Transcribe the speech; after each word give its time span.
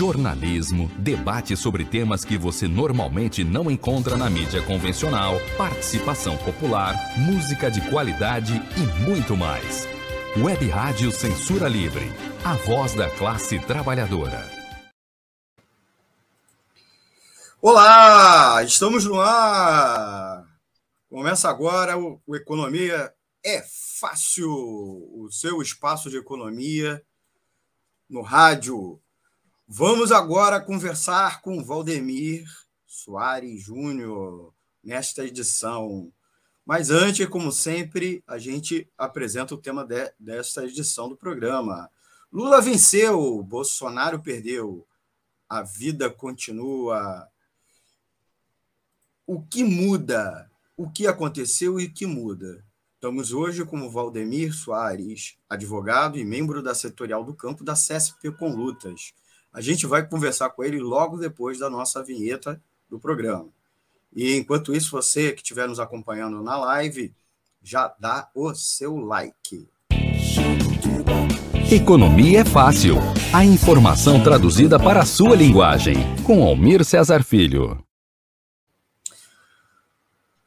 jornalismo, 0.00 0.90
debate 0.96 1.54
sobre 1.54 1.84
temas 1.84 2.24
que 2.24 2.38
você 2.38 2.66
normalmente 2.66 3.44
não 3.44 3.70
encontra 3.70 4.16
na 4.16 4.30
mídia 4.30 4.62
convencional, 4.62 5.34
participação 5.58 6.38
popular, 6.38 6.94
música 7.18 7.70
de 7.70 7.86
qualidade 7.90 8.54
e 8.78 9.04
muito 9.04 9.36
mais. 9.36 9.86
Web 10.38 10.66
Rádio 10.70 11.12
Censura 11.12 11.68
Livre, 11.68 12.10
a 12.42 12.54
voz 12.54 12.94
da 12.94 13.10
classe 13.10 13.58
trabalhadora. 13.58 14.42
Olá, 17.60 18.64
estamos 18.64 19.04
no 19.04 19.20
ar. 19.20 20.46
Começa 21.10 21.50
agora 21.50 21.98
o, 21.98 22.18
o 22.26 22.34
Economia 22.34 23.12
é 23.44 23.62
Fácil, 24.00 24.50
o 24.50 25.28
seu 25.30 25.60
espaço 25.60 26.08
de 26.08 26.16
economia 26.16 27.02
no 28.08 28.22
rádio. 28.22 28.98
Vamos 29.72 30.10
agora 30.10 30.60
conversar 30.60 31.42
com 31.42 31.62
Valdemir 31.62 32.44
Soares 32.84 33.62
Júnior 33.62 34.52
nesta 34.82 35.24
edição. 35.24 36.12
Mas 36.66 36.90
antes, 36.90 37.24
como 37.28 37.52
sempre, 37.52 38.20
a 38.26 38.36
gente 38.36 38.90
apresenta 38.98 39.54
o 39.54 39.58
tema 39.58 39.84
de, 39.84 40.12
desta 40.18 40.64
edição 40.64 41.08
do 41.08 41.16
programa. 41.16 41.88
Lula 42.32 42.60
venceu, 42.60 43.40
Bolsonaro 43.44 44.20
perdeu. 44.20 44.84
A 45.48 45.62
vida 45.62 46.10
continua. 46.10 47.28
O 49.24 49.40
que 49.40 49.62
muda? 49.62 50.50
O 50.76 50.90
que 50.90 51.06
aconteceu 51.06 51.78
e 51.78 51.84
o 51.84 51.94
que 51.94 52.06
muda? 52.06 52.64
Estamos 52.96 53.32
hoje 53.32 53.64
com 53.64 53.80
o 53.82 53.90
Valdemir 53.90 54.52
Soares, 54.52 55.38
advogado 55.48 56.18
e 56.18 56.24
membro 56.24 56.60
da 56.60 56.74
setorial 56.74 57.22
do 57.22 57.36
campo 57.36 57.62
da 57.62 57.74
CSP 57.74 58.32
com 58.32 58.52
Lutas. 58.52 59.14
A 59.52 59.60
gente 59.60 59.84
vai 59.84 60.06
conversar 60.06 60.50
com 60.50 60.62
ele 60.62 60.78
logo 60.78 61.16
depois 61.16 61.58
da 61.58 61.68
nossa 61.68 62.04
vinheta 62.04 62.62
do 62.88 63.00
programa. 63.00 63.48
E 64.14 64.36
enquanto 64.36 64.72
isso, 64.72 64.92
você 64.92 65.32
que 65.32 65.42
estiver 65.42 65.66
nos 65.66 65.80
acompanhando 65.80 66.40
na 66.40 66.56
live, 66.56 67.12
já 67.60 67.92
dá 67.98 68.30
o 68.32 68.54
seu 68.54 68.96
like. 68.96 69.68
Economia 71.70 72.40
é 72.40 72.44
fácil. 72.44 72.94
A 73.34 73.44
informação 73.44 74.22
traduzida 74.22 74.78
para 74.78 75.00
a 75.00 75.06
sua 75.06 75.34
linguagem. 75.34 75.96
Com 76.24 76.44
Almir 76.44 76.84
Cesar 76.84 77.24
Filho. 77.24 77.84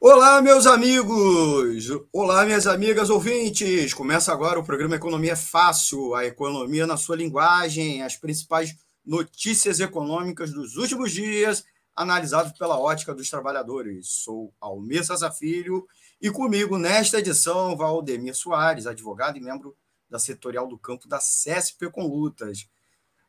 Olá, 0.00 0.40
meus 0.42 0.66
amigos! 0.66 1.88
Olá, 2.12 2.44
minhas 2.44 2.66
amigas 2.66 3.08
ouvintes! 3.08 3.94
Começa 3.94 4.32
agora 4.32 4.60
o 4.60 4.64
programa 4.64 4.96
Economia 4.96 5.32
é 5.32 5.36
Fácil, 5.36 6.14
a 6.14 6.26
economia 6.26 6.86
na 6.86 6.98
sua 6.98 7.16
linguagem, 7.16 8.02
as 8.02 8.14
principais 8.14 8.76
notícias 9.04 9.80
econômicas 9.80 10.52
dos 10.52 10.76
últimos 10.76 11.12
dias, 11.12 11.64
analisados 11.94 12.52
pela 12.58 12.78
ótica 12.78 13.14
dos 13.14 13.28
trabalhadores. 13.28 14.08
Sou 14.08 14.52
Almir 14.60 15.02
Filho 15.38 15.86
e 16.20 16.30
comigo 16.30 16.78
nesta 16.78 17.18
edição 17.18 17.76
Valdemir 17.76 18.34
Soares, 18.34 18.86
advogado 18.86 19.36
e 19.36 19.40
membro 19.40 19.76
da 20.08 20.18
setorial 20.18 20.66
do 20.66 20.78
campo 20.78 21.06
da 21.06 21.20
CESP 21.20 21.90
com 21.90 22.06
Lutas. 22.06 22.68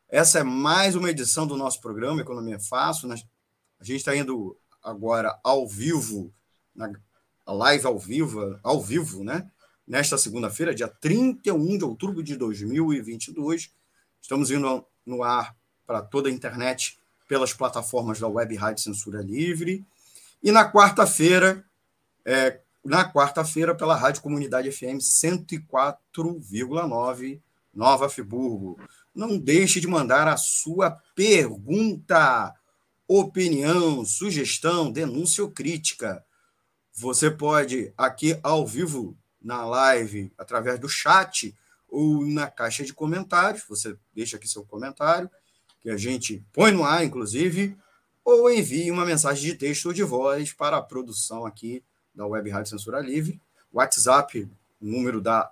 Essa 0.07 0.39
é 0.39 0.43
mais 0.43 0.95
uma 0.95 1.09
edição 1.09 1.45
do 1.45 1.57
nosso 1.57 1.81
programa 1.81 2.21
Economia 2.21 2.59
Fácil. 2.59 3.11
A 3.11 3.83
gente 3.83 3.97
está 3.97 4.15
indo 4.15 4.57
agora 4.81 5.37
ao 5.43 5.67
vivo 5.67 6.33
na 6.75 6.91
live 7.47 7.87
ao 7.87 7.97
vivo, 7.97 8.59
ao 8.63 8.81
vivo, 8.81 9.23
né? 9.23 9.49
Nesta 9.87 10.17
segunda-feira, 10.17 10.73
dia 10.73 10.87
31 10.87 11.77
de 11.77 11.85
outubro 11.85 12.23
de 12.23 12.35
2022. 12.35 13.71
Estamos 14.19 14.49
indo 14.49 14.85
no 15.05 15.23
ar 15.23 15.55
para 15.85 16.01
toda 16.01 16.29
a 16.29 16.31
internet 16.31 16.97
pelas 17.27 17.53
plataformas 17.53 18.19
da 18.19 18.27
Web 18.27 18.55
Rádio 18.55 18.83
Censura 18.83 19.21
Livre. 19.21 19.85
E 20.43 20.51
na 20.51 20.71
quarta-feira, 20.71 21.63
é, 22.23 22.59
na 22.83 23.11
quarta-feira, 23.11 23.75
pela 23.75 23.95
Rádio 23.95 24.21
Comunidade 24.21 24.71
FM 24.71 24.99
104,9, 24.99 27.41
Nova 27.73 28.07
Friburgo. 28.09 28.79
Não 29.13 29.37
deixe 29.37 29.79
de 29.79 29.87
mandar 29.87 30.27
a 30.27 30.35
sua 30.37 30.91
pergunta, 31.15 32.53
opinião, 33.07 34.03
sugestão, 34.05 34.91
denúncia 34.91 35.43
ou 35.43 35.51
crítica 35.51 36.25
você 36.95 37.29
pode, 37.29 37.93
aqui 37.97 38.39
ao 38.41 38.65
vivo, 38.65 39.17
na 39.41 39.65
live, 39.65 40.31
através 40.37 40.79
do 40.79 40.87
chat 40.87 41.53
ou 41.89 42.25
na 42.25 42.49
caixa 42.49 42.83
de 42.83 42.93
comentários, 42.93 43.63
você 43.67 43.97
deixa 44.13 44.37
aqui 44.37 44.47
seu 44.47 44.63
comentário, 44.63 45.29
que 45.85 45.89
a 45.91 45.97
gente 45.97 46.43
põe 46.51 46.71
no 46.71 46.83
ar, 46.83 47.05
inclusive, 47.05 47.77
ou 48.23 48.49
envie 48.49 48.89
uma 48.89 49.05
mensagem 49.05 49.51
de 49.51 49.55
texto 49.55 49.85
ou 49.85 49.93
de 49.93 50.01
voz 50.01 50.51
para 50.51 50.77
a 50.77 50.81
produção 50.81 51.45
aqui 51.45 51.83
da 52.15 52.25
Web 52.25 52.49
Rádio 52.49 52.71
Censura 52.71 52.99
Livre. 52.99 53.39
WhatsApp, 53.71 54.49
o 54.81 54.85
número 54.85 55.21
da 55.21 55.51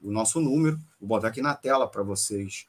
o 0.00 0.12
nosso 0.12 0.40
número, 0.40 0.78
vou 1.00 1.08
botar 1.08 1.26
aqui 1.26 1.42
na 1.42 1.56
tela 1.56 1.88
para 1.88 2.04
vocês 2.04 2.68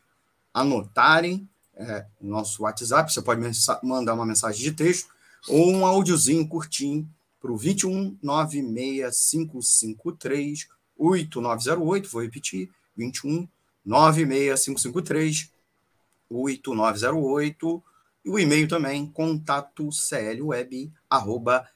anotarem 0.52 1.48
é, 1.76 2.08
o 2.20 2.26
nosso 2.26 2.64
WhatsApp. 2.64 3.14
Você 3.14 3.22
pode 3.22 3.40
mandar 3.84 4.16
uma 4.16 4.26
mensagem 4.26 4.64
de 4.64 4.72
texto 4.72 5.14
ou 5.48 5.70
um 5.70 5.86
áudiozinho 5.86 6.48
curtinho 6.48 7.08
para 7.40 7.52
o 7.52 7.58
21 7.58 8.18
96553 8.20 10.68
8908, 10.98 12.10
vou 12.10 12.24
repetir, 12.24 12.72
21 12.98 13.48
96553 13.86 15.54
8908, 16.30 17.84
e 18.26 18.30
o 18.30 18.40
e-mail 18.40 18.68
também, 18.68 19.06
contato 19.06 19.90
clweb, 19.90 20.92
arroba 21.08 21.70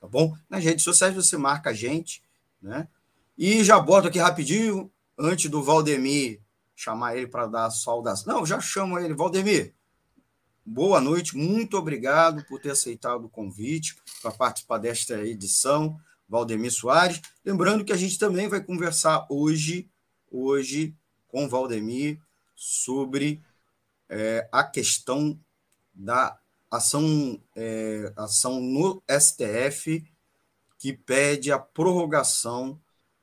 tá 0.00 0.08
bom? 0.08 0.34
Nas 0.48 0.64
redes 0.64 0.82
sociais 0.82 1.14
você 1.14 1.36
marca 1.36 1.70
a 1.70 1.74
gente, 1.74 2.22
né? 2.62 2.88
E 3.36 3.62
já 3.62 3.78
boto 3.78 4.08
aqui 4.08 4.18
rapidinho, 4.18 4.90
antes 5.18 5.50
do 5.50 5.62
Valdemir 5.62 6.40
chamar 6.74 7.16
ele 7.16 7.26
para 7.26 7.46
dar 7.46 7.70
saudação. 7.70 8.32
Não, 8.32 8.46
já 8.46 8.58
chamo 8.58 8.98
ele, 8.98 9.12
Valdemir, 9.12 9.74
boa 10.64 10.98
noite, 10.98 11.36
muito 11.36 11.76
obrigado 11.76 12.42
por 12.46 12.58
ter 12.58 12.70
aceitado 12.70 13.26
o 13.26 13.28
convite 13.28 13.96
para 14.22 14.30
participar 14.30 14.78
desta 14.78 15.22
edição, 15.22 16.00
Valdemir 16.26 16.72
Soares. 16.72 17.20
Lembrando 17.44 17.84
que 17.84 17.92
a 17.92 17.96
gente 17.96 18.18
também 18.18 18.48
vai 18.48 18.64
conversar 18.64 19.26
hoje, 19.28 19.90
hoje 20.30 20.96
com 21.30 21.48
Valdemir 21.48 22.20
sobre 22.54 23.40
é, 24.08 24.48
a 24.50 24.64
questão 24.64 25.38
da 25.94 26.38
ação, 26.70 27.40
é, 27.54 28.12
ação 28.16 28.60
no 28.60 29.02
STF 29.08 30.04
que 30.78 30.92
pede 30.92 31.52
a 31.52 31.58
prorrogação 31.58 32.78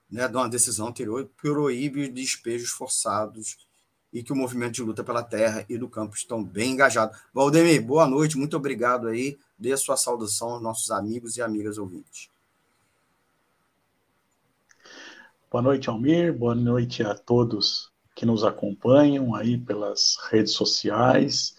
né, 0.10 0.28
de 0.28 0.36
uma 0.36 0.50
decisão 0.50 0.88
anterior 0.88 1.26
que 1.26 1.34
proíbe 1.42 2.08
despejos 2.08 2.70
forçados 2.70 3.58
e 4.14 4.24
que 4.24 4.32
o 4.32 4.36
movimento 4.36 4.76
de 4.76 4.84
luta 4.84 5.04
pela 5.04 5.24
terra 5.24 5.66
e 5.68 5.78
do 5.78 5.90
campo 5.90 6.16
estão 6.16 6.44
bem 6.44 6.72
engajados. 6.72 7.20
Valdemir, 7.34 7.84
boa 7.86 8.08
noite, 8.08 8.38
muito 8.38 8.56
obrigado 8.56 9.08
aí. 9.08 9.38
Dê 9.60 9.74
a 9.74 9.78
sua 9.78 9.98
saudação 9.98 10.52
aos 10.52 10.62
nossos 10.62 10.92
amigos 10.92 11.36
e 11.36 11.42
amigas 11.42 11.78
ouvintes. 11.78 12.30
Boa 15.52 15.62
noite, 15.62 15.90
Almir. 15.90 16.34
Boa 16.34 16.56
noite 16.56 17.04
a 17.04 17.16
todos 17.16 17.92
que 18.18 18.26
nos 18.26 18.44
acompanham 18.44 19.36
aí 19.36 19.60
pelas 19.60 20.18
redes 20.32 20.54
sociais. 20.54 21.56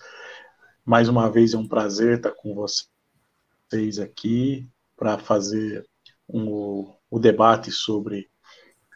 Mais 0.84 1.08
uma 1.08 1.30
vez 1.30 1.54
é 1.54 1.56
um 1.56 1.68
prazer 1.68 2.16
estar 2.16 2.32
com 2.32 2.52
vocês 2.52 4.00
aqui 4.00 4.68
para 4.96 5.16
fazer 5.18 5.86
um, 6.28 6.92
o 7.08 7.18
debate 7.20 7.70
sobre 7.70 8.28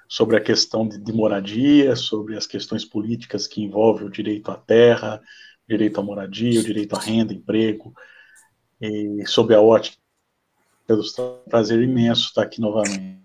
sobre 0.09 0.37
a 0.37 0.43
questão 0.43 0.87
de, 0.87 0.99
de, 0.99 1.11
moradia, 1.11 1.97
sobre 1.97 2.37
as 2.37 2.47
questões 2.47 2.85
políticas 2.85 3.47
que 3.47 3.63
envolvem 3.63 4.07
o 4.09 4.11
direito 4.11 4.51
à 4.51 4.57
terra, 4.57 5.23
direito 5.67 5.99
à 5.99 6.03
moradia, 6.03 6.61
o 6.61 6.65
direito 6.65 6.95
à 6.95 6.99
renda, 6.99 7.33
emprego, 7.33 7.95
e 8.79 9.25
sobre 9.27 9.55
a 9.55 9.63
ótica 9.63 9.97
dos 10.87 11.15
prazer 11.49 11.81
imenso 11.81 12.27
estar 12.27 12.43
aqui 12.43 12.61
novamente. 12.61 13.22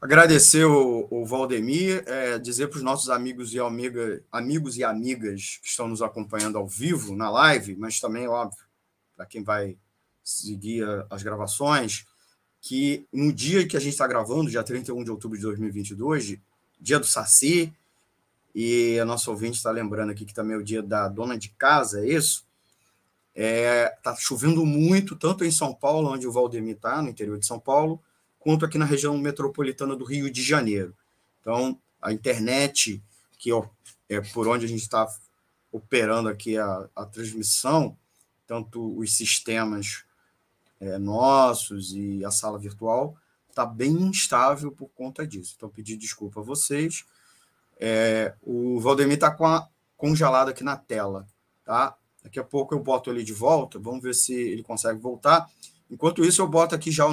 Agradecer 0.00 0.64
o, 0.64 1.08
o 1.10 1.26
Valdemir, 1.26 2.04
é, 2.06 2.38
dizer 2.38 2.68
para 2.68 2.76
os 2.76 2.84
nossos 2.84 3.10
amigos 3.10 3.52
e, 3.52 3.58
amiga, 3.58 4.22
amigos 4.30 4.76
e 4.76 4.84
amigas 4.84 5.58
que 5.60 5.68
estão 5.68 5.88
nos 5.88 6.00
acompanhando 6.00 6.56
ao 6.56 6.68
vivo 6.68 7.16
na 7.16 7.28
live, 7.28 7.74
mas 7.74 7.98
também, 7.98 8.28
óbvio, 8.28 8.64
para 9.16 9.26
quem 9.26 9.42
vai 9.42 9.76
seguir 10.22 10.84
as 11.10 11.24
gravações, 11.24 12.06
que 12.60 13.08
no 13.12 13.32
dia 13.32 13.66
que 13.66 13.76
a 13.76 13.80
gente 13.80 13.92
está 13.92 14.06
gravando, 14.06 14.50
dia 14.50 14.62
31 14.62 15.02
de 15.02 15.10
outubro 15.10 15.36
de 15.36 15.42
2022, 15.42 16.38
dia 16.80 17.00
do 17.00 17.06
Saci, 17.06 17.72
e 18.54 19.00
a 19.00 19.04
nossa 19.04 19.30
ouvinte 19.30 19.56
está 19.56 19.72
lembrando 19.72 20.10
aqui 20.10 20.24
que 20.24 20.34
também 20.34 20.54
é 20.54 20.58
o 20.58 20.64
dia 20.64 20.82
da 20.82 21.08
dona 21.08 21.36
de 21.36 21.48
casa, 21.50 22.04
é 22.04 22.08
isso? 22.08 22.46
Está 23.34 23.48
é, 23.48 23.88
tá 24.02 24.16
chovendo 24.16 24.64
muito, 24.64 25.16
tanto 25.16 25.44
em 25.44 25.50
São 25.50 25.74
Paulo, 25.74 26.12
onde 26.12 26.26
o 26.26 26.32
Valdemir 26.32 26.76
está, 26.76 27.02
no 27.02 27.08
interior 27.08 27.36
de 27.36 27.46
São 27.46 27.58
Paulo, 27.58 28.00
quanto 28.48 28.64
aqui 28.64 28.78
na 28.78 28.86
região 28.86 29.14
metropolitana 29.18 29.94
do 29.94 30.06
Rio 30.06 30.30
de 30.30 30.42
Janeiro. 30.42 30.96
Então, 31.38 31.78
a 32.00 32.14
internet, 32.14 33.02
que 33.38 33.50
é 34.08 34.22
por 34.32 34.48
onde 34.48 34.64
a 34.64 34.68
gente 34.68 34.80
está 34.80 35.06
operando 35.70 36.30
aqui 36.30 36.56
a, 36.56 36.88
a 36.96 37.04
transmissão, 37.04 37.94
tanto 38.46 38.98
os 38.98 39.14
sistemas 39.14 40.02
é, 40.80 40.96
nossos 40.96 41.92
e 41.92 42.24
a 42.24 42.30
sala 42.30 42.58
virtual, 42.58 43.18
está 43.50 43.66
bem 43.66 43.90
instável 43.90 44.72
por 44.72 44.88
conta 44.96 45.26
disso. 45.26 45.52
Então, 45.54 45.68
pedir 45.68 45.98
desculpa 45.98 46.40
a 46.40 46.42
vocês. 46.42 47.04
É, 47.78 48.34
o 48.40 48.80
Valdemir 48.80 49.16
está 49.16 49.36
congelado 49.94 50.48
aqui 50.48 50.64
na 50.64 50.74
tela, 50.78 51.28
tá? 51.66 51.98
Daqui 52.24 52.40
a 52.40 52.44
pouco 52.44 52.74
eu 52.74 52.80
boto 52.82 53.10
ele 53.10 53.22
de 53.22 53.34
volta, 53.34 53.78
vamos 53.78 54.02
ver 54.02 54.14
se 54.14 54.32
ele 54.32 54.62
consegue 54.62 54.98
voltar. 54.98 55.46
Enquanto 55.90 56.24
isso, 56.24 56.40
eu 56.40 56.48
boto 56.48 56.74
aqui 56.74 56.90
já 56.90 57.04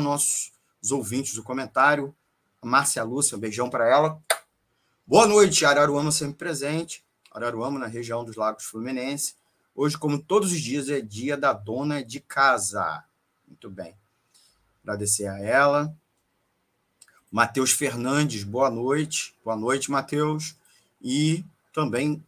os 0.85 0.91
ouvintes, 0.91 1.37
o 1.37 1.43
comentário. 1.43 2.15
A 2.61 2.65
Márcia 2.65 3.03
Lúcia, 3.03 3.35
um 3.35 3.39
beijão 3.39 3.69
para 3.69 3.89
ela. 3.89 4.21
Boa 5.05 5.27
noite, 5.27 5.65
Araruama 5.65 6.11
sempre 6.11 6.35
presente. 6.35 7.03
Araruama, 7.31 7.79
na 7.79 7.87
região 7.87 8.23
dos 8.23 8.35
Lagos 8.35 8.65
Fluminense. 8.65 9.35
Hoje, 9.75 9.97
como 9.97 10.21
todos 10.21 10.51
os 10.51 10.61
dias, 10.61 10.87
é 10.89 11.01
dia 11.01 11.35
da 11.35 11.53
dona 11.53 12.03
de 12.03 12.19
casa. 12.19 13.03
Muito 13.47 13.69
bem. 13.69 13.95
Agradecer 14.83 15.27
a 15.27 15.39
ela. 15.39 15.95
Matheus 17.31 17.71
Fernandes, 17.71 18.43
boa 18.43 18.69
noite. 18.69 19.35
Boa 19.43 19.57
noite, 19.57 19.91
Matheus. 19.91 20.55
E 21.01 21.43
também 21.73 22.23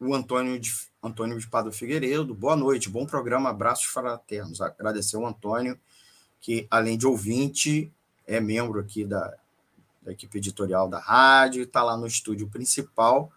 o 0.00 0.14
Antônio 0.14 0.58
de, 0.58 0.72
Antônio 1.02 1.38
de 1.38 1.46
Pado 1.46 1.72
Figueiredo. 1.72 2.34
Boa 2.34 2.56
noite, 2.56 2.88
bom 2.88 3.06
programa, 3.06 3.50
abraços 3.50 3.86
fraternos. 3.86 4.60
Agradecer 4.60 5.16
ao 5.16 5.26
Antônio, 5.26 5.78
que 6.40 6.66
além 6.70 6.96
de 6.96 7.06
ouvinte, 7.06 7.92
é 8.26 8.40
membro 8.40 8.80
aqui 8.80 9.04
da, 9.04 9.34
da 10.02 10.12
equipe 10.12 10.38
editorial 10.38 10.88
da 10.88 10.98
rádio, 10.98 11.62
está 11.62 11.82
lá 11.82 11.96
no 11.96 12.06
estúdio 12.06 12.48
principal, 12.48 13.32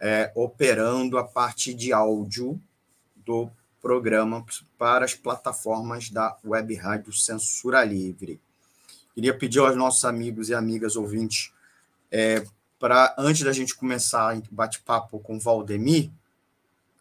é, 0.00 0.30
operando 0.34 1.18
a 1.18 1.24
parte 1.24 1.72
de 1.72 1.92
áudio 1.92 2.60
do 3.16 3.50
programa 3.80 4.44
para 4.78 5.04
as 5.04 5.14
plataformas 5.14 6.10
da 6.10 6.36
Web 6.44 6.74
Rádio 6.74 7.12
Censura 7.12 7.84
Livre. 7.84 8.40
Queria 9.14 9.36
pedir 9.36 9.60
aos 9.60 9.76
nossos 9.76 10.04
amigos 10.04 10.48
e 10.48 10.54
amigas 10.54 10.96
ouvintes, 10.96 11.52
é, 12.10 12.44
para 12.78 13.14
antes 13.16 13.42
da 13.42 13.52
gente 13.52 13.74
começar 13.74 14.36
o 14.36 14.42
bate-papo 14.50 15.18
com 15.20 15.38
Valdemir, 15.38 16.10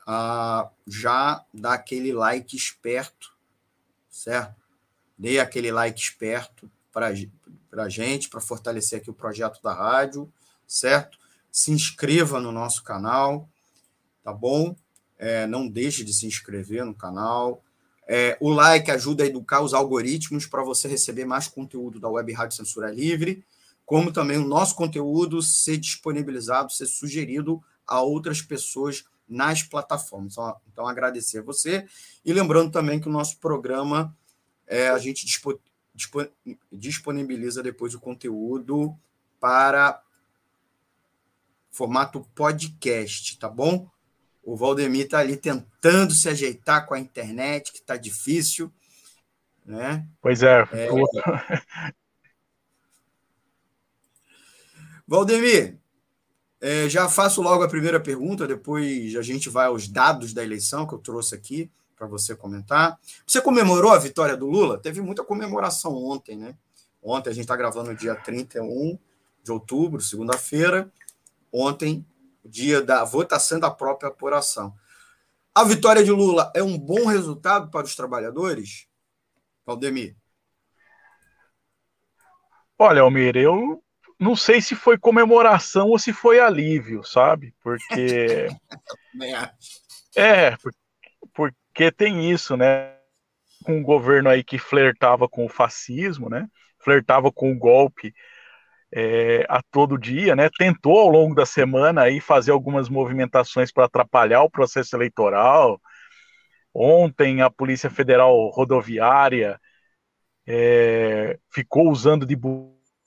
a, 0.05 0.69
já 0.87 1.43
dar 1.53 1.73
aquele 1.73 2.13
like 2.13 2.55
esperto, 2.55 3.33
certo? 4.09 4.62
Dê 5.23 5.39
aquele 5.39 5.71
like 5.71 5.97
esperto 5.97 6.69
para 6.91 7.07
a 7.77 7.87
gente, 7.87 8.27
para 8.27 8.41
fortalecer 8.41 8.99
aqui 8.99 9.09
o 9.09 9.13
projeto 9.13 9.63
da 9.63 9.73
rádio, 9.73 10.29
certo? 10.67 11.17
Se 11.49 11.71
inscreva 11.71 12.41
no 12.41 12.51
nosso 12.51 12.83
canal, 12.83 13.47
tá 14.21 14.33
bom? 14.33 14.75
É, 15.17 15.47
não 15.47 15.65
deixe 15.65 16.03
de 16.03 16.13
se 16.13 16.27
inscrever 16.27 16.83
no 16.83 16.93
canal, 16.93 17.63
é, 18.05 18.37
o 18.41 18.49
like 18.49 18.91
ajuda 18.91 19.23
a 19.23 19.27
educar 19.27 19.61
os 19.61 19.73
algoritmos 19.73 20.45
para 20.45 20.61
você 20.61 20.89
receber 20.89 21.23
mais 21.23 21.47
conteúdo 21.47 22.01
da 22.01 22.09
Web 22.09 22.33
Rádio 22.33 22.57
Censura 22.57 22.91
Livre, 22.91 23.45
como 23.85 24.11
também 24.11 24.37
o 24.37 24.45
nosso 24.45 24.75
conteúdo 24.75 25.41
ser 25.41 25.77
disponibilizado, 25.77 26.73
ser 26.73 26.85
sugerido 26.85 27.63
a 27.87 28.01
outras 28.01 28.41
pessoas 28.41 29.05
nas 29.25 29.63
plataformas. 29.63 30.33
Então, 30.33 30.55
então 30.69 30.85
agradecer 30.85 31.39
a 31.39 31.43
você. 31.43 31.87
E 32.25 32.33
lembrando 32.33 32.73
também 32.73 32.99
que 32.99 33.07
o 33.07 33.11
nosso 33.11 33.37
programa 33.37 34.13
é, 34.67 34.89
a 34.89 34.97
gente 34.97 35.25
dispo, 35.25 35.59
dispo, 35.93 36.27
disponibiliza 36.71 37.61
depois 37.61 37.93
o 37.93 37.99
conteúdo 37.99 38.95
para 39.39 40.01
formato 41.71 42.27
podcast, 42.33 43.37
tá 43.37 43.49
bom? 43.49 43.89
O 44.43 44.55
Valdemir 44.55 45.05
está 45.05 45.19
ali 45.19 45.37
tentando 45.37 46.13
se 46.13 46.29
ajeitar 46.29 46.85
com 46.85 46.93
a 46.93 46.99
internet, 46.99 47.71
que 47.71 47.79
está 47.79 47.97
difícil. 47.97 48.71
Né? 49.65 50.05
Pois 50.21 50.43
é. 50.43 50.61
é... 50.71 50.89
Valdemir, 55.07 55.77
é, 56.61 56.87
já 56.89 57.09
faço 57.09 57.41
logo 57.41 57.63
a 57.63 57.69
primeira 57.69 57.99
pergunta, 57.99 58.47
depois 58.47 59.15
a 59.15 59.21
gente 59.21 59.49
vai 59.49 59.67
aos 59.67 59.87
dados 59.87 60.33
da 60.33 60.43
eleição 60.43 60.87
que 60.87 60.93
eu 60.93 60.99
trouxe 60.99 61.35
aqui 61.35 61.69
para 62.03 62.07
você 62.07 62.35
comentar. 62.35 62.99
Você 63.25 63.41
comemorou 63.41 63.91
a 63.91 63.97
vitória 63.97 64.35
do 64.35 64.47
Lula? 64.47 64.77
Teve 64.77 65.01
muita 65.01 65.23
comemoração 65.23 65.95
ontem, 65.95 66.35
né? 66.35 66.55
Ontem 67.01 67.29
a 67.29 67.33
gente 67.33 67.43
está 67.43 67.55
gravando 67.55 67.91
no 67.91 67.95
dia 67.95 68.15
31 68.15 68.97
de 69.41 69.51
outubro, 69.51 70.01
segunda-feira. 70.01 70.91
Ontem 71.51 72.05
dia 72.43 72.81
da 72.81 73.03
votação 73.05 73.59
da 73.59 73.71
própria 73.71 74.09
apuração. 74.09 74.75
A 75.55 75.63
vitória 75.63 76.03
de 76.03 76.11
Lula 76.11 76.51
é 76.55 76.61
um 76.61 76.77
bom 76.77 77.05
resultado 77.05 77.69
para 77.69 77.85
os 77.85 77.95
trabalhadores? 77.95 78.87
Valdemir? 79.65 80.15
Olha, 82.77 83.01
Almir, 83.01 83.37
eu 83.37 83.81
não 84.19 84.35
sei 84.35 84.59
se 84.61 84.75
foi 84.75 84.97
comemoração 84.97 85.89
ou 85.89 85.99
se 85.99 86.11
foi 86.11 86.39
alívio, 86.39 87.03
sabe? 87.03 87.53
Porque. 87.61 88.47
é, 90.17 90.57
porque 91.33 91.62
tem 91.91 92.31
isso, 92.31 92.55
né? 92.57 92.95
Com 93.65 93.77
um 93.77 93.83
governo 93.83 94.29
aí 94.29 94.43
que 94.43 94.57
flertava 94.57 95.27
com 95.27 95.45
o 95.45 95.49
fascismo, 95.49 96.29
né? 96.29 96.47
Flertava 96.79 97.31
com 97.31 97.51
o 97.51 97.57
golpe 97.57 98.13
é, 98.93 99.45
a 99.49 99.61
todo 99.71 99.97
dia, 99.97 100.35
né? 100.35 100.49
Tentou 100.57 100.99
ao 100.99 101.09
longo 101.09 101.33
da 101.33 101.45
semana 101.45 102.03
aí 102.03 102.19
fazer 102.19 102.51
algumas 102.51 102.89
movimentações 102.89 103.71
para 103.71 103.85
atrapalhar 103.85 104.43
o 104.43 104.49
processo 104.49 104.95
eleitoral. 104.95 105.81
Ontem 106.73 107.41
a 107.41 107.49
Polícia 107.49 107.89
Federal 107.89 108.49
Rodoviária 108.49 109.59
é, 110.47 111.39
ficou 111.51 111.89
usando 111.89 112.25
de 112.25 112.35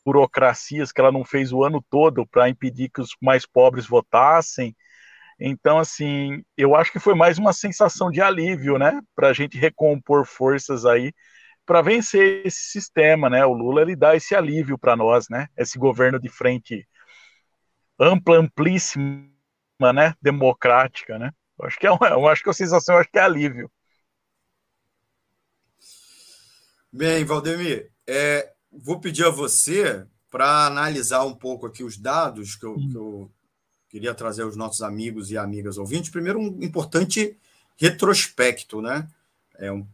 burocracias 0.04 0.92
que 0.92 1.00
ela 1.00 1.12
não 1.12 1.25
fez 1.25 1.52
o 1.52 1.64
ano 1.64 1.85
todo 1.90 2.26
para 2.26 2.49
impedir 2.49 2.90
que 2.90 3.00
os 3.00 3.11
mais 3.20 3.46
pobres 3.46 3.87
votassem. 3.87 4.75
Então, 5.38 5.78
assim, 5.78 6.43
eu 6.57 6.75
acho 6.75 6.90
que 6.90 6.99
foi 6.99 7.14
mais 7.14 7.38
uma 7.38 7.52
sensação 7.52 8.11
de 8.11 8.23
alívio, 8.23 8.78
né? 8.78 9.00
Para 9.14 9.28
a 9.28 9.33
gente 9.33 9.59
recompor 9.59 10.25
forças 10.26 10.87
aí 10.87 11.12
para 11.66 11.83
vencer 11.83 12.47
esse 12.47 12.71
sistema, 12.71 13.28
né? 13.28 13.45
O 13.45 13.52
Lula 13.52 13.83
ele 13.83 13.97
dá 13.97 14.14
esse 14.16 14.35
alívio 14.35 14.78
para 14.78 14.97
nós, 14.97 15.28
né? 15.28 15.49
Esse 15.57 15.78
governo 15.78 16.19
de 16.19 16.28
frente 16.28 16.88
ampla, 17.99 18.38
amplíssima, 18.38 19.28
né? 19.93 20.14
Democrática, 20.23 21.19
né? 21.19 21.33
Eu 21.59 21.66
acho 21.66 21.78
que 21.78 21.87
é 21.87 21.90
uma, 21.90 22.09
eu 22.09 22.26
acho 22.28 22.43
que 22.43 22.50
a 22.50 22.55
sensação, 22.55 22.97
acho 22.97 23.11
que 23.11 23.19
é 23.19 23.23
alívio. 23.23 23.71
Bem, 26.90 27.25
Valdemir, 27.25 27.90
é, 28.07 28.55
vou 28.73 29.00
pedir 29.00 29.26
a 29.26 29.31
você 29.31 30.07
para 30.31 30.66
analisar 30.66 31.25
um 31.25 31.35
pouco 31.35 31.66
aqui 31.66 31.83
os 31.83 31.99
dados 31.99 32.57
que 32.57 32.64
eu, 32.64 32.75
que 32.75 32.97
eu 32.97 33.31
queria 33.97 34.15
trazer 34.15 34.43
aos 34.43 34.57
nossos 34.57 34.83
amigos 34.83 35.31
e 35.31 35.38
amigas 35.38 35.79
ouvintes. 35.79 36.11
Primeiro, 36.11 36.38
um 36.38 36.62
importante 36.62 37.35
retrospecto, 37.79 38.83
né? 38.83 39.09
É 39.59 39.73
um 39.73 39.87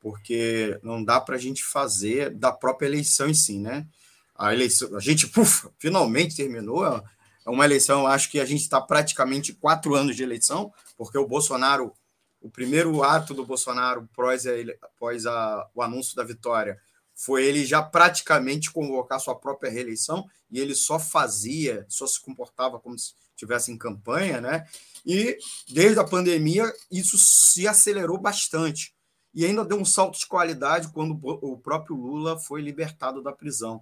porque 0.00 0.78
não 0.80 1.02
dá 1.02 1.20
para 1.20 1.34
a 1.34 1.38
gente 1.38 1.64
fazer 1.64 2.30
da 2.30 2.52
própria 2.52 2.86
eleição 2.86 3.28
em 3.28 3.34
si, 3.34 3.58
né? 3.58 3.84
A 4.32 4.54
eleição, 4.54 4.96
a 4.96 5.00
gente, 5.00 5.26
puf, 5.26 5.68
finalmente 5.76 6.36
terminou. 6.36 6.86
É 6.86 7.50
uma 7.50 7.64
eleição, 7.64 8.06
acho 8.06 8.30
que 8.30 8.38
a 8.38 8.44
gente 8.44 8.60
está 8.60 8.80
praticamente 8.80 9.52
quatro 9.52 9.96
anos 9.96 10.14
de 10.14 10.22
eleição, 10.22 10.72
porque 10.96 11.18
o 11.18 11.26
Bolsonaro, 11.26 11.92
o 12.40 12.48
primeiro 12.48 13.02
ato 13.02 13.34
do 13.34 13.44
Bolsonaro 13.44 14.08
após, 14.12 14.46
a, 14.46 14.52
após 14.80 15.26
a, 15.26 15.68
o 15.74 15.82
anúncio 15.82 16.14
da 16.14 16.22
vitória, 16.22 16.80
foi 17.12 17.44
ele 17.44 17.66
já 17.66 17.82
praticamente 17.82 18.70
convocar 18.70 19.18
sua 19.18 19.34
própria 19.34 19.68
reeleição, 19.68 20.30
e 20.48 20.60
ele 20.60 20.76
só 20.76 21.00
fazia, 21.00 21.84
só 21.88 22.06
se 22.06 22.20
comportava 22.20 22.78
como 22.78 22.96
se 22.96 23.14
estivesse 23.38 23.70
em 23.70 23.78
campanha, 23.78 24.40
né? 24.40 24.66
E 25.06 25.38
desde 25.68 25.98
a 25.98 26.04
pandemia, 26.04 26.70
isso 26.90 27.16
se 27.16 27.66
acelerou 27.68 28.18
bastante 28.18 28.94
e 29.32 29.44
ainda 29.44 29.64
deu 29.64 29.78
um 29.78 29.84
salto 29.84 30.18
de 30.18 30.26
qualidade 30.26 30.88
quando 30.92 31.18
o 31.22 31.56
próprio 31.58 31.96
Lula 31.96 32.38
foi 32.38 32.60
libertado 32.60 33.22
da 33.22 33.32
prisão. 33.32 33.80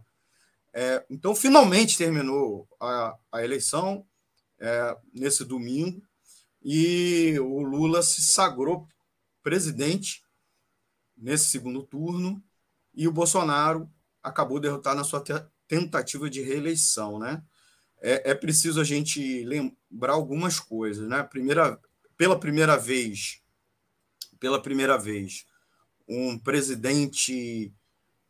É, 0.73 1.05
então, 1.09 1.35
finalmente 1.35 1.97
terminou 1.97 2.69
a, 2.79 3.17
a 3.33 3.43
eleição 3.43 4.07
é, 4.59 4.97
nesse 5.15 5.45
domingo 5.45 6.03
e 6.63 7.39
o 7.41 7.63
Lula 7.63 8.03
se 8.03 8.21
sagrou 8.21 8.87
presidente 9.43 10.23
nesse 11.17 11.49
segundo 11.49 11.83
turno 11.83 12.43
e 12.93 13.09
o 13.09 13.13
Bolsonaro 13.13 13.89
acabou 14.23 14.61
derrotado 14.61 14.97
na 14.97 15.05
sua 15.05 15.25
tentativa 15.67 16.29
de 16.29 16.43
reeleição, 16.43 17.19
né? 17.19 17.43
É, 18.09 18.31
é, 18.31 18.35
preciso 18.35 18.81
a 18.81 18.85
gente 18.85 19.43
lembrar 19.45 20.13
algumas 20.13 20.61
coisas, 20.61 21.09
né? 21.09 21.23
Primeira, 21.25 21.81
pela 22.17 22.39
primeira 22.39 22.77
vez 22.77 23.41
pela 24.39 24.61
primeira 24.61 24.97
vez, 24.97 25.45
um 26.09 26.39
presidente, 26.39 27.73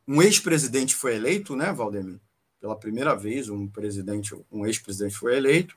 um 0.07 0.23
ex-presidente 0.23 0.95
foi 0.95 1.17
eleito, 1.17 1.57
né, 1.57 1.73
Valdemir? 1.73 2.21
Pela 2.61 2.79
primeira 2.79 3.15
vez, 3.15 3.49
um 3.49 3.69
presidente, 3.69 4.35
um 4.51 4.67
ex-presidente 4.67 5.17
foi 5.17 5.37
eleito, 5.37 5.77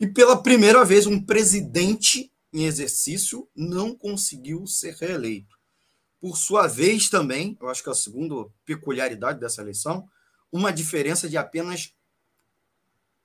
e 0.00 0.06
pela 0.06 0.40
primeira 0.42 0.84
vez, 0.84 1.06
um 1.06 1.20
presidente 1.20 2.32
em 2.52 2.64
exercício 2.64 3.48
não 3.54 3.94
conseguiu 3.94 4.66
ser 4.66 4.94
reeleito. 4.94 5.58
Por 6.20 6.36
sua 6.36 6.66
vez, 6.66 7.08
também, 7.08 7.56
eu 7.60 7.68
acho 7.68 7.82
que 7.82 7.88
é 7.88 7.92
a 7.92 7.96
segunda 7.96 8.48
peculiaridade 8.64 9.38
dessa 9.38 9.60
eleição, 9.60 10.08
uma 10.50 10.72
diferença 10.72 11.28
de 11.28 11.36
apenas 11.36 11.92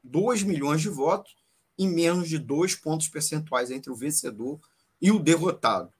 2 0.03 0.43
milhões 0.43 0.81
de 0.81 0.89
votos 0.89 1.35
e 1.77 1.87
menos 1.87 2.29
de 2.29 2.37
dois 2.37 2.75
pontos 2.75 3.07
percentuais 3.07 3.71
entre 3.71 3.91
o 3.91 3.95
vencedor 3.95 4.59
e 5.01 5.11
o 5.11 5.19
derrotado. 5.19 5.91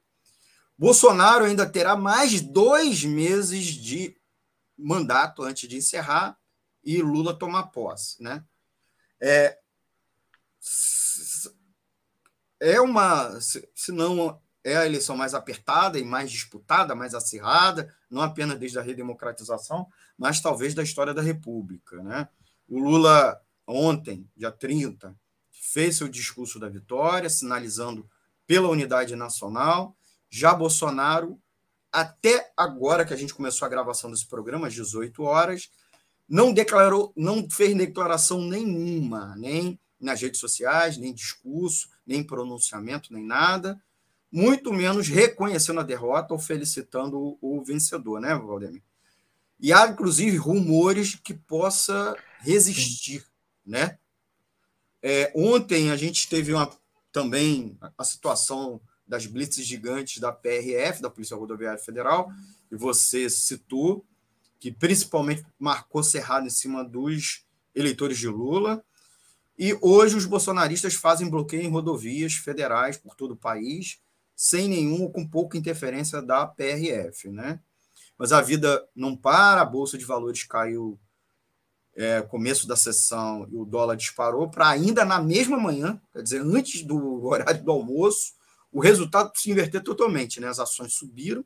Bolsonaro 0.78 1.46
ainda 1.46 1.70
terá 1.70 1.96
mais 1.96 2.42
dois 2.42 3.04
meses 3.04 3.66
de 3.66 4.16
mandato 4.78 5.44
antes 5.44 5.70
de 5.70 5.78
encerrar 5.78 6.38
e 6.84 7.02
Lula 7.02 7.38
tomar 7.38 7.68
posse. 7.68 8.22
Né? 8.22 8.44
É, 9.20 9.58
é 12.60 12.82
uma, 12.82 13.40
se 13.40 13.92
não 13.92 14.42
é 14.64 14.78
a 14.78 14.86
eleição 14.86 15.18
mais 15.18 15.34
apertada 15.34 16.00
e 16.00 16.04
mais 16.04 16.32
disputada, 16.32 16.96
mais 16.96 17.14
acirrada, 17.14 17.94
não 18.10 18.22
apenas 18.22 18.58
desde 18.58 18.80
a 18.80 18.82
redemocratização, 18.82 19.88
mas 20.18 20.40
talvez 20.40 20.74
da 20.74 20.84
história 20.84 21.14
da 21.14 21.22
República. 21.22 22.02
Né? 22.02 22.28
O 22.68 22.80
Lula, 22.80 23.42
ontem, 23.68 24.30
dia 24.36 24.52
30, 24.52 25.16
fez 25.52 25.98
seu 25.98 26.08
discurso 26.08 26.60
da 26.60 26.70
vitória, 26.70 27.30
sinalizando 27.30 28.10
pela 28.46 28.70
unidade 28.70 29.16
nacional. 29.16 29.96
Já 30.30 30.54
Bolsonaro, 30.54 31.40
até 31.92 32.52
agora 32.58 33.06
que 33.06 33.14
a 33.14 33.18
gente 33.18 33.34
começou 33.34 33.66
a 33.66 33.70
gravação 33.70 34.12
desse 34.12 34.28
programa, 34.28 34.68
às 34.68 34.74
18 34.74 35.24
horas, 35.24 35.70
não 36.28 36.54
declarou, 36.54 37.14
não 37.16 37.50
fez 37.50 37.76
declaração 37.76 38.42
nenhuma, 38.42 39.36
nem 39.36 39.80
nas 40.00 40.22
redes 40.22 40.40
sociais, 40.40 40.98
nem 40.98 41.14
discurso, 41.14 41.90
nem 42.06 42.24
pronunciamento, 42.24 43.14
nem 43.14 43.24
nada, 43.24 43.82
muito 44.32 44.74
menos 44.74 45.08
reconhecendo 45.08 45.80
a 45.80 45.84
derrota 45.84 46.34
ou 46.34 46.40
felicitando 46.40 47.38
o, 47.40 47.64
vencedor, 47.64 48.20
né, 48.20 48.34
Valdemir? 48.36 48.82
E 49.60 49.72
há, 49.72 49.88
inclusive, 49.88 50.36
rumores 50.38 51.16
que 51.16 51.34
possa 51.34 52.18
resistir, 52.40 53.24
né? 53.66 53.98
É, 55.02 55.32
ontem 55.36 55.92
a 55.92 55.98
gente 55.98 56.30
teve 56.30 56.54
uma, 56.54 56.70
também 57.12 57.78
a 57.98 58.04
situação 58.04 58.82
das 59.06 59.26
blitzes 59.26 59.66
gigantes 59.66 60.20
da 60.20 60.32
PRF, 60.32 61.02
da 61.02 61.10
Polícia 61.10 61.36
Rodoviária 61.36 61.78
Federal, 61.78 62.32
e 62.72 62.76
você 62.76 63.30
citou, 63.30 64.06
que 64.60 64.72
principalmente 64.72 65.46
marcou 65.60 66.02
cerrado 66.02 66.48
em 66.48 66.50
cima 66.50 66.84
dos 66.84 67.46
eleitores 67.76 68.18
de 68.18 68.30
Lula. 68.30 68.84
E 69.60 69.78
hoje 69.82 70.16
os 70.16 70.26
bolsonaristas 70.26 70.96
fazem 70.96 71.30
bloqueio 71.30 71.64
em 71.64 71.70
rodovias 71.70 72.34
federais 72.34 72.98
por 72.98 73.14
todo 73.14 73.32
o 73.32 73.38
país, 73.38 74.00
sem 74.36 74.68
nenhuma 74.68 75.04
ou 75.04 75.12
com 75.12 75.28
pouca 75.28 75.58
interferência 75.58 76.22
da 76.22 76.48
PRF, 76.48 77.30
né? 77.30 77.60
Mas 78.18 78.32
a 78.32 78.42
vida 78.42 78.88
não 78.96 79.16
para, 79.16 79.62
a 79.62 79.66
bolsa 79.66 79.98
de 79.98 80.06
valores 80.06 80.44
caiu 80.44 81.00
é, 81.96 82.22
começo 82.22 82.68
da 82.68 82.76
sessão 82.76 83.48
e 83.52 83.56
o 83.56 83.66
dólar 83.66 83.96
disparou 83.96 84.50
para 84.50 84.70
ainda 84.70 85.06
na 85.06 85.22
mesma 85.22 85.58
manhã, 85.58 86.02
quer 86.12 86.24
dizer, 86.24 86.42
antes 86.42 86.84
do 86.84 87.24
horário 87.26 87.64
do 87.64 87.72
almoço, 87.72 88.34
o 88.72 88.80
resultado 88.80 89.32
se 89.36 89.52
inverter 89.52 89.84
totalmente, 89.84 90.40
né? 90.40 90.48
As 90.48 90.60
ações 90.60 90.94
subiram, 90.94 91.46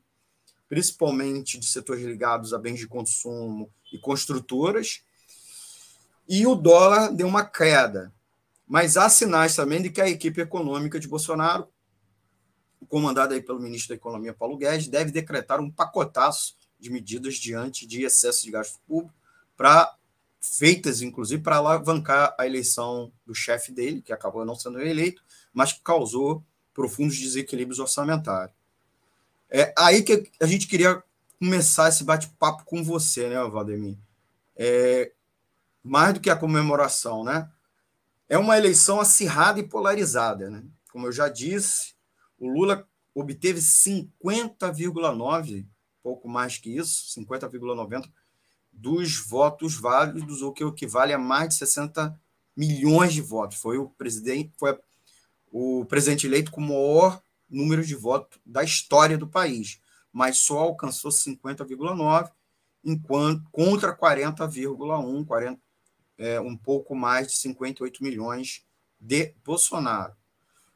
principalmente 0.68 1.58
de 1.58 1.66
setores 1.66 2.04
ligados 2.04 2.54
a 2.54 2.58
bens 2.58 2.78
de 2.78 2.86
consumo 2.86 3.70
e 3.92 3.98
construtoras, 3.98 5.02
e 6.26 6.46
o 6.46 6.54
dólar 6.54 7.12
deu 7.12 7.26
uma 7.26 7.44
queda. 7.44 8.12
Mas 8.66 8.96
há 8.96 9.08
sinais 9.08 9.54
também 9.54 9.82
de 9.82 9.90
que 9.90 10.00
a 10.00 10.08
equipe 10.08 10.40
econômica 10.40 10.98
de 10.98 11.08
Bolsonaro, 11.08 11.68
comandada 12.88 13.34
aí 13.34 13.42
pelo 13.42 13.60
ministro 13.60 13.90
da 13.90 13.94
Economia 13.94 14.32
Paulo 14.32 14.56
Guedes, 14.56 14.88
deve 14.88 15.10
decretar 15.10 15.60
um 15.60 15.70
pacotaço 15.70 16.54
de 16.78 16.90
medidas 16.90 17.34
diante 17.34 17.86
de 17.86 18.02
excesso 18.02 18.44
de 18.44 18.50
gasto 18.50 18.78
público 18.86 19.14
para 19.56 19.97
feitas 20.40 21.02
inclusive 21.02 21.42
para 21.42 21.56
alavancar 21.56 22.34
a 22.38 22.46
eleição 22.46 23.12
do 23.26 23.34
chefe 23.34 23.72
dele, 23.72 24.02
que 24.02 24.12
acabou 24.12 24.44
não 24.44 24.54
sendo 24.54 24.80
eleito, 24.80 25.22
mas 25.52 25.72
que 25.72 25.80
causou 25.80 26.44
profundos 26.72 27.18
desequilíbrios 27.18 27.78
orçamentários. 27.78 28.56
É 29.50 29.72
aí 29.76 30.02
que 30.02 30.30
a 30.40 30.46
gente 30.46 30.66
queria 30.66 31.02
começar 31.38 31.88
esse 31.88 32.04
bate-papo 32.04 32.64
com 32.64 32.84
você, 32.84 33.28
né, 33.28 33.36
Valdemir? 33.48 33.96
É, 34.56 35.12
mais 35.82 36.14
do 36.14 36.20
que 36.20 36.30
a 36.30 36.36
comemoração, 36.36 37.24
né? 37.24 37.50
É 38.28 38.36
uma 38.36 38.58
eleição 38.58 39.00
acirrada 39.00 39.58
e 39.58 39.66
polarizada, 39.66 40.50
né? 40.50 40.62
Como 40.92 41.06
eu 41.06 41.12
já 41.12 41.28
disse, 41.28 41.94
o 42.38 42.48
Lula 42.48 42.86
obteve 43.14 43.60
50,9, 43.60 45.66
pouco 46.02 46.28
mais 46.28 46.58
que 46.58 46.76
isso, 46.76 47.18
50,90 47.20 48.10
dos 48.72 49.18
votos 49.18 49.74
válidos, 49.74 50.42
o 50.42 50.52
que 50.52 50.64
equivale 50.64 51.12
a 51.12 51.18
mais 51.18 51.50
de 51.50 51.54
60 51.56 52.18
milhões 52.56 53.12
de 53.12 53.20
votos. 53.20 53.58
Foi 53.58 53.78
o 53.78 53.88
presidente, 53.90 54.52
foi 54.56 54.78
o 55.50 55.84
presidente 55.86 56.26
eleito 56.26 56.50
com 56.50 56.60
o 56.60 56.64
maior 56.64 57.22
número 57.48 57.84
de 57.84 57.94
votos 57.94 58.38
da 58.44 58.62
história 58.62 59.16
do 59.16 59.26
país, 59.26 59.80
mas 60.12 60.38
só 60.38 60.58
alcançou 60.58 61.10
50,9 61.10 62.30
enquanto 62.84 63.48
contra 63.50 63.96
40,1, 63.96 65.26
40, 65.26 65.60
é, 66.18 66.40
um 66.40 66.56
pouco 66.56 66.94
mais 66.94 67.28
de 67.28 67.34
58 67.34 68.02
milhões 68.02 68.64
de 69.00 69.34
Bolsonaro. 69.44 70.14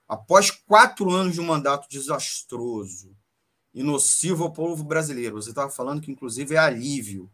Após 0.09 0.51
quatro 0.51 1.11
anos 1.11 1.35
de 1.35 1.41
um 1.41 1.47
mandato 1.47 1.89
desastroso 1.89 3.17
e 3.75 3.83
nocivo 3.83 4.45
ao 4.45 4.53
povo 4.53 4.85
brasileiro, 4.85 5.41
você 5.41 5.51
estava 5.51 5.71
falando 5.71 6.03
que, 6.03 6.11
inclusive, 6.11 6.55
é 6.55 6.59
alívio, 6.59 7.31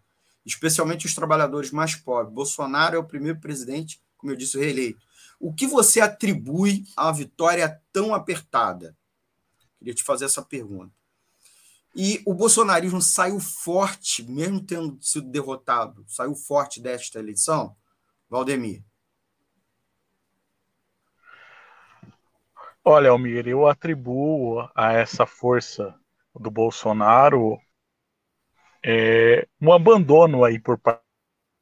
especialmente 0.48 1.06
os 1.06 1.14
trabalhadores 1.14 1.70
mais 1.70 1.94
pobres. 1.94 2.34
Bolsonaro 2.34 2.96
é 2.96 2.98
o 2.98 3.04
primeiro 3.04 3.38
presidente, 3.38 4.00
como 4.16 4.32
eu 4.32 4.36
disse, 4.36 4.58
reeleito. 4.58 5.06
O 5.38 5.52
que 5.52 5.66
você 5.66 6.00
atribui 6.00 6.84
à 6.96 7.12
vitória 7.12 7.80
tão 7.92 8.14
apertada? 8.14 8.96
Queria 9.78 9.94
te 9.94 10.02
fazer 10.02 10.24
essa 10.24 10.42
pergunta. 10.42 10.92
E 11.94 12.22
o 12.26 12.34
bolsonarismo 12.34 13.00
saiu 13.00 13.38
forte, 13.38 14.22
mesmo 14.22 14.60
tendo 14.60 14.98
sido 15.00 15.28
derrotado, 15.28 16.04
saiu 16.08 16.34
forte 16.34 16.80
desta 16.80 17.18
eleição? 17.18 17.76
Valdemir. 18.28 18.82
Olha, 22.84 23.10
Almir, 23.10 23.46
eu 23.46 23.66
atribuo 23.66 24.68
a 24.74 24.92
essa 24.92 25.26
força 25.26 25.94
do 26.34 26.50
Bolsonaro 26.50 27.58
é, 28.90 29.46
um 29.60 29.70
abandono 29.70 30.44
aí 30.44 30.58
por 30.58 30.80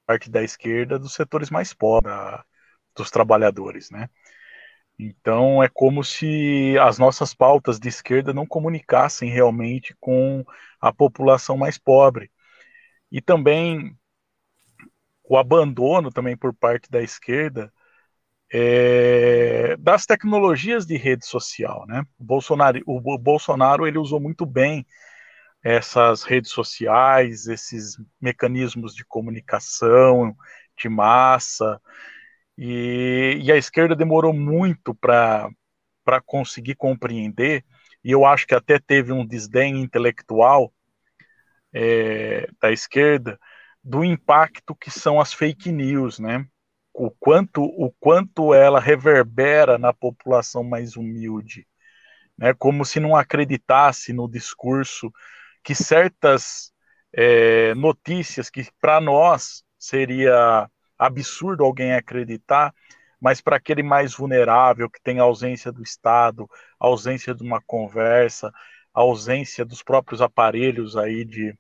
parte 0.07 0.31
da 0.31 0.45
esquerda 0.45 0.97
dos 0.97 1.13
setores 1.13 1.51
mais 1.51 1.75
pobres, 1.75 2.15
dos 2.95 3.11
trabalhadores, 3.11 3.91
né? 3.91 4.09
Então 4.97 5.61
é 5.61 5.69
como 5.69 6.05
se 6.05 6.79
as 6.81 6.99
nossas 6.99 7.35
pautas 7.35 7.81
de 7.81 7.89
esquerda 7.89 8.33
não 8.33 8.47
comunicassem 8.47 9.29
realmente 9.29 9.95
com 9.99 10.45
a 10.81 10.93
população 10.93 11.57
mais 11.57 11.77
pobre. 11.77 12.31
E 13.11 13.21
também 13.21 13.99
o 15.25 15.37
abandono 15.37 16.13
também 16.13 16.37
por 16.37 16.55
parte 16.55 16.89
da 16.89 17.03
esquerda 17.03 17.73
é, 18.53 19.77
das 19.79 20.07
tecnologias 20.07 20.87
de 20.87 20.97
rede 20.97 21.27
social, 21.27 21.87
né? 21.89 22.05
O 22.17 22.23
Bolsonaro, 22.25 22.81
o 22.87 23.19
Bolsonaro 23.19 23.85
ele 23.85 23.99
usou 23.99 24.21
muito 24.21 24.47
bem 24.47 24.87
essas 25.69 26.23
redes 26.23 26.53
sociais, 26.53 27.49
esses 27.49 27.99
mecanismos 28.21 28.95
de 28.95 29.05
comunicação 29.05 30.37
de 30.79 30.89
massa, 30.89 31.83
e, 32.57 33.41
e 33.43 33.51
a 33.51 33.57
esquerda 33.57 33.97
demorou 33.97 34.33
muito 34.33 34.95
para 34.95 35.51
conseguir 36.25 36.77
compreender, 36.77 37.65
e 38.05 38.13
eu 38.13 38.25
acho 38.25 38.47
que 38.47 38.55
até 38.55 38.79
teve 38.79 39.11
um 39.11 39.27
desdém 39.27 39.81
intelectual 39.81 40.73
é, 41.73 42.49
da 42.63 42.71
esquerda 42.71 43.37
do 43.83 44.05
impacto 44.05 44.73
que 44.73 44.89
são 44.89 45.21
as 45.21 45.33
fake 45.33 45.73
news, 45.73 46.21
né? 46.21 46.47
O 46.95 47.11
quanto, 47.11 47.65
o 47.65 47.93
quanto 47.99 48.55
ela 48.55 48.79
reverbera 48.79 49.79
na 49.79 49.93
população 49.93 50.63
mais 50.63 50.95
humilde, 50.95 51.67
né? 52.39 52.55
Como 52.55 52.85
se 52.85 53.01
não 53.01 53.17
acreditasse 53.17 54.13
no 54.13 54.31
discurso 54.31 55.13
que 55.67 55.75
certas 55.75 56.73
é, 57.13 57.75
notícias 57.75 58.49
que 58.49 58.65
para 58.81 59.01
nós 59.01 59.65
seria 59.77 60.71
absurdo 60.97 61.65
alguém 61.65 61.93
acreditar, 61.93 62.73
mas 63.21 63.41
para 63.41 63.57
aquele 63.57 63.83
mais 63.83 64.15
vulnerável 64.15 64.89
que 64.89 65.03
tem 65.03 65.19
ausência 65.19 65.73
do 65.73 65.83
Estado, 65.83 66.49
ausência 66.79 67.35
de 67.35 67.43
uma 67.43 67.61
conversa, 67.61 68.53
ausência 68.95 69.65
dos 69.65 69.83
próprios 69.83 70.23
aparelhos 70.23 70.97
aí 70.97 71.25
de 71.25 71.53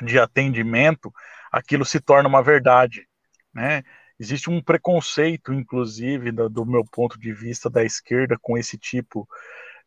de 0.00 0.18
atendimento, 0.18 1.12
aquilo 1.50 1.84
se 1.84 2.00
torna 2.00 2.28
uma 2.28 2.42
verdade, 2.42 3.06
né? 3.52 3.82
Existe 4.18 4.48
um 4.48 4.62
preconceito, 4.62 5.52
inclusive, 5.52 6.30
do, 6.30 6.64
meu 6.64 6.84
ponto 6.84 7.18
de 7.18 7.32
vista 7.32 7.68
da 7.68 7.84
esquerda 7.84 8.38
com 8.40 8.56
esse 8.56 8.78
tipo 8.78 9.28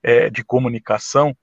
é, 0.04 0.30
de 0.30 0.44
comunicação, 0.44 1.36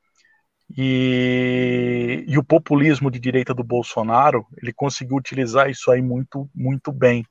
e, 0.77 2.25
e, 2.27 2.39
o 2.39 2.45
populismo 2.45 3.11
de 3.11 3.19
direita 3.19 3.53
do 3.55 3.63
Bolsonaro, 3.65 4.47
ele 4.57 4.73
conseguiu 4.73 5.17
utilizar 5.17 5.69
isso 5.71 5.91
aí 5.91 6.01
muito, 6.01 6.49
muito 6.55 6.91
bem, 6.93 7.27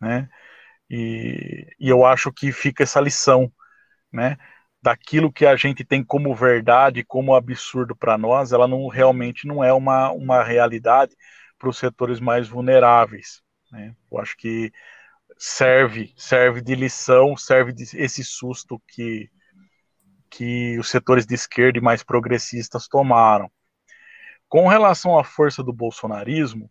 né? 0.00 0.28
E, 0.90 1.66
e 1.78 1.88
eu 1.88 2.04
acho 2.06 2.32
que 2.32 2.52
fica 2.52 2.84
essa 2.84 3.00
lição, 3.00 3.52
né? 4.12 4.36
Daquilo 4.82 5.32
que 5.32 5.46
a 5.46 5.56
gente 5.56 5.84
tem 5.84 6.04
como 6.04 6.34
verdade, 6.34 7.04
como 7.04 7.34
absurdo 7.34 7.96
para 7.96 8.16
nós, 8.18 8.52
ela 8.52 8.68
não 8.68 8.88
realmente 8.88 9.46
não 9.46 9.62
é 9.64 9.72
uma, 9.72 10.12
uma 10.12 10.44
realidade 10.44 11.16
para 11.58 11.68
os 11.68 11.78
setores 11.78 12.20
mais 12.20 12.48
vulneráveis, 12.48 13.42
né? 13.72 13.94
Eu 14.10 14.18
acho 14.18 14.36
que 14.36 14.72
serve 15.38 16.14
serve 16.16 16.60
de 16.62 16.74
lição, 16.74 17.36
serve 17.36 17.72
de 17.72 17.84
esse 17.96 18.24
susto 18.24 18.80
que 18.88 19.30
que 20.30 20.78
os 20.78 20.88
setores 20.88 21.26
de 21.26 21.34
esquerda 21.34 21.78
e 21.78 21.82
mais 21.82 22.02
progressistas 22.02 22.88
tomaram. 22.88 23.50
Com 24.48 24.68
relação 24.68 25.18
à 25.18 25.24
força 25.24 25.62
do 25.62 25.72
bolsonarismo, 25.72 26.70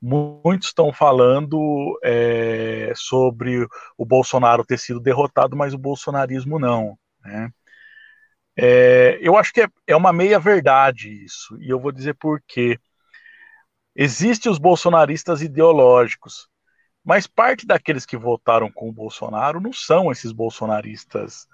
muitos 0.00 0.68
estão 0.68 0.92
falando 0.92 1.98
é, 2.02 2.92
sobre 2.94 3.66
o 3.96 4.04
Bolsonaro 4.06 4.64
ter 4.64 4.78
sido 4.78 5.00
derrotado, 5.00 5.56
mas 5.56 5.74
o 5.74 5.78
bolsonarismo 5.78 6.58
não. 6.58 6.98
Né? 7.24 7.50
É, 8.56 9.18
eu 9.20 9.36
acho 9.36 9.52
que 9.52 9.62
é, 9.62 9.68
é 9.86 9.96
uma 9.96 10.12
meia-verdade 10.12 11.24
isso, 11.24 11.56
e 11.60 11.70
eu 11.70 11.80
vou 11.80 11.92
dizer 11.92 12.14
por 12.14 12.42
quê. 12.46 12.78
Existem 13.94 14.50
os 14.50 14.58
bolsonaristas 14.58 15.42
ideológicos, 15.42 16.48
mas 17.04 17.26
parte 17.26 17.66
daqueles 17.66 18.06
que 18.06 18.16
votaram 18.16 18.70
com 18.70 18.88
o 18.88 18.92
Bolsonaro 18.92 19.60
não 19.60 19.72
são 19.72 20.12
esses 20.12 20.32
bolsonaristas 20.32 21.46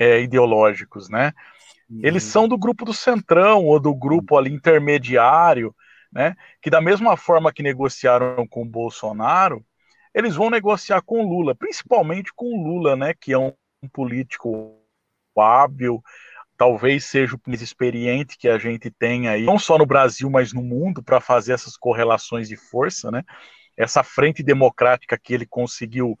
é, 0.00 0.22
ideológicos, 0.22 1.10
né? 1.10 1.34
Uhum. 1.90 2.00
Eles 2.02 2.22
são 2.22 2.48
do 2.48 2.56
grupo 2.56 2.86
do 2.86 2.94
centrão 2.94 3.66
ou 3.66 3.78
do 3.78 3.94
grupo 3.94 4.38
ali 4.38 4.50
intermediário, 4.50 5.76
né? 6.10 6.34
Que 6.62 6.70
da 6.70 6.80
mesma 6.80 7.18
forma 7.18 7.52
que 7.52 7.62
negociaram 7.62 8.46
com 8.48 8.62
o 8.62 8.68
Bolsonaro, 8.68 9.62
eles 10.14 10.34
vão 10.34 10.48
negociar 10.48 11.02
com 11.02 11.22
o 11.22 11.28
Lula, 11.28 11.54
principalmente 11.54 12.32
com 12.34 12.46
o 12.46 12.64
Lula, 12.64 12.96
né? 12.96 13.12
Que 13.12 13.34
é 13.34 13.38
um, 13.38 13.52
um 13.82 13.88
político 13.88 14.74
hábil, 15.36 16.02
talvez 16.56 17.04
seja 17.04 17.36
o 17.36 17.40
mais 17.46 17.60
experiente 17.60 18.38
que 18.38 18.48
a 18.48 18.58
gente 18.58 18.90
tem 18.90 19.28
aí, 19.28 19.44
não 19.44 19.58
só 19.58 19.78
no 19.78 19.86
Brasil, 19.86 20.28
mas 20.30 20.52
no 20.52 20.62
mundo, 20.62 21.02
para 21.02 21.20
fazer 21.20 21.52
essas 21.52 21.76
correlações 21.76 22.48
de 22.48 22.56
força, 22.56 23.10
né? 23.10 23.22
Essa 23.76 24.02
frente 24.02 24.42
democrática 24.42 25.18
que 25.18 25.34
ele 25.34 25.46
conseguiu 25.46 26.18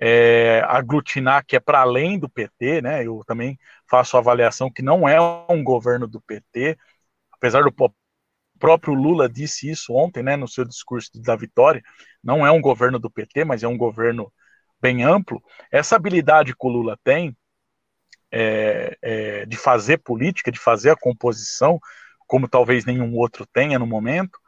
é, 0.00 0.62
aglutinar 0.66 1.44
que 1.46 1.54
é 1.54 1.60
para 1.60 1.80
além 1.80 2.18
do 2.18 2.28
PT, 2.28 2.80
né? 2.80 3.06
Eu 3.06 3.22
também 3.26 3.58
faço 3.88 4.16
a 4.16 4.20
avaliação 4.20 4.72
que 4.72 4.80
não 4.82 5.06
é 5.06 5.20
um 5.50 5.62
governo 5.62 6.08
do 6.08 6.20
PT, 6.22 6.78
apesar 7.32 7.62
do 7.62 7.72
próprio 8.58 8.94
Lula 8.94 9.28
disse 9.28 9.70
isso 9.70 9.92
ontem, 9.94 10.22
né, 10.22 10.36
no 10.36 10.48
seu 10.48 10.64
discurso 10.64 11.10
da 11.22 11.34
vitória, 11.36 11.82
não 12.22 12.46
é 12.46 12.50
um 12.50 12.60
governo 12.60 12.98
do 12.98 13.10
PT, 13.10 13.44
mas 13.44 13.62
é 13.62 13.68
um 13.68 13.76
governo 13.76 14.32
bem 14.80 15.02
amplo. 15.02 15.42
Essa 15.70 15.96
habilidade 15.96 16.54
que 16.54 16.66
o 16.66 16.70
Lula 16.70 16.98
tem 17.02 17.36
é, 18.30 18.96
é, 19.02 19.46
de 19.46 19.56
fazer 19.56 19.98
política, 19.98 20.52
de 20.52 20.58
fazer 20.58 20.90
a 20.90 20.96
composição, 20.96 21.78
como 22.26 22.48
talvez 22.48 22.84
nenhum 22.84 23.16
outro 23.16 23.46
tenha 23.46 23.78
no 23.78 23.86
momento, 23.86 24.38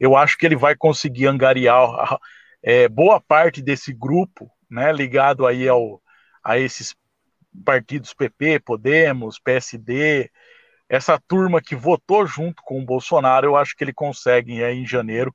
eu 0.00 0.16
acho 0.16 0.36
que 0.36 0.46
ele 0.46 0.56
vai 0.56 0.74
conseguir 0.74 1.26
angariar 1.26 2.18
é, 2.62 2.88
boa 2.88 3.20
parte 3.20 3.62
desse 3.62 3.92
grupo 3.92 4.50
né, 4.70 4.92
ligado 4.92 5.46
aí 5.46 5.68
ao, 5.68 6.02
a 6.42 6.58
esses 6.58 6.94
partidos 7.64 8.14
PP, 8.14 8.60
Podemos, 8.60 9.38
PSD, 9.38 10.30
essa 10.88 11.18
turma 11.18 11.60
que 11.60 11.76
votou 11.76 12.26
junto 12.26 12.62
com 12.62 12.80
o 12.80 12.84
Bolsonaro, 12.84 13.46
eu 13.46 13.56
acho 13.56 13.76
que 13.76 13.84
ele 13.84 13.92
consegue 13.92 14.62
aí 14.62 14.78
em 14.78 14.86
janeiro 14.86 15.34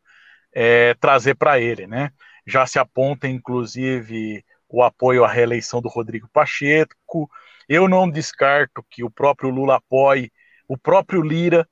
é, 0.54 0.94
trazer 0.96 1.36
para 1.36 1.60
ele, 1.60 1.88
né? 1.88 2.12
Já 2.46 2.66
se 2.66 2.80
aponta, 2.80 3.28
inclusive, 3.28 4.44
o 4.68 4.84
apoio 4.84 5.24
à 5.24 5.28
reeleição 5.28 5.82
do 5.82 5.90
Rodrigo 5.90 6.28
Pacheco. 6.34 7.30
Eu 7.70 7.88
não 7.88 8.10
descarto 8.10 8.84
que 8.90 9.04
o 9.04 9.10
próprio 9.10 9.50
Lula 9.50 9.78
apoie 9.78 10.32
o 10.68 10.78
próprio 10.78 11.22
Lira, 11.22 11.68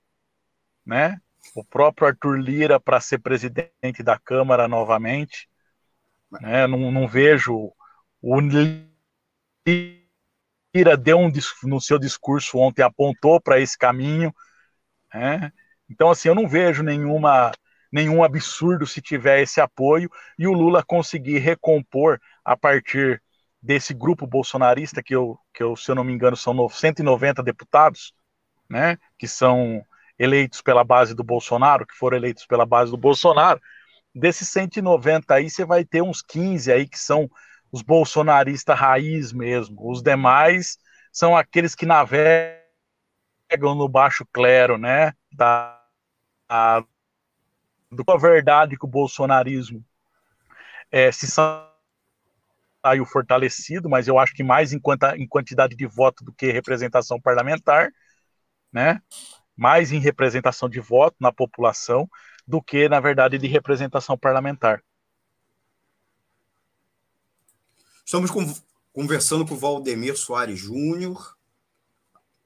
né? 0.86 1.19
O 1.56 1.63
próprio 1.65 2.08
Arthur 2.08 2.39
Lira 2.39 2.80
para 2.80 3.00
ser 3.00 3.19
presidente 3.19 4.04
da 4.04 4.19
Câmara 4.19 4.67
novamente. 4.67 5.50
Né? 6.39 6.67
Não, 6.67 6.91
não 6.91 7.07
vejo 7.07 7.73
o 8.21 8.39
Lira 10.73 10.95
deu 10.95 11.17
um 11.19 11.31
no 11.63 11.81
seu 11.81 11.99
discurso 11.99 12.57
ontem 12.57 12.81
apontou 12.81 13.41
para 13.41 13.59
esse 13.59 13.77
caminho, 13.77 14.33
né? 15.13 15.51
Então 15.89 16.09
assim 16.09 16.29
eu 16.29 16.35
não 16.35 16.47
vejo 16.47 16.83
nenhuma 16.83 17.51
nenhum 17.91 18.23
absurdo 18.23 18.87
se 18.87 19.01
tiver 19.01 19.41
esse 19.41 19.59
apoio 19.59 20.09
e 20.39 20.47
o 20.47 20.53
Lula 20.53 20.81
conseguir 20.83 21.39
recompor 21.39 22.21
a 22.45 22.55
partir 22.55 23.21
desse 23.61 23.93
grupo 23.93 24.25
bolsonarista 24.25 25.03
que 25.03 25.13
eu, 25.13 25.37
que 25.53 25.61
eu 25.61 25.75
se 25.75 25.91
eu 25.91 25.95
não 25.95 26.03
me 26.03 26.13
engano 26.13 26.37
são 26.37 26.69
190 26.69 27.43
deputados, 27.43 28.13
né? 28.69 28.97
Que 29.17 29.27
são 29.27 29.85
eleitos 30.17 30.61
pela 30.61 30.83
base 30.83 31.13
do 31.13 31.23
Bolsonaro, 31.23 31.85
que 31.85 31.95
foram 31.95 32.15
eleitos 32.15 32.45
pela 32.45 32.65
base 32.65 32.91
do 32.91 32.97
Bolsonaro, 32.97 33.59
desses 34.13 34.47
190 34.50 35.34
aí, 35.34 35.50
você 35.50 35.65
vai 35.65 35.86
ter 35.86 36.02
uns 36.02 36.21
15 36.21 36.71
aí 36.71 36.88
que 36.88 37.00
são 37.00 37.30
os 37.71 37.82
bolsonaristas 37.82 38.78
raiz 38.78 39.32
mesmo. 39.32 39.89
Os 39.89 40.02
demais 40.04 40.78
são 41.12 41.36
aqueles 41.36 41.74
que 41.74 41.86
navegam 41.86 42.60
no 43.76 43.88
baixo 43.88 44.26
clero, 44.32 44.78
né? 44.78 45.13
Da, 45.32 45.82
da, 46.47 46.84
da 47.91 48.17
verdade 48.17 48.78
que 48.78 48.86
o 48.86 48.89
bolsonarismo 48.89 49.84
é, 50.91 51.12
se 51.12 51.28
saiu 51.28 53.06
fortalecido, 53.06 53.89
mas 53.89 54.08
eu 54.08 54.19
acho 54.19 54.34
que 54.34 54.43
mais 54.43 54.74
em, 54.74 54.80
quanta, 54.80 55.17
em 55.17 55.28
quantidade 55.28 55.76
de 55.76 55.86
voto 55.86 56.24
do 56.24 56.34
que 56.34 56.52
representação 56.52 57.19
parlamentar, 57.19 57.89
né? 58.71 59.02
Mais 59.56 59.91
em 59.91 60.00
representação 60.00 60.67
de 60.67 60.80
voto 60.80 61.15
na 61.19 61.32
população 61.32 62.10
do 62.51 62.61
que, 62.61 62.89
na 62.89 62.99
verdade, 62.99 63.37
de 63.37 63.47
representação 63.47 64.17
parlamentar. 64.17 64.83
Estamos 68.05 68.29
conversando 68.91 69.47
com 69.47 69.53
o 69.53 69.57
Valdemir 69.57 70.17
Soares 70.17 70.59
Júnior, 70.59 71.37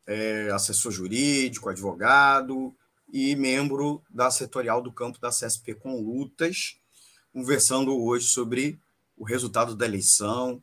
é, 0.06 0.52
assessor 0.54 0.92
jurídico, 0.92 1.70
advogado 1.70 2.72
e 3.12 3.36
membro 3.36 4.00
da 4.08 4.30
setorial 4.30 4.80
do 4.80 4.92
campo 4.92 5.20
da 5.20 5.30
CSP 5.30 5.74
com 5.74 6.00
Lutas, 6.00 6.80
conversando 7.34 8.00
hoje 8.00 8.28
sobre 8.28 8.80
o 9.18 9.24
resultado 9.24 9.76
da 9.76 9.88
eleição 9.88 10.62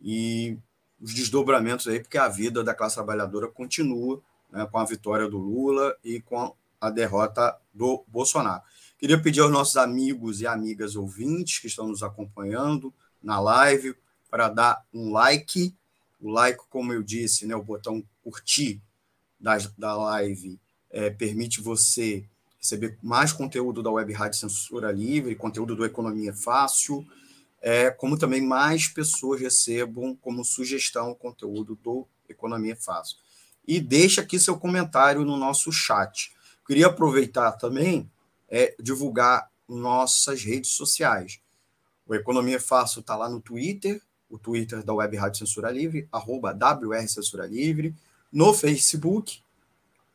e 0.00 0.58
os 1.00 1.14
desdobramentos 1.14 1.86
aí, 1.86 2.00
porque 2.00 2.18
a 2.18 2.26
vida 2.26 2.64
da 2.64 2.74
classe 2.74 2.96
trabalhadora 2.96 3.46
continua 3.46 4.20
né, 4.50 4.66
com 4.66 4.78
a 4.78 4.84
vitória 4.84 5.28
do 5.28 5.38
Lula 5.38 5.96
e 6.02 6.20
com 6.20 6.52
a 6.80 6.90
derrota 6.90 7.56
do 7.74 8.04
Bolsonaro. 8.08 8.62
Queria 8.98 9.20
pedir 9.20 9.40
aos 9.40 9.50
nossos 9.50 9.76
amigos 9.76 10.40
e 10.40 10.46
amigas 10.46 10.96
ouvintes 10.96 11.58
que 11.58 11.66
estão 11.66 11.88
nos 11.88 12.02
acompanhando 12.02 12.92
na 13.22 13.38
live 13.40 13.94
para 14.30 14.48
dar 14.48 14.84
um 14.92 15.10
like. 15.10 15.74
O 16.20 16.30
like, 16.30 16.60
como 16.68 16.92
eu 16.92 17.02
disse, 17.02 17.46
né, 17.46 17.54
o 17.54 17.62
botão 17.62 18.04
curtir 18.22 18.80
da, 19.38 19.56
da 19.76 19.94
live 19.94 20.58
é, 20.90 21.08
permite 21.10 21.60
você 21.60 22.24
receber 22.58 22.98
mais 23.02 23.32
conteúdo 23.32 23.82
da 23.82 23.90
Web 23.90 24.12
Rádio 24.12 24.38
Censura 24.38 24.92
Livre, 24.92 25.34
conteúdo 25.34 25.74
do 25.74 25.84
Economia 25.84 26.34
Fácil, 26.34 27.06
é, 27.62 27.90
como 27.90 28.18
também 28.18 28.42
mais 28.42 28.86
pessoas 28.86 29.40
recebam 29.40 30.14
como 30.16 30.44
sugestão 30.44 31.10
o 31.10 31.16
conteúdo 31.16 31.78
do 31.82 32.06
Economia 32.28 32.76
Fácil. 32.76 33.16
E 33.66 33.80
deixa 33.80 34.20
aqui 34.20 34.38
seu 34.38 34.58
comentário 34.58 35.24
no 35.24 35.36
nosso 35.36 35.72
chat. 35.72 36.32
Queria 36.66 36.86
aproveitar 36.86 37.52
também 37.52 38.10
é 38.48 38.74
divulgar 38.80 39.48
nossas 39.68 40.42
redes 40.42 40.72
sociais. 40.72 41.40
O 42.06 42.14
Economia 42.14 42.60
Fácil 42.60 43.00
está 43.00 43.14
lá 43.14 43.28
no 43.28 43.40
Twitter, 43.40 44.02
o 44.28 44.38
Twitter 44.38 44.82
da 44.82 44.92
Web 44.92 45.16
Rádio 45.16 45.38
Censura 45.38 45.70
Livre, 45.70 46.08
arroba 46.10 46.52
WR 46.52 47.06
Censura 47.06 47.46
Livre, 47.46 47.94
no 48.32 48.52
Facebook, 48.52 49.40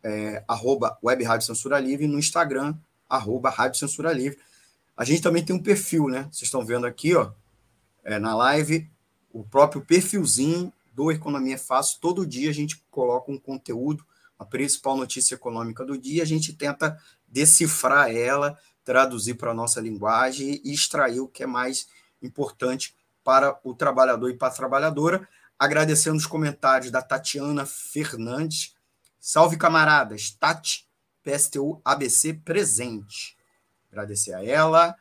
é, 0.04 0.44
arroba 0.48 0.98
Web 1.04 1.24
Rádio 1.24 1.48
Censura 1.48 1.80
Livre, 1.80 2.08
no 2.08 2.20
Instagram, 2.20 2.76
arroba 3.10 3.50
Rádio 3.50 3.80
Censura 3.80 4.12
Livre. 4.12 4.38
A 4.96 5.04
gente 5.04 5.22
também 5.22 5.44
tem 5.44 5.56
um 5.56 5.62
perfil, 5.62 6.08
né? 6.08 6.24
Vocês 6.24 6.44
estão 6.44 6.66
vendo 6.66 6.86
aqui, 6.86 7.16
ó, 7.16 7.32
é, 8.04 8.20
na 8.20 8.36
live, 8.36 8.90
o 9.34 9.44
próprio 9.44 9.82
perfilzinho 9.82 10.72
do 10.94 11.12
Economia 11.12 11.58
Fácil. 11.58 12.00
Todo 12.00 12.26
dia 12.26 12.50
a 12.50 12.54
gente 12.54 12.82
coloca 12.90 13.32
um 13.32 13.38
conteúdo 13.38 14.06
a 14.38 14.46
principal 14.46 14.98
notícia 14.98 15.36
econômica 15.36 15.86
do 15.86 15.98
dia, 15.98 16.24
a 16.24 16.26
gente 16.26 16.54
tenta 16.54 17.00
decifrar 17.28 18.12
ela 18.12 18.58
traduzir 18.86 19.34
para 19.34 19.52
a 19.52 19.54
nossa 19.54 19.82
linguagem 19.82 20.62
e 20.64 20.72
extrair 20.72 21.20
o 21.20 21.28
que 21.28 21.44
é 21.44 21.48
mais 21.48 21.88
importante 22.22 22.96
para 23.24 23.60
o 23.64 23.74
trabalhador 23.74 24.30
e 24.30 24.38
para 24.38 24.50
a 24.50 24.56
trabalhadora. 24.56 25.28
Agradecendo 25.58 26.18
os 26.18 26.28
comentários 26.28 26.92
da 26.92 27.02
Tatiana 27.02 27.66
Fernandes. 27.66 28.76
Salve, 29.20 29.58
camaradas. 29.58 30.30
Tati, 30.30 30.88
PSTU 31.24 31.82
ABC 31.84 32.36
presente. 32.36 33.36
Agradecer 33.92 34.34
a 34.34 34.46
ela. 34.46 34.96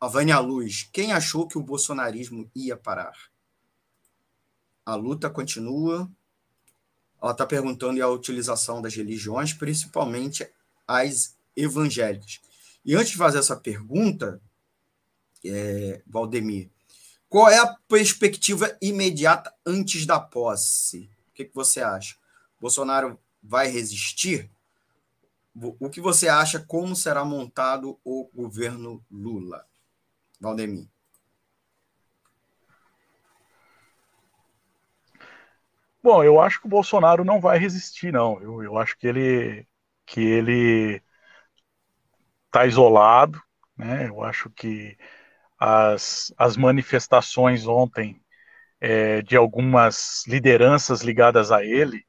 A 0.00 0.08
Vânia 0.08 0.40
Luz. 0.40 0.88
Quem 0.92 1.12
achou 1.12 1.46
que 1.46 1.56
o 1.56 1.62
bolsonarismo 1.62 2.50
ia 2.56 2.76
parar? 2.76 3.14
A 4.84 4.96
luta 4.96 5.30
continua. 5.30 6.10
Ela 7.22 7.32
está 7.32 7.46
perguntando 7.46 8.02
a 8.02 8.08
utilização 8.08 8.82
das 8.82 8.96
religiões, 8.96 9.52
principalmente 9.52 10.48
as 10.86 11.36
evangélicas. 11.56 12.40
E 12.84 12.96
antes 12.96 13.12
de 13.12 13.16
fazer 13.16 13.38
essa 13.38 13.54
pergunta, 13.54 14.40
é, 15.44 16.02
Valdemir, 16.04 16.68
qual 17.28 17.48
é 17.48 17.58
a 17.58 17.76
perspectiva 17.88 18.76
imediata 18.82 19.54
antes 19.64 20.04
da 20.04 20.18
posse? 20.18 21.08
O 21.30 21.32
que, 21.32 21.44
que 21.44 21.54
você 21.54 21.80
acha? 21.80 22.16
Bolsonaro 22.60 23.18
vai 23.42 23.68
resistir? 23.68 24.50
O 25.54 25.88
que 25.88 26.00
você 26.00 26.28
acha? 26.28 26.58
Como 26.60 26.96
será 26.96 27.24
montado 27.24 27.98
o 28.04 28.28
governo 28.34 29.04
Lula? 29.10 29.64
Valdemir. 30.40 30.91
Bom, 36.02 36.22
eu 36.24 36.40
acho 36.40 36.60
que 36.60 36.66
o 36.66 36.70
Bolsonaro 36.70 37.24
não 37.24 37.40
vai 37.40 37.58
resistir, 37.58 38.12
não. 38.12 38.40
Eu, 38.42 38.62
eu 38.62 38.78
acho 38.78 38.96
que 38.98 39.06
ele 39.06 39.66
que 40.06 40.20
ele 40.20 41.00
está 42.46 42.66
isolado, 42.66 43.40
né? 43.76 44.08
Eu 44.08 44.22
acho 44.22 44.50
que 44.50 44.96
as, 45.58 46.32
as 46.38 46.56
manifestações 46.56 47.66
ontem 47.66 48.20
é, 48.80 49.22
de 49.22 49.36
algumas 49.36 50.24
lideranças 50.28 51.02
ligadas 51.02 51.52
a 51.52 51.64
ele 51.64 52.04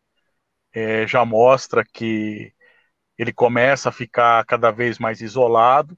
é, 0.74 1.08
já 1.08 1.26
mostra 1.26 1.84
que 1.86 2.54
ele 3.18 3.34
começa 3.34 3.90
a 3.90 3.92
ficar 3.92 4.46
cada 4.46 4.72
vez 4.72 5.00
mais 5.00 5.22
isolado. 5.22 5.98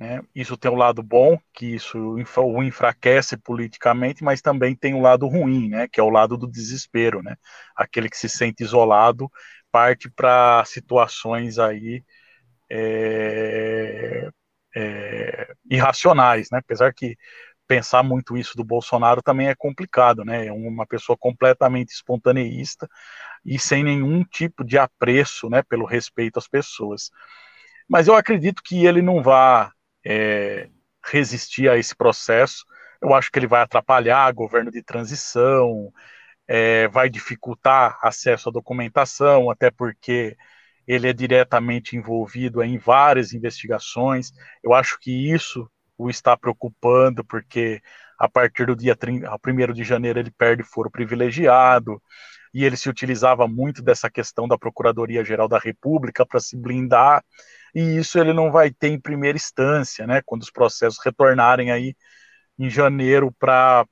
Né? 0.00 0.22
Isso 0.34 0.56
tem 0.56 0.70
um 0.70 0.76
lado 0.76 1.02
bom, 1.02 1.38
que 1.52 1.74
isso 1.74 1.98
o 1.98 2.62
enfraquece 2.62 3.36
politicamente, 3.36 4.24
mas 4.24 4.40
também 4.40 4.74
tem 4.74 4.94
um 4.94 5.02
lado 5.02 5.28
ruim, 5.28 5.68
né? 5.68 5.86
que 5.86 6.00
é 6.00 6.02
o 6.02 6.08
lado 6.08 6.38
do 6.38 6.50
desespero. 6.50 7.22
Né? 7.22 7.36
Aquele 7.76 8.08
que 8.08 8.16
se 8.16 8.28
sente 8.28 8.62
isolado 8.62 9.30
parte 9.70 10.10
para 10.10 10.64
situações 10.64 11.58
aí 11.58 12.02
é, 12.70 14.30
é, 14.74 15.54
irracionais, 15.70 16.48
né? 16.50 16.58
Apesar 16.58 16.92
que 16.92 17.16
pensar 17.66 18.02
muito 18.02 18.36
isso 18.36 18.56
do 18.56 18.64
Bolsonaro 18.64 19.22
também 19.22 19.48
é 19.48 19.54
complicado, 19.54 20.24
né? 20.24 20.46
É 20.46 20.52
uma 20.52 20.86
pessoa 20.86 21.16
completamente 21.16 21.90
espontaneísta 21.90 22.88
e 23.44 23.58
sem 23.58 23.84
nenhum 23.84 24.24
tipo 24.24 24.64
de 24.64 24.78
apreço, 24.78 25.48
né, 25.48 25.62
pelo 25.62 25.84
respeito 25.86 26.38
às 26.38 26.48
pessoas. 26.48 27.10
Mas 27.88 28.08
eu 28.08 28.14
acredito 28.14 28.62
que 28.62 28.86
ele 28.86 29.02
não 29.02 29.22
vá 29.22 29.72
é, 30.04 30.68
resistir 31.04 31.68
a 31.68 31.76
esse 31.76 31.94
processo. 31.94 32.64
Eu 33.02 33.14
acho 33.14 33.30
que 33.30 33.38
ele 33.38 33.46
vai 33.46 33.62
atrapalhar 33.62 34.32
governo 34.32 34.70
de 34.70 34.82
transição, 34.82 35.92
é, 36.46 36.88
vai 36.88 37.08
dificultar 37.08 37.98
acesso 38.02 38.48
à 38.48 38.52
documentação, 38.52 39.50
até 39.50 39.70
porque 39.70 40.36
ele 40.86 41.08
é 41.08 41.12
diretamente 41.12 41.96
envolvido 41.96 42.62
em 42.62 42.78
várias 42.78 43.32
investigações. 43.32 44.32
Eu 44.62 44.74
acho 44.74 44.98
que 45.00 45.32
isso 45.32 45.70
o 45.96 46.10
está 46.10 46.36
preocupando, 46.36 47.24
porque 47.24 47.80
a 48.18 48.28
partir 48.28 48.66
do 48.66 48.76
dia 48.76 48.96
1 48.96 49.72
de 49.72 49.84
janeiro 49.84 50.18
ele 50.18 50.30
perde 50.30 50.62
foro 50.62 50.90
privilegiado, 50.90 52.02
e 52.52 52.64
ele 52.64 52.76
se 52.76 52.88
utilizava 52.88 53.46
muito 53.46 53.82
dessa 53.82 54.10
questão 54.10 54.48
da 54.48 54.58
Procuradoria-Geral 54.58 55.48
da 55.48 55.58
República 55.58 56.26
para 56.26 56.40
se 56.40 56.56
blindar, 56.56 57.24
e 57.74 57.98
isso 57.98 58.18
ele 58.18 58.32
não 58.32 58.50
vai 58.50 58.70
ter 58.70 58.88
em 58.88 59.00
primeira 59.00 59.36
instância, 59.36 60.06
né, 60.06 60.22
quando 60.24 60.42
os 60.42 60.50
processos 60.50 60.98
retornarem 61.04 61.70
aí 61.70 61.94
em 62.58 62.70
janeiro 62.70 63.32
para 63.38 63.86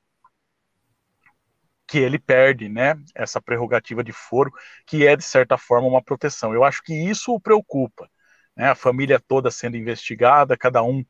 que 1.87 1.99
ele 1.99 2.19
perde, 2.19 2.69
né, 2.69 2.95
essa 3.15 3.41
prerrogativa 3.41 4.05
de 4.05 4.13
foro, 4.13 4.53
que 4.87 5.07
é 5.07 5.17
de 5.17 5.25
certa 5.25 5.57
forma 5.57 5.89
uma 5.89 6.03
proteção. 6.03 6.53
Eu 6.53 6.63
acho 6.65 6.83
que 6.83 6.93
isso 6.93 7.33
o 7.33 7.41
preocupa, 7.41 8.09
né, 8.57 8.69
a 8.71 8.75
família 8.75 9.19
toda 9.27 9.51
sendo 9.51 9.77
investigada, 9.77 10.57
cada 10.57 10.83
um 10.83 11.03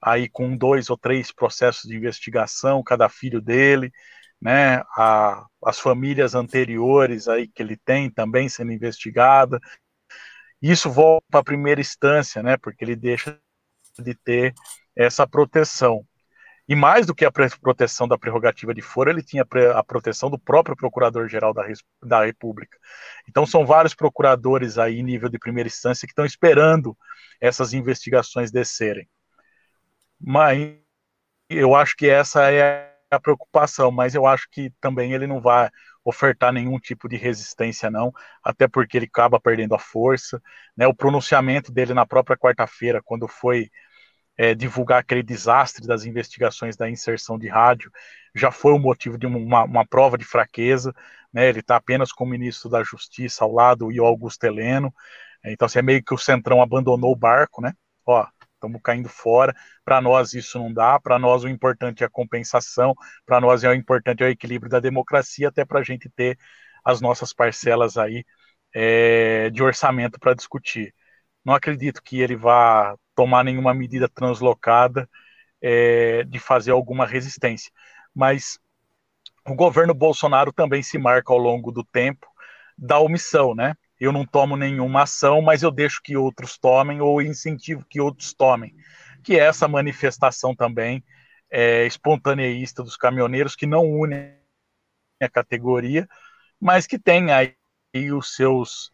aí 0.00 0.28
com 0.28 0.56
dois 0.56 0.90
ou 0.90 0.96
três 0.96 1.30
processos 1.30 1.88
de 1.88 1.96
investigação, 1.96 2.82
cada 2.82 3.08
filho 3.08 3.40
dele, 3.40 3.92
né, 4.40 4.78
a, 4.96 5.46
as 5.64 5.78
famílias 5.78 6.34
anteriores 6.34 7.28
aí 7.28 7.46
que 7.46 7.62
ele 7.62 7.76
tem 7.76 8.10
também 8.10 8.48
sendo 8.48 8.72
investigada. 8.72 9.60
Isso 10.62 10.90
volta 10.90 11.26
para 11.30 11.40
a 11.40 11.44
primeira 11.44 11.80
instância, 11.80 12.42
né, 12.42 12.56
porque 12.56 12.84
ele 12.84 12.94
deixa 12.94 13.38
de 13.98 14.14
ter 14.14 14.54
essa 14.96 15.26
proteção. 15.26 16.06
E 16.68 16.76
mais 16.76 17.04
do 17.04 17.14
que 17.14 17.24
a 17.24 17.32
proteção 17.60 18.06
da 18.06 18.16
prerrogativa 18.16 18.72
de 18.72 18.80
foro, 18.80 19.10
ele 19.10 19.22
tinha 19.22 19.44
a 19.74 19.82
proteção 19.84 20.30
do 20.30 20.38
próprio 20.38 20.76
Procurador-Geral 20.76 21.52
da, 21.52 21.64
da 22.02 22.24
República. 22.24 22.78
Então, 23.28 23.44
são 23.44 23.66
vários 23.66 23.94
procuradores 23.94 24.78
aí, 24.78 25.02
nível 25.02 25.28
de 25.28 25.38
primeira 25.38 25.66
instância, 25.66 26.06
que 26.06 26.12
estão 26.12 26.24
esperando 26.24 26.96
essas 27.40 27.74
investigações 27.74 28.52
descerem. 28.52 29.08
Mas 30.20 30.78
eu 31.50 31.74
acho 31.74 31.96
que 31.96 32.08
essa 32.08 32.50
é 32.50 32.92
a 33.10 33.20
preocupação, 33.20 33.90
mas 33.90 34.14
eu 34.14 34.24
acho 34.24 34.48
que 34.50 34.72
também 34.80 35.12
ele 35.12 35.26
não 35.26 35.40
vai 35.40 35.68
ofertar 36.04 36.52
nenhum 36.52 36.78
tipo 36.78 37.08
de 37.08 37.16
resistência, 37.16 37.90
não, 37.90 38.12
até 38.42 38.66
porque 38.66 38.96
ele 38.96 39.06
acaba 39.06 39.40
perdendo 39.40 39.74
a 39.74 39.78
força. 39.78 40.42
Né? 40.76 40.86
O 40.86 40.94
pronunciamento 40.94 41.72
dele 41.72 41.94
na 41.94 42.06
própria 42.06 42.36
quarta-feira, 42.36 43.00
quando 43.02 43.28
foi 43.28 43.70
é, 44.36 44.54
divulgar 44.54 45.00
aquele 45.00 45.22
desastre 45.22 45.86
das 45.86 46.04
investigações 46.04 46.76
da 46.76 46.88
inserção 46.90 47.38
de 47.38 47.48
rádio 47.48 47.90
já 48.34 48.50
foi 48.50 48.72
o 48.72 48.78
motivo 48.78 49.18
de 49.18 49.26
uma, 49.26 49.64
uma 49.64 49.86
prova 49.86 50.16
de 50.16 50.24
fraqueza, 50.24 50.94
né? 51.32 51.48
Ele 51.48 51.60
está 51.60 51.76
apenas 51.76 52.12
com 52.12 52.24
o 52.24 52.26
ministro 52.26 52.70
da 52.70 52.82
Justiça 52.82 53.44
ao 53.44 53.52
lado 53.52 53.92
e 53.92 54.00
o 54.00 54.06
Augusto 54.06 54.44
Heleno, 54.44 54.92
então 55.44 55.66
assim, 55.66 55.80
é 55.80 55.82
meio 55.82 56.02
que 56.02 56.14
o 56.14 56.18
Centrão 56.18 56.62
abandonou 56.62 57.12
o 57.12 57.16
barco, 57.16 57.60
né? 57.60 57.74
Ó, 58.06 58.26
estamos 58.66 58.80
caindo 58.82 59.08
fora. 59.08 59.54
Para 59.84 60.00
nós 60.00 60.32
isso 60.32 60.58
não 60.58 60.72
dá. 60.72 60.98
Para 61.00 61.18
nós 61.18 61.44
o 61.44 61.48
importante 61.48 62.02
é 62.02 62.06
a 62.06 62.10
compensação. 62.10 62.94
Para 63.26 63.40
nós 63.40 63.64
é 63.64 63.68
o 63.68 63.74
importante 63.74 64.22
é 64.22 64.26
o 64.26 64.30
equilíbrio 64.30 64.70
da 64.70 64.80
democracia, 64.80 65.48
até 65.48 65.64
para 65.64 65.80
a 65.80 65.82
gente 65.82 66.08
ter 66.08 66.38
as 66.84 67.00
nossas 67.00 67.32
parcelas 67.32 67.96
aí 67.98 68.24
é, 68.74 69.50
de 69.50 69.62
orçamento 69.62 70.18
para 70.18 70.34
discutir. 70.34 70.94
Não 71.44 71.54
acredito 71.54 72.02
que 72.02 72.20
ele 72.20 72.36
vá 72.36 72.96
tomar 73.14 73.44
nenhuma 73.44 73.74
medida 73.74 74.08
translocada 74.08 75.08
é, 75.60 76.24
de 76.24 76.38
fazer 76.38 76.70
alguma 76.70 77.06
resistência. 77.06 77.72
Mas 78.14 78.58
o 79.46 79.54
governo 79.54 79.94
Bolsonaro 79.94 80.52
também 80.52 80.82
se 80.82 80.98
marca 80.98 81.32
ao 81.32 81.38
longo 81.38 81.72
do 81.72 81.84
tempo 81.84 82.26
da 82.78 82.98
omissão, 82.98 83.54
né? 83.54 83.74
Eu 84.02 84.10
não 84.10 84.26
tomo 84.26 84.56
nenhuma 84.56 85.02
ação, 85.02 85.40
mas 85.40 85.62
eu 85.62 85.70
deixo 85.70 86.00
que 86.02 86.16
outros 86.16 86.58
tomem 86.58 87.00
ou 87.00 87.22
incentivo 87.22 87.86
que 87.88 88.00
outros 88.00 88.34
tomem. 88.34 88.74
Que 89.22 89.38
é 89.38 89.44
essa 89.44 89.68
manifestação 89.68 90.56
também 90.56 91.04
é, 91.48 91.86
espontaneísta 91.86 92.82
dos 92.82 92.96
caminhoneiros 92.96 93.54
que 93.54 93.64
não 93.64 93.88
unem 93.88 94.36
a 95.22 95.28
categoria, 95.28 96.08
mas 96.60 96.84
que 96.84 96.98
tem 96.98 97.30
aí 97.30 97.54
os 98.12 98.34
seus 98.34 98.90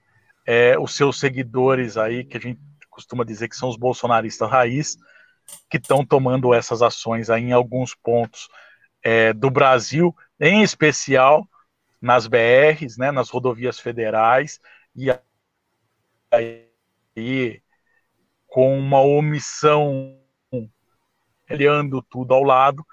é, 0.46 0.78
os 0.78 0.94
seus 0.94 1.18
seguidores 1.18 1.96
aí 1.96 2.22
que 2.22 2.36
a 2.36 2.40
gente 2.40 2.60
costuma 2.90 3.24
dizer 3.24 3.48
que 3.48 3.56
são 3.56 3.70
os 3.70 3.78
bolsonaristas 3.78 4.50
raiz, 4.50 4.98
que 5.70 5.78
estão 5.78 6.04
tomando 6.04 6.52
essas 6.52 6.82
ações 6.82 7.30
aí 7.30 7.44
em 7.44 7.52
alguns 7.52 7.94
pontos 7.94 8.46
é, 9.02 9.32
do 9.32 9.50
Brasil, 9.50 10.14
em 10.38 10.62
especial 10.62 11.48
nas 11.98 12.26
BRs, 12.26 12.98
né, 12.98 13.10
nas 13.10 13.30
rodovias 13.30 13.78
federais, 13.78 14.60
e 14.98 15.10
aí 16.30 17.62
com 18.48 18.78
uma 18.78 19.00
omissão 19.00 20.20
olhando 21.50 22.02
tudo 22.02 22.34
ao 22.34 22.42
lado, 22.42 22.84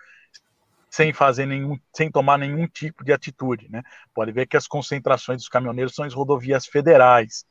sem 0.89 1.11
fazer 1.13 1.45
nenhum, 1.45 1.77
sem 1.93 2.09
tomar 2.09 2.37
nenhum 2.37 2.67
tipo 2.67 3.03
de 3.03 3.11
atitude, 3.11 3.69
né? 3.69 3.83
Pode 4.13 4.31
ver 4.31 4.47
que 4.47 4.55
as 4.57 4.67
concentrações 4.67 5.39
dos 5.39 5.49
caminhoneiros 5.49 5.93
são 5.93 6.05
as 6.05 6.13
rodovias 6.13 6.65
federais, 6.65 7.45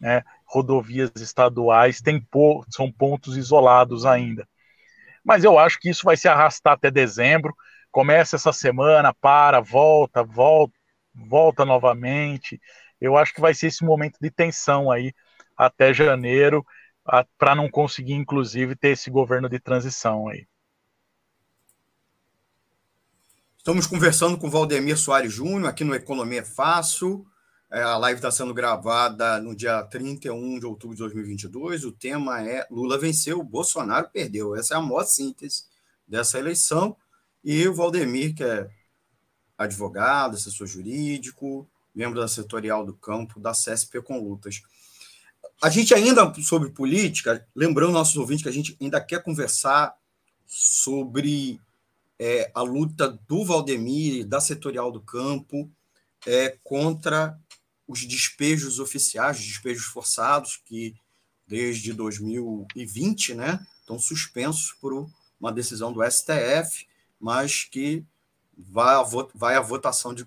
né, 0.00 0.22
rodovias 0.44 1.10
estaduais 1.16 2.00
tem 2.00 2.24
são 2.70 2.90
pontos 2.92 3.36
isolados 3.36 4.04
ainda. 4.06 4.46
Mas 5.24 5.44
eu 5.44 5.58
acho 5.58 5.78
que 5.80 5.90
isso 5.90 6.04
vai 6.04 6.16
se 6.16 6.28
arrastar 6.28 6.74
até 6.74 6.90
dezembro. 6.90 7.54
Começa 7.92 8.36
essa 8.36 8.52
semana, 8.52 9.14
para, 9.14 9.60
volta, 9.60 10.22
volta, 10.24 10.74
volta 11.14 11.64
novamente. 11.64 12.60
Eu 13.00 13.16
acho 13.16 13.34
que 13.34 13.40
vai 13.40 13.54
ser 13.54 13.68
esse 13.68 13.84
momento 13.84 14.18
de 14.20 14.30
tensão 14.30 14.90
aí 14.90 15.12
até 15.56 15.92
janeiro. 15.92 16.64
para 17.38 17.54
não 17.54 17.70
conseguir, 17.70 18.14
inclusive, 18.14 18.74
ter 18.74 18.88
esse 18.88 19.10
governo 19.10 19.48
de 19.48 19.60
transição 19.60 20.28
aí. 20.28 20.46
Estamos 23.58 23.86
conversando 23.86 24.38
com 24.38 24.50
Valdemir 24.50 24.96
Soares 24.96 25.32
Júnior, 25.32 25.66
aqui 25.66 25.84
no 25.84 25.94
Economia 25.94 26.44
Fácil. 26.44 27.26
É, 27.70 27.82
a 27.82 27.96
live 27.96 28.18
está 28.18 28.30
sendo 28.30 28.54
gravada 28.54 29.40
no 29.40 29.54
dia 29.54 29.82
31 29.82 30.60
de 30.60 30.66
outubro 30.66 30.94
de 30.94 31.02
2022. 31.02 31.84
O 31.84 31.90
tema 31.90 32.40
é 32.42 32.66
Lula 32.70 32.96
venceu, 32.96 33.42
Bolsonaro 33.42 34.08
perdeu. 34.12 34.54
Essa 34.54 34.74
é 34.74 34.76
a 34.76 34.80
maior 34.80 35.04
síntese 35.04 35.64
dessa 36.06 36.38
eleição. 36.38 36.96
E 37.42 37.66
o 37.66 37.74
Valdemir, 37.74 38.34
que 38.36 38.44
é 38.44 38.68
advogado, 39.58 40.36
assessor 40.36 40.66
jurídico, 40.66 41.68
membro 41.96 42.20
da 42.20 42.28
setorial 42.28 42.84
do 42.84 42.92
campo 42.92 43.40
da 43.40 43.52
CSP 43.52 44.02
com 44.02 44.20
Lutas. 44.20 44.60
A 45.62 45.70
gente 45.70 45.94
ainda, 45.94 46.30
sobre 46.42 46.68
política, 46.68 47.48
lembrando 47.56 47.92
nossos 47.92 48.16
ouvintes 48.16 48.42
que 48.42 48.48
a 48.50 48.52
gente 48.52 48.76
ainda 48.78 49.00
quer 49.00 49.22
conversar 49.22 49.96
sobre 50.46 51.58
é, 52.18 52.50
a 52.54 52.60
luta 52.60 53.08
do 53.26 53.42
Valdemir, 53.42 54.26
da 54.26 54.38
setorial 54.38 54.92
do 54.92 55.00
campo, 55.00 55.70
é, 56.26 56.58
contra 56.62 57.38
os 57.88 58.04
despejos 58.04 58.78
oficiais, 58.78 59.38
despejos 59.38 59.86
forçados, 59.86 60.60
que 60.66 60.94
desde 61.46 61.94
2020 61.94 63.34
né, 63.34 63.64
estão 63.80 63.98
suspensos 63.98 64.72
por 64.72 65.08
uma 65.40 65.52
decisão 65.52 65.92
do 65.92 66.02
STF, 66.02 66.86
mas 67.18 67.64
que 67.64 68.04
vai 68.56 68.94
à, 68.94 69.02
vai 69.34 69.54
à 69.54 69.60
votação 69.60 70.12
de, 70.12 70.26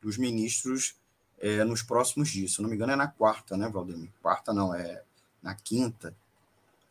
dos 0.00 0.16
ministros 0.16 0.97
é, 1.40 1.64
nos 1.64 1.82
próximos 1.82 2.28
dias. 2.28 2.54
Se 2.54 2.62
não 2.62 2.68
me 2.68 2.76
engano, 2.76 2.92
é 2.92 2.96
na 2.96 3.08
quarta, 3.08 3.56
né, 3.56 3.68
Valdemir? 3.68 4.10
Quarta 4.22 4.52
não, 4.52 4.74
é 4.74 5.02
na 5.42 5.54
quinta. 5.54 6.14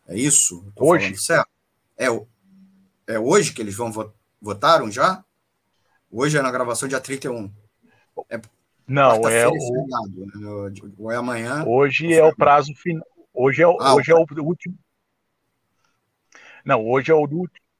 É 0.08 0.18
isso? 0.18 0.66
Hoje? 0.76 1.18
Certo? 1.18 1.50
É, 1.98 2.08
é 3.08 3.20
hoje 3.20 3.54
que 3.54 3.62
eles 3.62 3.76
vão 3.76 3.92
votar 3.92 4.14
Votaram 4.40 4.92
já? 4.92 5.24
Hoje 6.12 6.38
é 6.38 6.42
na 6.42 6.52
gravação 6.52 6.88
dia 6.88 7.02
31. 7.02 7.52
É 8.30 8.40
Não, 8.88 9.28
é 9.28 9.48
o. 9.48 9.52
Feriado, 9.52 10.26
né? 10.36 10.92
Ou 10.98 11.12
é 11.12 11.16
amanhã. 11.16 11.64
Hoje 11.66 12.14
é 12.14 12.24
o 12.24 12.36
prazo 12.36 12.74
final. 12.76 13.06
Hoje 13.34 13.62
é, 13.62 13.66
ah, 13.66 13.96
hoje 13.96 14.12
é 14.12 14.16
o 14.16 14.26
último. 14.44 14.78
Não, 16.64 16.88
hoje 16.88 17.12
é 17.12 17.16
o, 17.16 17.28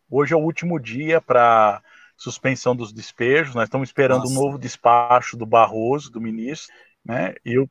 hoje 0.10 0.34
é 0.34 0.36
o 0.36 0.42
último 0.42 0.80
dia 0.80 1.22
para 1.22 1.82
suspensão 2.18 2.76
dos 2.76 2.92
despejos. 2.92 3.56
Nós 3.56 3.66
estamos 3.66 3.90
esperando 3.90 4.22
Nossa. 4.22 4.32
um 4.32 4.36
novo 4.36 4.58
despacho 4.58 5.38
do 5.38 5.46
Barroso, 5.46 6.12
do 6.12 6.20
ministro, 6.20 6.74
né? 7.06 7.34
E 7.46 7.54
eu 7.54 7.70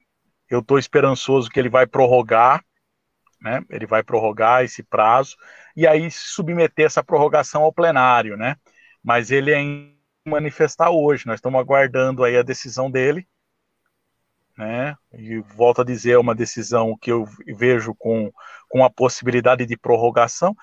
eu 0.49 0.61
estou 0.61 0.79
esperançoso 0.79 1.51
que 1.51 1.59
ele 1.59 1.69
vai 1.69 1.89
prorrogar, 1.89 2.65
né? 3.43 3.65
Ele 3.69 3.85
vai 3.85 4.05
prorrogar 4.05 4.63
esse 4.63 4.81
prazo 4.81 5.37
e 5.77 5.85
aí 5.89 6.09
submeter 6.09 6.87
essa 6.87 7.03
prorrogação 7.03 7.65
ao 7.65 7.73
plenário, 7.73 8.37
né? 8.37 8.57
mas 9.07 9.31
ele 9.31 9.55
ainda 9.55 9.95
manifestar 10.27 10.91
hoje. 10.91 11.29
Nós 11.29 11.37
estamos 11.37 11.61
aguardando 11.61 12.25
aí 12.25 12.37
a 12.37 12.43
decisão 12.43 12.91
dele, 12.91 13.25
né? 14.59 14.97
E 15.13 15.39
volto 15.39 15.83
a 15.83 15.85
dizer, 15.85 16.13
é 16.15 16.19
uma 16.19 16.35
decisão 16.35 16.99
que 17.01 17.13
eu 17.13 17.25
vejo 17.57 17.95
com, 17.95 18.33
com 18.69 18.85
a 18.85 18.91
possibilidade 18.91 19.65
de 19.65 19.77
prorrogação 19.77 20.57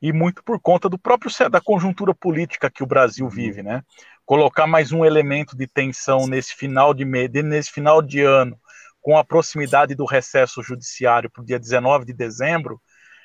e 0.00 0.12
muito 0.12 0.42
por 0.42 0.60
conta 0.60 0.88
do 0.88 0.98
próprio 0.98 1.30
da 1.50 1.60
conjuntura 1.60 2.14
política 2.14 2.70
que 2.70 2.82
o 2.82 2.86
Brasil 2.86 3.26
uhum. 3.26 3.30
vive, 3.30 3.62
né? 3.62 3.82
Colocar 4.24 4.66
mais 4.66 4.92
um 4.92 5.04
elemento 5.04 5.56
de 5.56 5.66
tensão 5.66 6.26
nesse 6.26 6.54
final 6.54 6.94
de 6.94 7.04
nesse 7.04 7.70
final 7.70 8.00
de 8.00 8.22
ano, 8.22 8.58
com 9.00 9.16
a 9.18 9.24
proximidade 9.24 9.94
do 9.94 10.04
recesso 10.04 10.62
judiciário 10.62 11.30
para 11.30 11.42
o 11.42 11.44
dia 11.44 11.58
19 11.58 12.04
de 12.04 12.12
dezembro, 12.12 12.80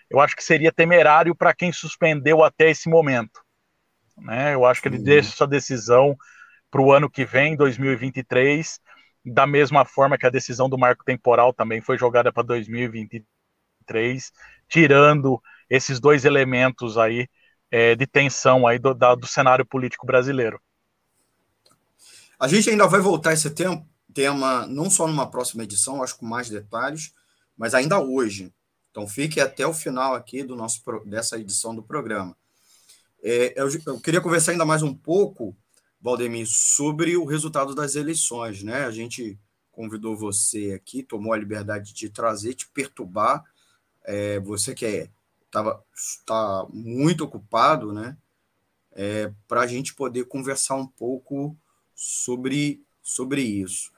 eu 0.10 0.20
acho 0.20 0.36
que 0.36 0.44
seria 0.44 0.72
temerário 0.72 1.36
para 1.36 1.54
quem 1.54 1.72
suspendeu 1.72 2.44
até 2.44 2.70
esse 2.70 2.90
momento. 2.90 3.42
Né? 4.18 4.54
Eu 4.54 4.66
acho 4.66 4.82
que 4.82 4.88
ele 4.88 4.98
deixa 4.98 5.30
essa 5.30 5.48
decisão 5.48 6.16
para 6.72 6.82
o 6.82 6.92
ano 6.92 7.10
que 7.10 7.26
vem, 7.26 7.56
2023, 7.56 8.80
da 9.26 9.48
mesma 9.48 9.86
forma 9.86 10.18
que 10.18 10.26
a 10.26 10.30
decisão 10.30 10.70
do 10.70 10.78
marco 10.78 11.04
temporal 11.04 11.54
também 11.54 11.82
foi 11.82 11.98
jogada 11.98 12.32
para 12.32 12.44
2023, 12.44 14.32
tirando 14.68 15.42
esses 15.70 16.00
dois 16.00 16.26
elementos 16.26 16.98
aí 16.98 17.28
é, 17.72 17.96
de 17.96 18.06
tensão 18.06 18.68
aí 18.68 18.80
do, 18.80 18.94
da, 18.94 19.16
do 19.16 19.28
cenário 19.28 19.66
político 19.66 20.06
brasileiro. 20.06 20.60
A 22.40 22.48
gente 22.48 22.70
ainda 22.70 22.88
vai 22.88 23.00
voltar 23.00 23.34
esse 23.34 23.50
tempo, 23.50 23.88
tema 24.14 24.66
não 24.68 24.90
só 24.90 25.08
numa 25.08 25.30
próxima 25.30 25.64
edição, 25.64 26.04
acho 26.04 26.18
com 26.18 26.26
mais 26.26 26.50
detalhes, 26.50 27.14
mas 27.58 27.74
ainda 27.74 28.00
hoje. 28.00 28.54
Então 28.92 29.08
fique 29.08 29.42
até 29.42 29.66
o 29.68 29.74
final 29.74 30.14
aqui 30.14 30.44
do 30.44 30.56
nosso 30.56 30.82
dessa 31.06 31.38
edição 31.38 31.76
do 31.76 31.84
programa. 31.84 32.36
É, 33.22 33.54
eu, 33.60 33.68
eu, 33.88 34.00
queria 34.00 34.22
conversar 34.22 34.52
ainda 34.52 34.66
mais 34.66 34.84
um 34.84 34.94
pouco, 34.94 35.56
Valdemir, 36.00 36.46
sobre 36.48 37.18
o 37.18 37.26
resultado 37.26 37.74
das 37.74 37.96
eleições. 37.96 38.64
Né? 38.64 38.86
A 38.86 38.92
gente 38.92 39.38
convidou 39.72 40.16
você 40.16 40.72
aqui, 40.72 41.04
tomou 41.04 41.34
a 41.34 41.38
liberdade 41.38 41.94
de 41.94 42.10
trazer, 42.10 42.54
te 42.54 42.68
perturbar. 42.68 43.44
É, 44.04 44.40
você 44.40 44.74
que 44.74 44.86
é, 44.86 45.10
tava, 45.52 45.84
está 45.94 46.66
muito 46.72 47.24
ocupado, 47.24 47.94
né? 47.94 48.18
É, 48.92 49.32
para 49.48 49.62
a 49.62 49.68
gente 49.68 49.94
poder 49.94 50.26
conversar 50.26 50.76
um 50.76 50.88
pouco 50.88 51.58
sobre, 51.94 52.84
sobre 53.02 53.42
isso. 53.42 53.92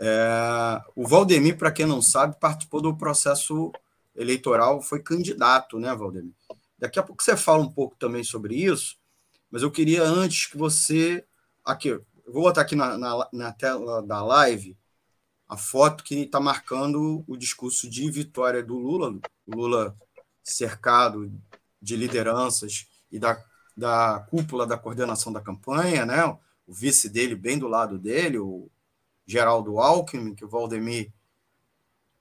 É, 0.00 0.80
o 0.94 1.06
Valdemir, 1.06 1.56
para 1.58 1.72
quem 1.72 1.86
não 1.86 2.00
sabe, 2.00 2.38
participou 2.38 2.80
do 2.80 2.96
processo 2.96 3.72
eleitoral, 4.14 4.80
foi 4.80 5.02
candidato, 5.02 5.78
né, 5.78 5.94
Valdemir? 5.94 6.34
Daqui 6.78 6.98
a 6.98 7.02
pouco 7.02 7.22
você 7.22 7.36
fala 7.36 7.62
um 7.62 7.72
pouco 7.72 7.96
também 7.96 8.22
sobre 8.22 8.54
isso, 8.54 8.96
mas 9.50 9.62
eu 9.62 9.70
queria 9.70 10.04
antes 10.04 10.46
que 10.46 10.56
você. 10.56 11.24
Aqui, 11.64 11.88
eu 11.88 12.04
vou 12.26 12.42
botar 12.42 12.60
aqui 12.60 12.76
na, 12.76 12.96
na, 12.96 13.28
na 13.32 13.52
tela 13.52 14.02
da 14.02 14.24
live 14.24 14.76
a 15.48 15.56
foto 15.56 16.04
que 16.04 16.14
está 16.14 16.38
marcando 16.38 17.24
o 17.26 17.36
discurso 17.36 17.88
de 17.88 18.10
vitória 18.10 18.62
do 18.62 18.76
Lula, 18.76 19.18
Lula 19.46 19.96
cercado 20.50 21.32
de 21.80 21.96
lideranças 21.96 22.86
e 23.10 23.18
da, 23.18 23.42
da 23.76 24.26
cúpula 24.30 24.66
da 24.66 24.76
coordenação 24.76 25.32
da 25.32 25.40
campanha, 25.40 26.04
né? 26.04 26.24
o 26.68 26.72
vice 26.72 27.08
dele 27.08 27.34
bem 27.34 27.58
do 27.58 27.66
lado 27.66 27.98
dele, 27.98 28.38
o 28.38 28.70
Geraldo 29.26 29.80
Alckmin, 29.80 30.34
que 30.34 30.44
o 30.44 30.48
Valdemir 30.48 31.10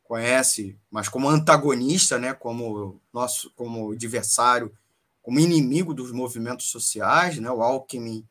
conhece, 0.05 0.77
mas 0.89 1.09
como 1.09 1.27
antagonista, 1.27 2.17
né, 2.17 2.33
como 2.33 3.01
nosso, 3.11 3.51
como 3.57 3.91
adversário, 3.91 4.71
como 5.21 5.39
inimigo 5.39 5.93
dos 5.93 6.13
movimentos 6.13 6.69
sociais, 6.69 7.37
né, 7.39 7.51
o 7.51 7.61
Alckmin 7.61 8.25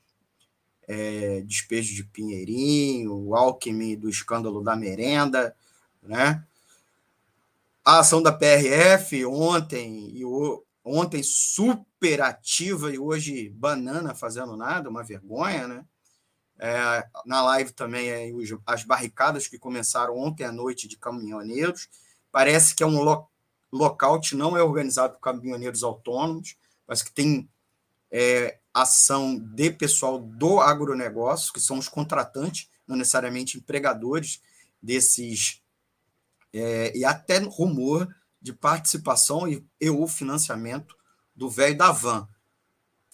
é, 0.89 1.43
despejo 1.43 1.95
de 1.95 2.05
Pinheirinho, 2.05 3.13
o 3.13 3.37
Alckmin 3.37 3.95
do 3.97 4.09
escândalo 4.09 4.63
da 4.63 4.75
merenda, 4.75 5.55
né? 6.03 6.43
A 7.87 8.01
ação 8.01 8.21
da 8.21 8.33
PRF 8.33 9.25
ontem 9.27 10.11
e 10.13 10.25
o, 10.25 10.67
ontem 10.85 11.23
super 11.23 12.21
ativa 12.21 12.93
e 12.93 12.99
hoje 12.99 13.49
banana 13.51 14.13
fazendo 14.13 14.57
nada, 14.57 14.91
uma 14.91 15.05
vergonha, 15.05 15.69
né? 15.69 15.85
É, 16.59 17.07
na 17.25 17.41
live 17.43 17.71
também 17.71 18.09
é, 18.11 18.29
as 18.67 18.83
barricadas 18.83 19.47
que 19.47 19.57
começaram 19.57 20.19
ontem 20.19 20.43
à 20.43 20.51
noite 20.51 20.89
de 20.89 20.97
caminhoneiros. 20.97 21.89
Parece 22.33 22.75
que 22.75 22.83
é 22.83 22.87
um 22.87 23.01
lo 23.01 23.29
lockout, 23.73 24.35
não 24.35 24.57
é 24.57 24.63
organizado 24.65 25.15
por 25.15 25.21
caminhoneiros 25.21 25.85
autônomos, 25.85 26.57
mas 26.89 27.05
que 27.05 27.13
tem 27.13 27.49
é, 28.11 28.59
ação 28.75 29.39
de 29.39 29.71
pessoal 29.71 30.19
do 30.19 30.61
agronegócio, 30.61 31.53
que 31.53 31.61
são 31.61 31.79
os 31.79 31.89
contratantes, 31.89 32.69
não 32.85 32.97
necessariamente 32.97 33.59
empregadores 33.59 34.43
desses, 34.83 35.63
é, 36.59 36.97
e 36.97 37.05
até 37.05 37.39
rumor 37.39 38.09
de 38.41 38.53
participação 38.53 39.49
e, 39.49 39.67
e 39.81 39.91
o 39.91 40.07
financiamento 40.07 40.97
do 41.35 41.51
velho 41.51 41.77
da 41.77 41.91
van. 41.93 42.29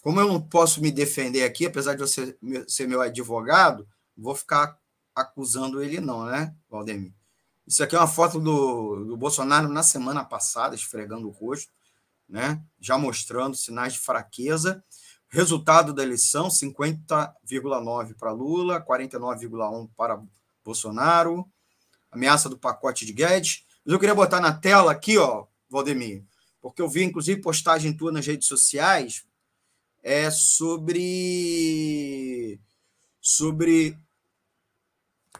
Como 0.03 0.21
eu 0.21 0.29
não 0.29 0.41
posso 0.41 0.81
me 0.81 0.91
defender 0.91 1.45
aqui, 1.45 1.67
apesar 1.67 1.95
de 1.95 2.01
você 2.01 2.37
ser 2.67 2.89
meu 2.89 3.01
advogado, 3.01 3.87
vou 4.17 4.35
ficar 4.35 4.77
acusando 5.15 5.83
ele, 5.83 6.01
não, 6.01 6.25
né, 6.25 6.55
Valdemir? 6.69 7.15
Isso 7.67 7.83
aqui 7.83 7.95
é 7.95 7.99
uma 7.99 8.09
foto 8.09 8.41
do, 8.41 9.05
do 9.05 9.17
Bolsonaro 9.17 9.69
na 9.69 9.83
semana 9.83 10.25
passada, 10.25 10.75
esfregando 10.75 11.29
o 11.29 11.31
rosto, 11.31 11.73
né? 12.29 12.63
já 12.81 12.99
mostrando 12.99 13.57
sinais 13.57 13.95
de 13.95 14.01
fraqueza. 14.01 14.83
Resultado 15.29 15.93
da 15.95 16.03
eleição: 16.03 16.49
50,9% 16.49 18.17
para 18.19 18.33
Lula, 18.33 18.85
49,1% 18.85 19.91
para 19.97 20.21
Bolsonaro. 20.65 21.49
Ameaça 22.13 22.49
do 22.49 22.57
pacote 22.59 23.05
de 23.05 23.13
Guedes. 23.13 23.65
Mas 23.85 23.93
eu 23.93 23.99
queria 23.99 24.15
botar 24.15 24.41
na 24.41 24.53
tela 24.53 24.93
aqui, 24.93 25.19
ó, 25.19 25.47
Valdemir, 25.69 26.23
porque 26.61 26.81
eu 26.81 26.89
vi, 26.89 27.03
inclusive, 27.03 27.41
postagem 27.41 27.93
tua 27.93 28.13
nas 28.13 28.25
redes 28.27 28.47
sociais 28.47 29.25
é 30.03 30.31
sobre 30.31 31.41
sobre 33.21 33.97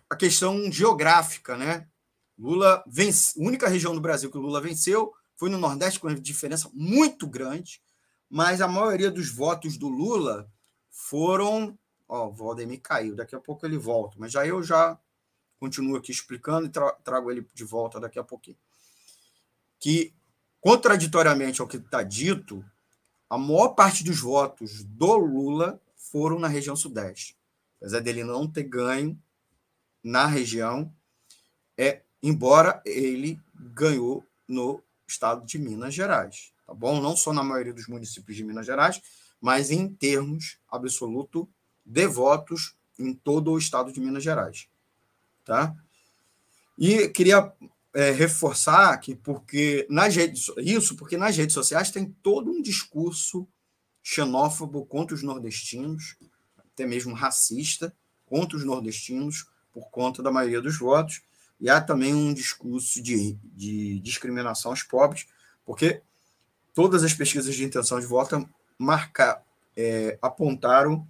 a 0.09 0.17
questão 0.17 0.71
geográfica, 0.71 1.57
né? 1.57 1.89
Lula 2.39 2.83
vence, 2.87 3.39
a 3.39 3.45
única 3.45 3.69
região 3.69 3.95
do 3.95 4.01
Brasil 4.01 4.31
que 4.31 4.39
o 4.39 4.41
Lula 4.41 4.61
venceu 4.61 5.13
foi 5.37 5.51
no 5.51 5.59
Nordeste 5.59 5.99
com 5.99 6.07
uma 6.07 6.19
diferença 6.19 6.71
muito 6.73 7.27
grande, 7.27 7.83
mas 8.31 8.61
a 8.61 8.69
maioria 8.69 9.11
dos 9.11 9.31
votos 9.31 9.77
do 9.77 9.89
Lula 9.89 10.51
foram. 10.89 11.79
Ó, 12.09 12.29
o 12.29 12.33
Valdemir 12.33 12.81
caiu, 12.81 13.17
daqui 13.17 13.35
a 13.35 13.41
pouco 13.41 13.67
ele 13.67 13.79
volta, 13.79 14.17
mas 14.19 14.33
já 14.33 14.47
eu 14.47 14.63
já 14.63 14.99
continuo 15.63 15.97
aqui 15.97 16.11
explicando 16.11 16.67
e 16.67 16.71
tra 16.71 16.91
trago 17.05 17.31
ele 17.31 17.47
de 17.55 17.63
volta 17.63 18.01
daqui 18.01 18.19
a 18.19 18.25
pouquinho. 18.25 18.57
Que, 19.79 20.13
contraditoriamente 20.61 21.61
ao 21.61 21.69
que 21.69 21.77
está 21.77 22.03
dito, 22.03 22.65
a 23.31 23.39
maior 23.39 23.69
parte 23.69 24.03
dos 24.03 24.19
votos 24.19 24.83
do 24.83 25.17
Lula 25.17 25.81
foram 25.95 26.41
na 26.41 26.49
região 26.49 26.75
Sudeste. 26.75 27.37
Apesar 27.77 28.01
dele 28.01 28.25
não 28.25 28.51
ter 28.51 28.65
ganho 28.65 29.17
na 30.03 30.27
região, 30.27 30.93
é 31.79 32.03
embora 32.21 32.83
ele 32.85 33.41
ganhou 33.55 34.27
no 34.49 34.83
estado 35.07 35.47
de 35.47 35.59
Minas 35.61 35.95
Gerais, 35.95 36.53
tá 36.67 36.75
bom? 36.75 37.01
Não 37.01 37.17
só 37.17 37.33
na 37.33 37.45
maioria 37.45 37.73
dos 37.73 37.87
municípios 37.87 38.37
de 38.37 38.43
Minas 38.43 38.67
Gerais, 38.67 39.01
mas 39.41 39.71
em 39.71 39.89
termos 39.89 40.59
absoluto 40.69 41.49
de 41.87 42.09
votos 42.09 42.75
em 42.99 43.15
todo 43.15 43.53
o 43.53 43.59
estado 43.59 43.93
de 43.93 44.01
Minas 44.01 44.25
Gerais, 44.25 44.69
tá? 45.45 45.75
E 46.79 47.09
queria 47.09 47.53
é, 47.95 48.11
reforçar 48.11 48.97
que 48.99 49.15
porque 49.15 49.87
nas 49.91 50.17
redes 50.17 50.47
isso 50.57 50.97
porque 50.97 51.17
nas 51.17 51.37
redes 51.37 51.55
sociais 51.55 51.91
tem 51.91 52.15
todo 52.23 52.51
um 52.51 52.63
discurso 52.63 53.47
xenófobo 54.03 54.85
contra 54.87 55.15
os 55.15 55.23
nordestinos, 55.23 56.17
até 56.59 56.87
mesmo 56.87 57.15
racista 57.15 57.95
contra 58.27 58.57
os 58.57 58.65
nordestinos 58.65 59.47
por 59.73 59.91
conta 59.91 60.23
da 60.23 60.31
maioria 60.31 60.61
dos 60.61 60.79
votos 60.79 61.23
e 61.61 61.71
há 61.71 61.81
também 61.81 62.13
um 62.13 62.35
discurso 62.35 63.01
de, 63.01 63.35
de 63.45 64.01
discriminação 64.01 64.73
aos 64.73 64.83
pobres, 64.83 65.27
porque 65.65 66.03
todas 66.75 67.05
as 67.05 67.15
pesquisas 67.15 67.55
de 67.55 67.65
intenção 67.65 68.01
de 68.01 68.07
voto 68.07 68.49
marca, 68.77 69.41
é, 69.77 70.19
apontaram 70.21 71.07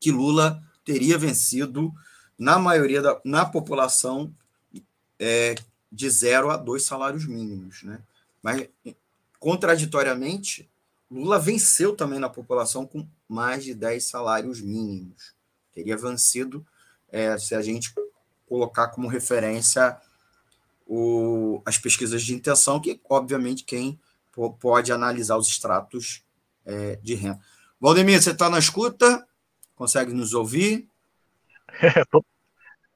que 0.00 0.10
Lula 0.10 0.62
teria 0.82 1.18
vencido 1.18 1.92
na 2.40 2.58
maioria 2.58 3.02
da 3.02 3.20
na 3.22 3.44
população 3.44 4.34
é, 5.18 5.54
de 5.92 6.08
zero 6.08 6.50
a 6.50 6.56
dois 6.56 6.84
salários 6.84 7.26
mínimos, 7.26 7.82
né? 7.82 8.00
Mas 8.42 8.66
contraditoriamente, 9.38 10.68
Lula 11.10 11.38
venceu 11.38 11.94
também 11.94 12.18
na 12.18 12.30
população 12.30 12.86
com 12.86 13.06
mais 13.28 13.62
de 13.62 13.74
10 13.74 14.04
salários 14.04 14.60
mínimos. 14.60 15.34
Teria 15.74 15.96
vencido 15.96 16.66
é, 17.10 17.36
se 17.36 17.54
a 17.54 17.60
gente 17.60 17.92
colocar 18.46 18.88
como 18.88 19.06
referência 19.06 19.96
o, 20.86 21.62
as 21.66 21.78
pesquisas 21.78 22.22
de 22.22 22.34
intenção, 22.34 22.80
que, 22.80 23.00
obviamente, 23.08 23.64
quem 23.64 24.00
pode 24.58 24.92
analisar 24.92 25.36
os 25.36 25.48
extratos 25.48 26.22
é, 26.64 26.96
de 27.02 27.14
renda. 27.14 27.40
Valdemir, 27.80 28.20
você 28.20 28.30
está 28.30 28.48
na 28.48 28.58
escuta? 28.58 29.26
Consegue 29.76 30.12
nos 30.12 30.34
ouvir? 30.34 30.88
Estou 31.96 32.24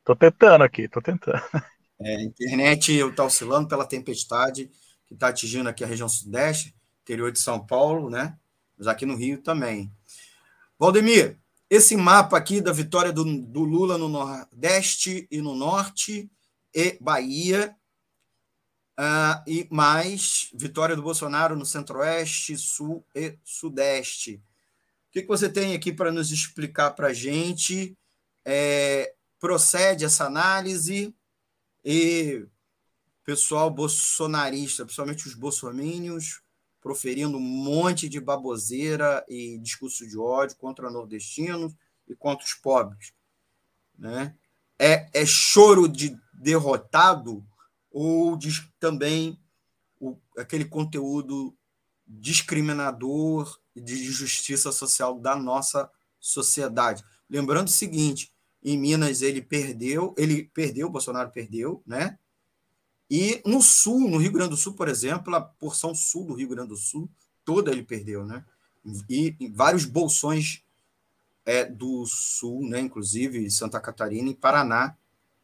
tô, 0.04 0.16
tentando 0.16 0.64
aqui, 0.64 0.82
estou 0.82 1.02
tentando. 1.02 1.42
É, 2.00 2.16
a 2.16 2.22
internet 2.22 2.92
está 2.92 3.24
oscilando 3.24 3.68
pela 3.68 3.86
tempestade 3.86 4.70
que 5.06 5.14
está 5.14 5.28
atingindo 5.28 5.68
aqui 5.68 5.84
a 5.84 5.86
região 5.86 6.08
sudeste, 6.08 6.74
interior 7.02 7.30
de 7.30 7.38
São 7.38 7.64
Paulo, 7.64 8.10
né? 8.10 8.36
Mas 8.76 8.86
aqui 8.86 9.06
no 9.06 9.16
Rio 9.16 9.40
também. 9.40 9.90
Valdemir, 10.78 11.38
esse 11.70 11.96
mapa 11.96 12.36
aqui 12.36 12.60
da 12.60 12.72
vitória 12.72 13.12
do, 13.12 13.24
do 13.24 13.60
Lula 13.60 13.96
no 13.96 14.08
Nordeste 14.08 15.26
e 15.30 15.40
no 15.40 15.54
Norte 15.54 16.30
e 16.74 16.98
Bahia, 17.00 17.74
uh, 18.98 19.42
e 19.46 19.66
mais 19.70 20.50
vitória 20.54 20.96
do 20.96 21.02
Bolsonaro 21.02 21.56
no 21.56 21.64
Centro-Oeste, 21.64 22.56
Sul 22.56 23.04
e 23.14 23.38
Sudeste. 23.44 24.42
O 25.08 25.12
que, 25.12 25.22
que 25.22 25.28
você 25.28 25.48
tem 25.48 25.74
aqui 25.74 25.92
para 25.92 26.10
nos 26.10 26.32
explicar 26.32 26.90
para 26.90 27.08
a 27.08 27.12
gente? 27.12 27.96
É, 28.44 29.14
procede 29.38 30.04
essa 30.04 30.26
análise 30.26 31.14
e 31.84 32.46
pessoal 33.24 33.70
bolsonarista, 33.70 34.84
principalmente 34.84 35.26
os 35.26 35.34
bolsomínios, 35.34 36.42
proferindo 36.80 37.38
um 37.38 37.40
monte 37.40 38.08
de 38.08 38.20
baboseira 38.20 39.24
e 39.28 39.58
discurso 39.58 40.06
de 40.06 40.18
ódio 40.18 40.56
contra 40.56 40.90
nordestinos 40.90 41.74
e 42.06 42.14
contra 42.14 42.44
os 42.44 42.52
pobres. 42.52 43.14
Né? 43.98 44.36
É, 44.78 45.08
é 45.14 45.24
choro 45.24 45.88
de 45.88 46.18
derrotado 46.32 47.42
ou 47.90 48.36
de, 48.36 48.50
também 48.78 49.40
o, 49.98 50.18
aquele 50.36 50.66
conteúdo 50.66 51.56
discriminador 52.06 53.58
de 53.74 54.10
justiça 54.10 54.70
social 54.70 55.18
da 55.18 55.34
nossa 55.34 55.90
sociedade. 56.20 57.02
Lembrando 57.30 57.68
o 57.68 57.70
seguinte, 57.70 58.33
em 58.64 58.78
Minas 58.78 59.20
ele 59.20 59.42
perdeu, 59.42 60.14
ele 60.16 60.44
perdeu, 60.54 60.88
Bolsonaro 60.88 61.30
perdeu, 61.30 61.82
né? 61.86 62.18
E 63.10 63.42
no 63.44 63.62
sul, 63.62 64.08
no 64.08 64.16
Rio 64.16 64.32
Grande 64.32 64.50
do 64.50 64.56
Sul, 64.56 64.72
por 64.72 64.88
exemplo, 64.88 65.34
a 65.34 65.40
porção 65.40 65.94
sul 65.94 66.24
do 66.24 66.34
Rio 66.34 66.48
Grande 66.48 66.70
do 66.70 66.76
Sul, 66.76 67.08
toda 67.44 67.70
ele 67.70 67.82
perdeu, 67.82 68.24
né? 68.24 68.44
E, 69.08 69.36
vários 69.52 69.84
bolsões 69.84 70.62
é, 71.44 71.64
do 71.64 72.06
sul, 72.06 72.66
né? 72.66 72.80
Inclusive 72.80 73.50
Santa 73.50 73.78
Catarina 73.78 74.30
e 74.30 74.34
Paraná, 74.34 74.96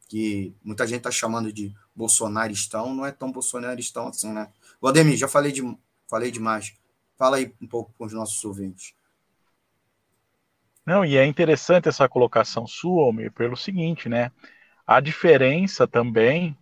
que 0.07 0.53
muita 0.63 0.87
gente 0.87 0.97
está 0.97 1.11
chamando 1.11 1.53
de 1.53 1.73
bolsonaristão, 1.95 2.93
não 2.93 3.05
é 3.05 3.11
tão 3.11 3.31
bolsonaristão 3.31 4.07
assim, 4.07 4.31
né? 4.31 4.51
Valdemir, 4.81 5.15
já 5.15 5.27
falei, 5.27 5.51
de, 5.51 5.61
falei 6.09 6.31
demais. 6.31 6.73
Fala 7.15 7.37
aí 7.37 7.53
um 7.61 7.67
pouco 7.67 7.93
com 7.97 8.05
os 8.05 8.13
nossos 8.13 8.43
ouvintes. 8.43 8.95
Não, 10.85 11.05
e 11.05 11.15
é 11.17 11.25
interessante 11.25 11.87
essa 11.89 12.09
colocação 12.09 12.65
sua, 12.67 13.03
Almir, 13.03 13.31
pelo 13.31 13.55
seguinte, 13.55 14.09
né? 14.09 14.31
A 14.85 14.99
diferença 14.99 15.87
também 15.87 16.57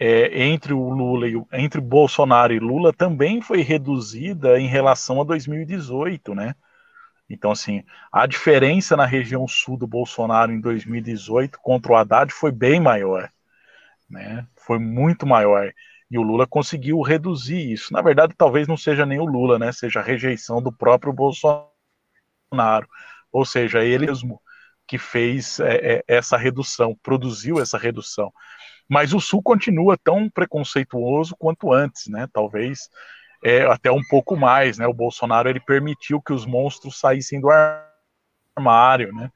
é, 0.00 0.44
entre 0.46 0.72
o 0.72 0.88
Lula 0.90 1.28
e 1.28 1.36
o, 1.36 1.46
entre 1.52 1.80
Bolsonaro 1.80 2.52
e 2.52 2.58
Lula 2.58 2.92
também 2.92 3.40
foi 3.40 3.62
reduzida 3.62 4.58
em 4.60 4.66
relação 4.68 5.20
a 5.20 5.24
2018, 5.24 6.34
né? 6.34 6.54
Então, 7.30 7.50
assim, 7.52 7.84
a 8.12 8.26
diferença 8.26 8.96
na 8.96 9.06
região 9.06 9.48
sul 9.48 9.78
do 9.78 9.86
Bolsonaro 9.86 10.52
em 10.52 10.60
2018 10.60 11.58
contra 11.62 11.92
o 11.92 11.96
Haddad 11.96 12.32
foi 12.32 12.52
bem 12.52 12.80
maior, 12.80 13.30
né? 14.10 14.46
Foi 14.66 14.78
muito 14.78 15.26
maior. 15.26 15.72
E 16.10 16.18
o 16.18 16.22
Lula 16.22 16.46
conseguiu 16.46 17.00
reduzir 17.02 17.72
isso. 17.72 17.92
Na 17.92 18.02
verdade, 18.02 18.34
talvez 18.36 18.68
não 18.68 18.76
seja 18.76 19.06
nem 19.06 19.18
o 19.20 19.24
Lula, 19.26 19.58
né? 19.58 19.72
Seja 19.72 20.00
a 20.00 20.02
rejeição 20.02 20.62
do 20.62 20.72
próprio 20.72 21.12
Bolsonaro. 21.12 21.68
Ou 23.34 23.44
seja, 23.44 23.82
ele 23.82 24.06
mesmo 24.06 24.40
que 24.86 24.96
fez 24.96 25.58
é, 25.58 25.96
é, 25.96 26.04
essa 26.06 26.36
redução, 26.36 26.96
produziu 27.02 27.60
essa 27.60 27.76
redução. 27.76 28.32
Mas 28.88 29.12
o 29.12 29.20
Sul 29.20 29.42
continua 29.42 29.98
tão 29.98 30.30
preconceituoso 30.30 31.34
quanto 31.36 31.72
antes, 31.72 32.06
né? 32.06 32.28
Talvez 32.32 32.88
é, 33.44 33.62
até 33.62 33.90
um 33.90 34.02
pouco 34.08 34.36
mais, 34.36 34.78
né? 34.78 34.86
O 34.86 34.94
Bolsonaro 34.94 35.48
ele 35.48 35.58
permitiu 35.58 36.22
que 36.22 36.32
os 36.32 36.46
monstros 36.46 37.00
saíssem 37.00 37.40
do 37.40 37.48
armário, 38.56 39.12
né? 39.12 39.32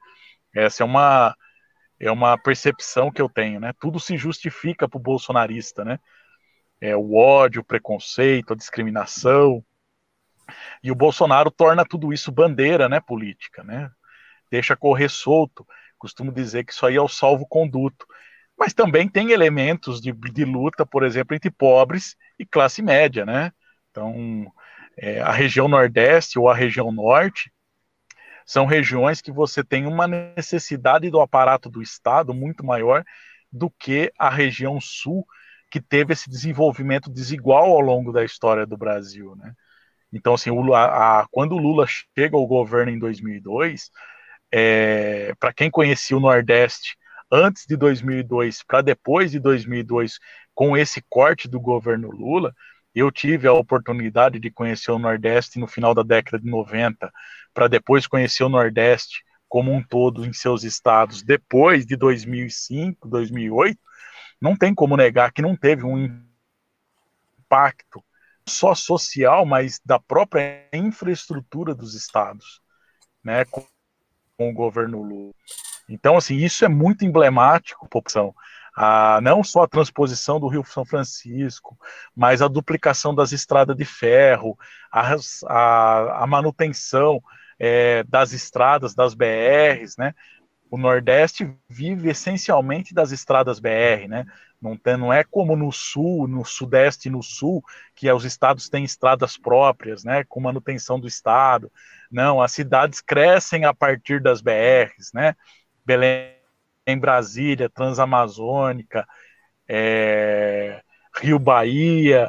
Essa 0.55 0.83
é 0.83 0.85
uma 0.85 1.35
é 1.99 2.09
uma 2.09 2.37
percepção 2.37 3.11
que 3.11 3.21
eu 3.21 3.27
tenho, 3.27 3.59
né? 3.59 3.73
Tudo 3.81 3.99
se 3.99 4.15
justifica 4.15 4.87
para 4.87 4.97
o 4.97 5.01
bolsonarista, 5.01 5.83
né? 5.83 5.99
É, 6.79 6.95
o 6.95 7.15
ódio, 7.15 7.61
o 7.61 7.65
preconceito, 7.65 8.53
a 8.53 8.55
discriminação. 8.55 9.61
E 10.81 10.91
o 10.91 10.95
Bolsonaro 10.95 11.51
torna 11.51 11.85
tudo 11.85 12.13
isso 12.13 12.31
bandeira, 12.31 12.87
né, 12.87 12.99
política, 12.99 13.63
né? 13.63 13.91
Deixa 14.51 14.75
correr 14.75 15.09
solto. 15.09 15.65
Costumo 15.97 16.31
dizer 16.31 16.63
que 16.63 16.71
isso 16.71 16.85
aí 16.85 16.95
é 16.95 17.01
o 17.01 17.07
salvo-conduto 17.07 18.05
mas 18.59 18.73
também 18.73 19.07
tem 19.07 19.31
elementos 19.31 20.01
de, 20.01 20.11
de 20.11 20.43
luta, 20.43 20.85
por 20.85 21.03
exemplo, 21.03 21.33
entre 21.33 21.49
pobres 21.49 22.17
e 22.37 22.45
classe 22.45 22.81
média, 22.81 23.25
né? 23.25 23.53
Então, 23.89 24.51
é, 24.97 25.21
a 25.21 25.31
região 25.31 25.69
Nordeste 25.69 26.37
ou 26.37 26.49
a 26.49 26.53
região 26.53 26.91
Norte 26.91 27.53
são 28.45 28.65
regiões 28.65 29.21
que 29.21 29.31
você 29.31 29.63
tem 29.63 29.85
uma 29.87 30.07
necessidade 30.07 31.09
do 31.09 31.21
aparato 31.21 31.69
do 31.69 31.81
Estado 31.81 32.33
muito 32.33 32.65
maior 32.65 33.05
do 33.49 33.69
que 33.69 34.11
a 34.19 34.29
região 34.29 34.79
Sul, 34.81 35.25
que 35.71 35.79
teve 35.79 36.11
esse 36.11 36.29
desenvolvimento 36.29 37.09
desigual 37.09 37.71
ao 37.71 37.79
longo 37.79 38.11
da 38.11 38.25
história 38.25 38.65
do 38.65 38.75
Brasil, 38.75 39.35
né? 39.37 39.53
Então, 40.11 40.33
assim, 40.33 40.49
o, 40.49 40.73
a, 40.73 41.21
a, 41.21 41.27
quando 41.31 41.53
o 41.53 41.59
Lula 41.59 41.85
chega 41.87 42.35
ao 42.35 42.45
governo 42.45 42.91
em 42.91 42.99
2002, 42.99 43.89
é, 44.51 45.33
para 45.39 45.53
quem 45.53 45.69
conhecia 45.69 46.17
o 46.17 46.19
Nordeste 46.19 46.97
antes 47.31 47.65
de 47.67 47.75
2002 47.75 48.63
para 48.63 48.81
depois 48.81 49.31
de 49.31 49.39
2002, 49.39 50.19
com 50.53 50.75
esse 50.75 51.03
corte 51.09 51.47
do 51.47 51.59
governo 51.59 52.09
Lula, 52.09 52.53
eu 52.93 53.11
tive 53.11 53.47
a 53.47 53.53
oportunidade 53.53 54.39
de 54.39 54.49
conhecer 54.51 54.91
o 54.91 54.99
Nordeste 54.99 55.59
no 55.59 55.67
final 55.67 55.93
da 55.93 56.03
década 56.03 56.39
de 56.39 56.49
90, 56.49 57.11
para 57.53 57.67
depois 57.67 58.07
conhecer 58.07 58.43
o 58.43 58.49
Nordeste 58.49 59.23
como 59.47 59.71
um 59.71 59.81
todo 59.81 60.25
em 60.25 60.33
seus 60.33 60.63
estados 60.63 61.23
depois 61.23 61.85
de 61.85 61.95
2005, 61.95 63.07
2008. 63.07 63.79
Não 64.41 64.55
tem 64.55 64.73
como 64.73 64.97
negar 64.97 65.31
que 65.31 65.41
não 65.41 65.55
teve 65.55 65.83
um 65.83 66.21
impacto 67.39 68.03
só 68.47 68.73
social, 68.73 69.45
mas 69.45 69.79
da 69.85 69.99
própria 69.99 70.67
infraestrutura 70.73 71.75
dos 71.75 71.93
estados, 71.93 72.61
né, 73.23 73.45
com, 74.39 74.49
o 74.49 74.53
governo 74.53 75.03
Lula. 75.03 75.33
Então, 75.89 76.15
assim, 76.15 76.37
isso 76.37 76.63
é 76.63 76.69
muito 76.69 77.03
emblemático, 77.03 77.89
população. 77.89 78.33
Ah, 78.73 79.19
não 79.21 79.43
só 79.43 79.63
a 79.63 79.67
transposição 79.67 80.39
do 80.39 80.47
Rio 80.47 80.63
São 80.63 80.85
Francisco, 80.85 81.77
mas 82.15 82.41
a 82.41 82.47
duplicação 82.47 83.13
das 83.13 83.33
estradas 83.33 83.75
de 83.75 83.83
ferro, 83.83 84.57
a, 84.89 85.15
a, 85.47 86.23
a 86.23 86.27
manutenção 86.27 87.21
é, 87.59 88.03
das 88.03 88.31
estradas, 88.31 88.95
das 88.95 89.13
BRs, 89.13 89.97
né? 89.97 90.15
O 90.71 90.77
Nordeste 90.77 91.51
vive 91.67 92.09
essencialmente 92.09 92.93
das 92.93 93.11
estradas 93.11 93.59
BR, 93.59 94.07
né? 94.07 94.25
Não, 94.61 94.77
tem, 94.77 94.95
não 94.95 95.11
é 95.11 95.23
como 95.23 95.55
no 95.57 95.71
Sul, 95.71 96.27
no 96.27 96.45
Sudeste 96.45 97.09
e 97.09 97.11
no 97.11 97.23
Sul, 97.23 97.63
que 97.95 98.09
os 98.09 98.23
estados 98.23 98.69
têm 98.69 98.85
estradas 98.85 99.37
próprias, 99.37 100.03
né? 100.03 100.23
Com 100.23 100.39
manutenção 100.39 100.99
do 100.99 101.07
Estado. 101.07 101.71
Não, 102.11 102.41
as 102.41 102.51
cidades 102.51 103.01
crescem 103.01 103.65
a 103.65 103.73
partir 103.73 104.21
das 104.21 104.41
BRs, 104.41 105.11
né? 105.13 105.35
Belém, 105.85 106.35
Brasília, 106.99 107.69
Transamazônica, 107.69 109.07
é, 109.67 110.81
Rio 111.21 111.37
Bahia 111.39 112.27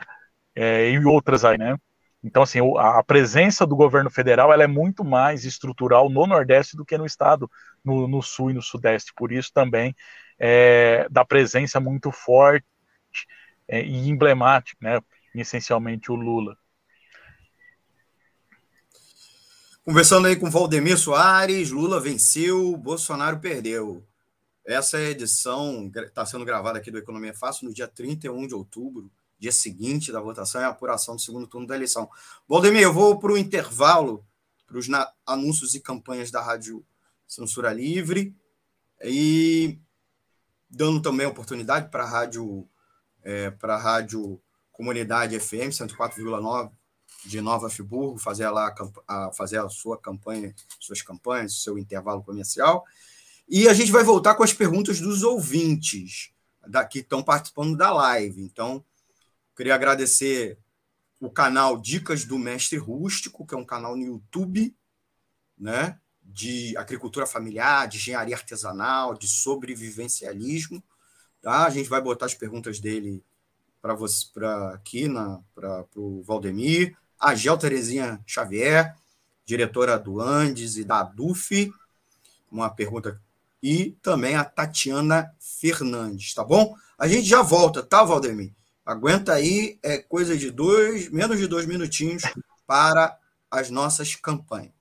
é, 0.55 0.91
e 0.91 1.05
outras 1.05 1.45
aí, 1.45 1.59
né? 1.59 1.77
Então, 2.23 2.43
assim, 2.43 2.59
a 2.79 3.03
presença 3.03 3.67
do 3.67 3.75
governo 3.75 4.11
federal 4.11 4.53
ela 4.53 4.63
é 4.63 4.67
muito 4.67 5.03
mais 5.05 5.45
estrutural 5.45 6.11
no 6.11 6.27
Nordeste 6.27 6.77
do 6.77 6.85
que 6.85 6.99
no 6.99 7.07
estado, 7.07 7.51
no, 7.85 8.07
no 8.07 8.23
Sul 8.23 8.51
e 8.51 8.55
no 8.55 8.63
Sudeste. 8.63 9.13
Por 9.17 9.33
isso 9.33 9.51
também 9.55 9.95
é, 10.39 11.09
da 11.11 11.25
presença 11.25 11.81
muito 11.81 12.13
forte 12.13 12.67
é, 13.69 13.83
e 13.83 14.09
emblemática, 14.09 14.79
né? 14.81 15.01
Essencialmente 15.35 16.11
o 16.13 16.15
Lula. 16.15 16.57
Conversando 19.91 20.29
aí 20.29 20.37
com 20.37 20.49
Valdemir 20.49 20.97
Soares, 20.97 21.73
Lula 21.73 21.99
venceu, 21.99 22.77
Bolsonaro 22.77 23.41
perdeu. 23.41 24.07
Essa 24.65 25.01
é 25.01 25.07
a 25.07 25.11
edição 25.11 25.91
está 25.93 26.25
sendo 26.25 26.45
gravada 26.45 26.79
aqui 26.79 26.93
do 26.93 26.99
Economia 26.99 27.35
Fácil 27.35 27.67
no 27.67 27.75
dia 27.75 27.89
31 27.89 28.47
de 28.47 28.55
outubro 28.55 29.11
dia 29.37 29.51
seguinte 29.51 30.13
da 30.13 30.21
votação 30.21 30.61
é 30.61 30.65
a 30.65 30.69
apuração 30.69 31.17
do 31.17 31.21
segundo 31.21 31.49
turno 31.49 31.67
da 31.67 31.75
eleição. 31.75 32.09
Valdemir, 32.49 32.83
eu 32.83 32.93
vou 32.93 33.19
para 33.19 33.33
o 33.33 33.37
intervalo, 33.37 34.25
para 34.65 34.79
os 34.79 34.87
anúncios 35.27 35.75
e 35.75 35.81
campanhas 35.81 36.31
da 36.31 36.41
Rádio 36.41 36.87
Censura 37.27 37.73
Livre, 37.73 38.33
e 39.03 39.77
dando 40.71 41.03
também 41.03 41.27
oportunidade 41.27 41.91
para 41.91 42.05
a 42.05 42.09
Rádio, 42.09 42.65
é, 43.25 43.51
para 43.51 43.75
a 43.75 43.79
Rádio 43.79 44.41
Comunidade 44.71 45.41
FM 45.41 45.73
104,9 45.73 46.71
de 47.25 47.41
Nova 47.41 47.69
Friburgo, 47.69 48.19
fazer 48.19 48.49
lá 48.51 48.75
a, 49.07 49.33
fazer 49.33 49.59
a 49.59 49.69
sua 49.69 49.99
campanha, 49.99 50.55
suas 50.79 51.03
campanhas, 51.03 51.63
seu 51.63 51.79
intervalo 51.79 52.23
comercial. 52.23 52.85
E 53.49 53.69
a 53.69 53.75
gente 53.75 53.93
vai 53.93 54.05
voltar 54.05 54.35
com 54.35 54.43
as 54.43 54.53
perguntas 54.53 55.01
dos 55.01 55.23
ouvintes 55.23 56.31
da, 56.67 56.85
que 56.85 57.01
estão 57.01 57.23
participando 57.23 57.77
da 57.77 57.93
live. 57.93 58.43
Então, 58.43 58.85
Queria 59.61 59.75
agradecer 59.75 60.57
o 61.21 61.31
canal 61.31 61.77
Dicas 61.77 62.25
do 62.25 62.39
Mestre 62.39 62.79
Rústico, 62.79 63.47
que 63.47 63.55
é 63.55 63.59
um 63.59 63.65
canal 63.65 63.95
no 63.95 64.03
YouTube, 64.03 64.75
né? 65.59 66.01
De 66.23 66.75
agricultura 66.79 67.27
familiar, 67.27 67.87
de 67.87 67.99
engenharia 67.99 68.35
artesanal, 68.35 69.13
de 69.13 69.29
sobrevivencialismo. 69.29 70.83
Tá? 71.43 71.67
A 71.67 71.69
gente 71.69 71.91
vai 71.91 72.01
botar 72.01 72.25
as 72.25 72.35
perguntas 72.35 72.81
dele 72.81 73.23
para 73.83 73.93
você 73.93 74.29
para 74.33 74.73
aqui 74.73 75.07
para 75.55 75.85
o 75.95 76.23
Valdemir, 76.23 76.97
a 77.21 77.35
Gel 77.35 77.59
Terezinha 77.59 78.21
Xavier, 78.27 78.95
diretora 79.45 79.99
do 79.99 80.21
Andes 80.21 80.77
e 80.77 80.85
da 80.85 81.03
DUF, 81.03 81.71
uma 82.51 82.71
pergunta 82.71 83.21
e 83.63 83.97
também 84.01 84.37
a 84.37 84.45
Tatiana 84.45 85.31
Fernandes, 85.39 86.33
tá 86.33 86.43
bom? 86.43 86.75
A 86.99 87.07
gente 87.07 87.29
já 87.29 87.43
volta, 87.43 87.83
tá, 87.83 88.03
Valdemir? 88.03 88.53
Aguenta 88.85 89.35
aí, 89.35 89.79
é 89.83 89.99
coisa 89.99 90.37
de 90.37 90.51
dois, 90.51 91.11
menos 91.11 91.39
de 91.39 91.47
dois 91.47 91.67
minutinhos 91.67 92.23
para 92.67 93.17
as 93.51 93.69
nossas 93.69 94.15
campanhas. 94.15 94.73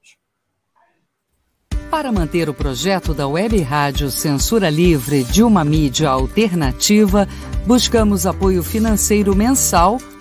Para 1.92 2.12
manter 2.12 2.48
o 2.48 2.54
projeto 2.54 3.14
da 3.14 3.28
Web 3.28 3.60
Rádio 3.62 4.12
Censura 4.12 4.70
Livre 4.70 5.24
de 5.24 5.44
uma 5.44 5.66
mídia 5.66 6.10
alternativa, 6.10 7.28
buscamos 7.66 8.26
apoio 8.26 8.64
financeiro 8.64 9.36
mensal 9.36 10.00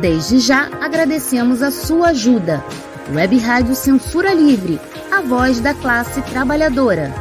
Desde 0.00 0.38
já 0.38 0.66
agradecemos 0.82 1.60
a 1.60 1.70
sua 1.70 2.08
ajuda. 2.08 2.64
Web 3.12 3.36
Rádio 3.36 3.74
Censura 3.74 4.32
Livre, 4.32 4.80
a 5.12 5.20
voz 5.20 5.60
da 5.60 5.74
classe 5.74 6.22
trabalhadora. 6.22 7.12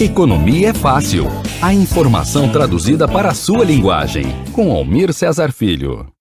Economia 0.00 0.70
é 0.70 0.74
fácil. 0.74 1.26
A 1.62 1.72
informação 1.72 2.50
traduzida 2.50 3.06
para 3.06 3.28
a 3.30 3.34
sua 3.34 3.64
linguagem. 3.64 4.24
Com 4.52 4.72
Almir 4.72 5.12
Cesar 5.12 5.52
Filho. 5.52 6.12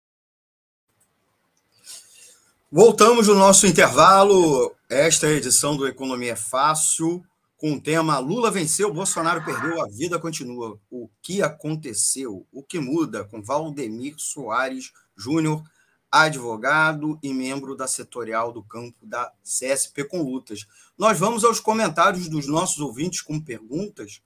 Voltamos 2.72 3.28
no 3.28 3.34
nosso 3.34 3.66
intervalo. 3.66 4.72
Esta 4.88 5.26
é 5.26 5.30
a 5.30 5.38
edição 5.38 5.76
do 5.76 5.88
Economia 5.88 6.34
é 6.34 6.36
Fácil, 6.36 7.24
com 7.60 7.74
o 7.74 7.82
tema 7.82 8.18
Lula 8.20 8.50
venceu, 8.50 8.94
Bolsonaro 8.94 9.44
perdeu, 9.44 9.84
a 9.84 9.88
vida 9.90 10.18
continua. 10.18 10.80
O 10.90 11.10
que 11.22 11.42
aconteceu? 11.42 12.48
O 12.54 12.64
que 12.64 12.80
muda? 12.80 13.26
Com 13.26 13.44
Valdemir 13.44 14.16
Soares 14.18 14.94
Júnior, 15.14 15.62
advogado 16.10 17.20
e 17.22 17.34
membro 17.34 17.76
da 17.76 17.86
setorial 17.86 18.54
do 18.54 18.64
campo 18.64 19.06
da 19.06 19.30
CSP 19.44 20.06
com 20.06 20.22
Lutas. 20.22 20.66
Nós 20.98 21.20
vamos 21.20 21.44
aos 21.44 21.60
comentários 21.60 22.30
dos 22.30 22.48
nossos 22.48 22.80
ouvintes 22.80 23.22
com 23.22 23.42
perguntas. 23.42 24.22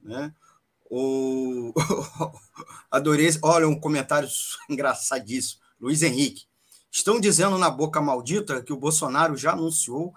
Né? 0.00 0.32
O... 0.90 1.74
Adorei. 2.90 3.28
Olha, 3.42 3.68
um 3.68 3.78
comentário 3.78 4.28
engraçadíssimo. 4.70 5.60
Luiz 5.78 6.02
Henrique. 6.02 6.46
Estão 6.90 7.20
dizendo 7.20 7.58
na 7.58 7.68
boca 7.68 8.00
maldita 8.00 8.62
que 8.62 8.72
o 8.72 8.78
Bolsonaro 8.78 9.36
já 9.36 9.52
anunciou 9.52 10.14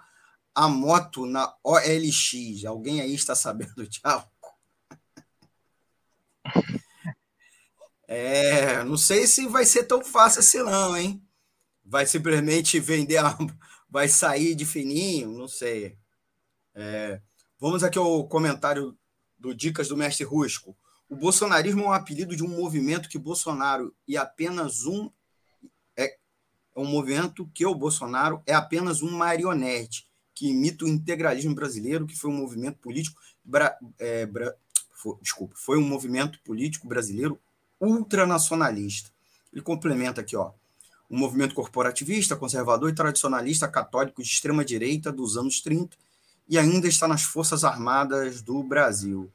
a 0.54 0.68
moto 0.68 1.26
na 1.26 1.52
OLX. 1.62 2.64
Alguém 2.66 3.00
aí 3.00 3.14
está 3.14 3.34
sabendo 3.34 3.86
de 3.88 4.00
algo? 4.04 4.30
É, 8.06 8.84
não 8.84 8.96
sei 8.96 9.26
se 9.26 9.46
vai 9.48 9.64
ser 9.64 9.84
tão 9.84 10.04
fácil 10.04 10.40
assim, 10.40 10.58
não, 10.58 10.96
hein? 10.96 11.26
Vai 11.84 12.06
simplesmente 12.06 12.78
vender 12.78 13.16
a, 13.16 13.36
vai 13.90 14.08
sair 14.08 14.54
de 14.54 14.64
fininho, 14.64 15.32
não 15.32 15.48
sei. 15.48 15.98
É, 16.74 17.20
vamos 17.58 17.82
aqui 17.82 17.98
ao 17.98 18.28
comentário 18.28 18.96
do 19.38 19.54
Dicas 19.54 19.88
do 19.88 19.96
Mestre 19.96 20.24
Rusco. 20.24 20.76
O 21.08 21.16
bolsonarismo 21.16 21.82
é 21.82 21.86
um 21.86 21.92
apelido 21.92 22.36
de 22.36 22.44
um 22.44 22.48
movimento 22.48 23.08
que 23.08 23.18
Bolsonaro 23.18 23.94
e 24.06 24.16
apenas 24.16 24.84
um 24.84 25.10
é, 25.96 26.06
é 26.06 26.80
um 26.80 26.86
movimento 26.86 27.48
que 27.54 27.66
o 27.66 27.74
Bolsonaro 27.74 28.42
é 28.46 28.54
apenas 28.54 29.02
um 29.02 29.10
marionete 29.10 30.08
que 30.34 30.48
imita 30.48 30.84
o 30.84 30.88
integralismo 30.88 31.54
brasileiro, 31.54 32.06
que 32.06 32.16
foi 32.16 32.30
um 32.30 32.36
movimento 32.36 32.78
político 32.78 33.20
bra, 33.44 33.76
é, 33.98 34.26
bra, 34.26 34.54
foi, 34.90 35.16
desculpa, 35.22 35.54
foi 35.56 35.78
um 35.78 35.86
movimento 35.86 36.40
político 36.40 36.88
brasileiro 36.88 37.38
ultranacionalista. 37.80 39.10
Ele 39.52 39.62
complementa 39.62 40.20
aqui, 40.20 40.36
ó 40.36 40.52
um 41.10 41.18
movimento 41.18 41.54
corporativista, 41.54 42.36
conservador 42.36 42.90
e 42.90 42.94
tradicionalista 42.94 43.68
católico 43.68 44.22
de 44.22 44.28
extrema 44.28 44.64
direita 44.64 45.12
dos 45.12 45.36
anos 45.36 45.60
30 45.60 45.96
e 46.48 46.58
ainda 46.58 46.88
está 46.88 47.06
nas 47.06 47.22
Forças 47.22 47.64
Armadas 47.64 48.42
do 48.42 48.62
Brasil. 48.62 49.30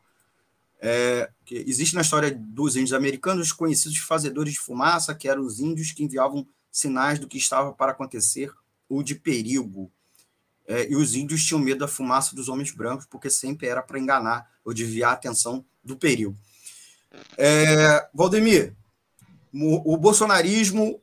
É, 0.82 1.30
existe 1.50 1.96
na 1.96 2.02
história 2.02 2.32
dos 2.32 2.76
índios 2.76 2.94
americanos 2.94 3.52
conhecidos 3.52 3.98
fazedores 3.98 4.54
de 4.54 4.60
fumaça, 4.60 5.16
que 5.16 5.28
eram 5.28 5.44
os 5.44 5.60
índios 5.60 5.92
que 5.92 6.04
enviavam 6.04 6.46
sinais 6.72 7.20
do 7.20 7.28
que 7.28 7.38
estava 7.38 7.74
para 7.74 7.92
acontecer 7.92 8.52
ou 8.88 9.04
de 9.04 9.16
perigo. 9.16 9.92
É, 10.70 10.88
e 10.88 10.96
os 10.96 11.16
índios 11.16 11.44
tinham 11.44 11.60
medo 11.60 11.80
da 11.80 11.88
fumaça 11.88 12.36
dos 12.36 12.48
homens 12.48 12.72
brancos, 12.72 13.08
porque 13.08 13.28
sempre 13.28 13.68
era 13.68 13.82
para 13.82 13.98
enganar 13.98 14.48
ou 14.64 14.72
desviar 14.72 15.10
a 15.10 15.14
atenção 15.14 15.66
do 15.84 15.98
perigo. 15.98 16.38
É, 17.36 18.08
Valdemir, 18.14 18.76
o, 19.52 19.98
bolsonarismo 19.98 21.02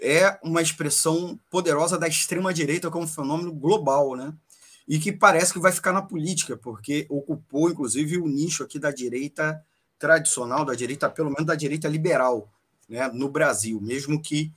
é 0.00 0.40
uma 0.42 0.60
expressão 0.60 1.38
poderosa 1.48 1.96
da 1.96 2.08
extrema-direita 2.08 2.90
como 2.90 3.06
fenômeno 3.06 3.52
global, 3.52 4.16
né? 4.16 4.34
E 4.88 4.98
que 4.98 5.12
parece 5.12 5.52
que 5.52 5.60
vai 5.60 5.70
ficar 5.70 5.92
na 5.92 6.02
política, 6.02 6.56
porque 6.56 7.06
ocupou, 7.08 7.70
inclusive, 7.70 8.18
o 8.18 8.26
nicho 8.26 8.64
aqui 8.64 8.80
da 8.80 8.90
direita 8.90 9.64
tradicional, 10.00 10.64
da 10.64 10.74
direita, 10.74 11.08
pelo 11.08 11.30
menos 11.30 11.46
da 11.46 11.54
direita 11.54 11.86
liberal, 11.86 12.52
né, 12.88 13.06
no 13.08 13.28
Brasil, 13.28 13.80
mesmo 13.80 14.20
que 14.20 14.52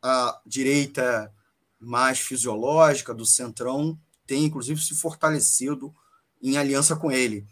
a 0.00 0.40
direita 0.46 1.30
mais 1.78 2.18
fisiológica 2.18 3.14
do 3.14 3.24
centrão 3.24 3.98
tenha, 4.26 4.46
inclusive, 4.46 4.80
se 4.80 4.94
fortalecido 4.94 5.94
em 6.42 6.56
aliança 6.56 6.96
com 6.96 7.10
ele. 7.10 7.46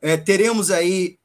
É, 0.00 0.16
teremos 0.16 0.70
aí 0.70 1.18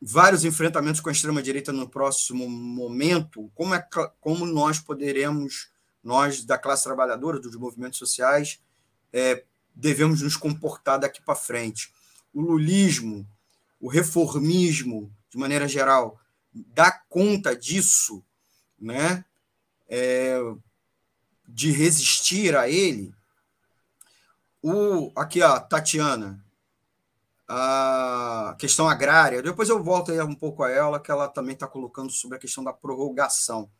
vários 0.00 0.44
enfrentamentos 0.44 1.00
com 1.00 1.08
a 1.08 1.12
extrema-direita 1.12 1.72
no 1.72 1.88
próximo 1.88 2.48
momento, 2.48 3.50
como, 3.54 3.74
é, 3.74 3.86
como 4.20 4.44
nós 4.44 4.78
poderemos, 4.78 5.70
nós 6.02 6.44
da 6.44 6.58
classe 6.58 6.84
trabalhadora, 6.84 7.38
dos 7.38 7.56
movimentos 7.56 7.98
sociais, 7.98 8.60
é, 9.12 9.44
devemos 9.74 10.22
nos 10.22 10.36
comportar 10.36 10.98
daqui 10.98 11.22
para 11.22 11.34
frente. 11.34 11.92
O 12.32 12.40
lulismo, 12.40 13.26
o 13.80 13.88
reformismo, 13.88 15.12
de 15.30 15.38
maneira 15.38 15.68
geral, 15.68 16.20
dá 16.52 16.92
conta 17.08 17.56
disso, 17.56 18.24
né? 18.78 19.24
É, 19.88 20.38
de 21.46 21.70
resistir 21.70 22.56
a 22.56 22.68
ele. 22.68 23.14
O, 24.62 25.12
aqui, 25.14 25.42
ó, 25.42 25.60
Tatiana, 25.60 26.42
a 27.48 28.56
questão 28.58 28.88
agrária. 28.88 29.42
Depois 29.42 29.68
eu 29.68 29.82
volto 29.82 30.10
aí 30.10 30.20
um 30.20 30.34
pouco 30.34 30.62
a 30.62 30.70
ela, 30.70 31.00
que 31.00 31.10
ela 31.10 31.28
também 31.28 31.54
está 31.54 31.66
colocando 31.66 32.10
sobre 32.10 32.36
a 32.36 32.40
questão 32.40 32.64
da 32.64 32.72
prorrogação. 32.72 33.70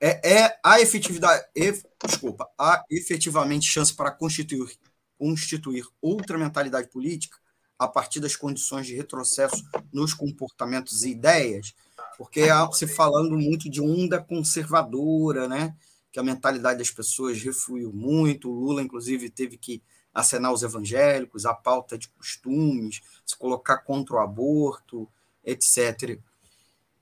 É, 0.00 0.40
é 0.40 0.58
a 0.62 0.80
efetividade, 0.80 1.46
e, 1.54 1.72
desculpa, 2.06 2.48
há 2.58 2.84
efetivamente 2.90 3.64
chance 3.64 3.94
para 3.94 4.10
constituir, 4.10 4.78
constituir 5.18 5.86
outra 6.02 6.36
mentalidade 6.36 6.88
política 6.88 7.38
a 7.78 7.88
partir 7.88 8.20
das 8.20 8.36
condições 8.36 8.86
de 8.86 8.94
retrocesso 8.94 9.64
nos 9.92 10.12
comportamentos 10.12 11.02
e 11.02 11.10
ideias, 11.10 11.74
porque 12.18 12.42
há 12.42 12.70
se 12.72 12.86
falando 12.86 13.38
muito 13.38 13.70
de 13.70 13.80
onda 13.80 14.22
conservadora, 14.22 15.48
né? 15.48 15.74
Que 16.16 16.20
a 16.20 16.22
mentalidade 16.22 16.78
das 16.78 16.90
pessoas 16.90 17.42
refluiu 17.42 17.92
muito. 17.92 18.48
O 18.48 18.54
Lula, 18.54 18.80
inclusive, 18.80 19.28
teve 19.28 19.58
que 19.58 19.82
acenar 20.14 20.50
os 20.50 20.62
evangélicos, 20.62 21.44
a 21.44 21.52
pauta 21.52 21.98
de 21.98 22.08
costumes, 22.08 23.02
se 23.26 23.36
colocar 23.36 23.80
contra 23.80 24.16
o 24.16 24.18
aborto, 24.18 25.06
etc. 25.44 26.18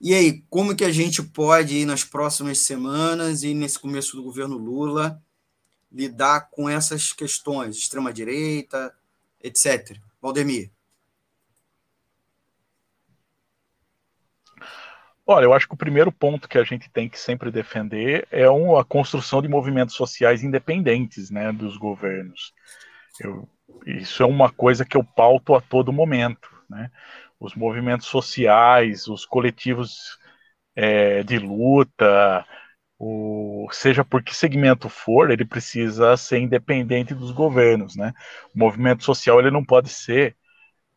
E 0.01 0.13
aí, 0.13 0.43
como 0.51 0.75
que 0.75 0.85
a 0.85 0.91
gente 0.91 1.23
pode, 1.23 1.87
nas 1.87 2.03
próximas 2.03 2.59
semanas 2.59 3.45
e 3.45 3.55
nesse 3.55 3.79
começo 3.79 4.17
do 4.17 4.25
governo 4.25 4.59
Lula, 4.59 5.23
lidar 5.93 6.51
com 6.51 6.69
essas 6.69 7.13
questões, 7.13 7.77
extrema-direita, 7.77 8.93
etc. 9.41 9.97
Valdemir. 10.21 10.73
Olha, 15.27 15.45
eu 15.45 15.55
acho 15.55 15.67
que 15.67 15.75
o 15.75 15.79
primeiro 15.79 16.13
ponto 16.13 16.49
que 16.49 16.59
a 16.59 16.65
gente 16.65 16.91
tem 16.91 17.09
que 17.09 17.19
sempre 17.19 17.51
defender 17.51 18.29
é 18.31 18.45
a 18.45 18.85
construção 18.85 19.41
de 19.41 19.49
movimentos 19.49 19.95
sociais 19.95 20.43
independentes 20.43 21.31
né, 21.31 21.51
dos 21.51 21.79
governos. 21.79 22.53
Eu, 23.21 23.49
isso 23.87 24.23
é 24.23 24.27
uma 24.27 24.53
coisa 24.53 24.85
que 24.85 24.97
eu 24.97 25.05
pauto 25.05 25.55
a 25.55 25.61
todo 25.63 25.93
momento, 25.93 26.51
né? 26.69 26.91
Os 27.41 27.55
movimentos 27.55 28.07
sociais, 28.07 29.07
os 29.09 29.25
coletivos 29.25 30.19
é, 30.77 31.23
de 31.23 31.39
luta, 31.39 32.47
o, 32.99 33.69
seja 33.73 34.05
por 34.05 34.23
que 34.23 34.35
segmento 34.35 34.89
for, 34.89 35.31
ele 35.31 35.45
precisa 35.45 36.17
ser 36.17 36.39
independente 36.39 37.15
dos 37.15 37.31
governos, 37.31 37.97
né? 37.97 38.13
O 38.55 38.59
movimento 38.59 39.05
social 39.05 39.41
ele 39.41 39.51
não 39.51 39.65
pode 39.65 39.89
ser 39.89 40.37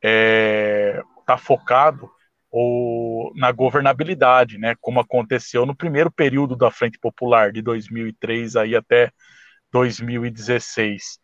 é, 0.04 1.02
tá 1.26 1.38
focado 1.38 2.10
ou 2.52 3.34
na 3.36 3.52
governabilidade, 3.52 4.58
né? 4.58 4.76
Como 4.82 5.00
aconteceu 5.00 5.66
no 5.66 5.76
primeiro 5.76 6.12
período 6.12 6.56
da 6.56 6.72
Frente 6.72 7.00
Popular 7.00 7.52
de 7.52 7.62
2003 7.62 8.56
aí 8.56 8.76
até 8.76 9.12
2016 9.72 11.20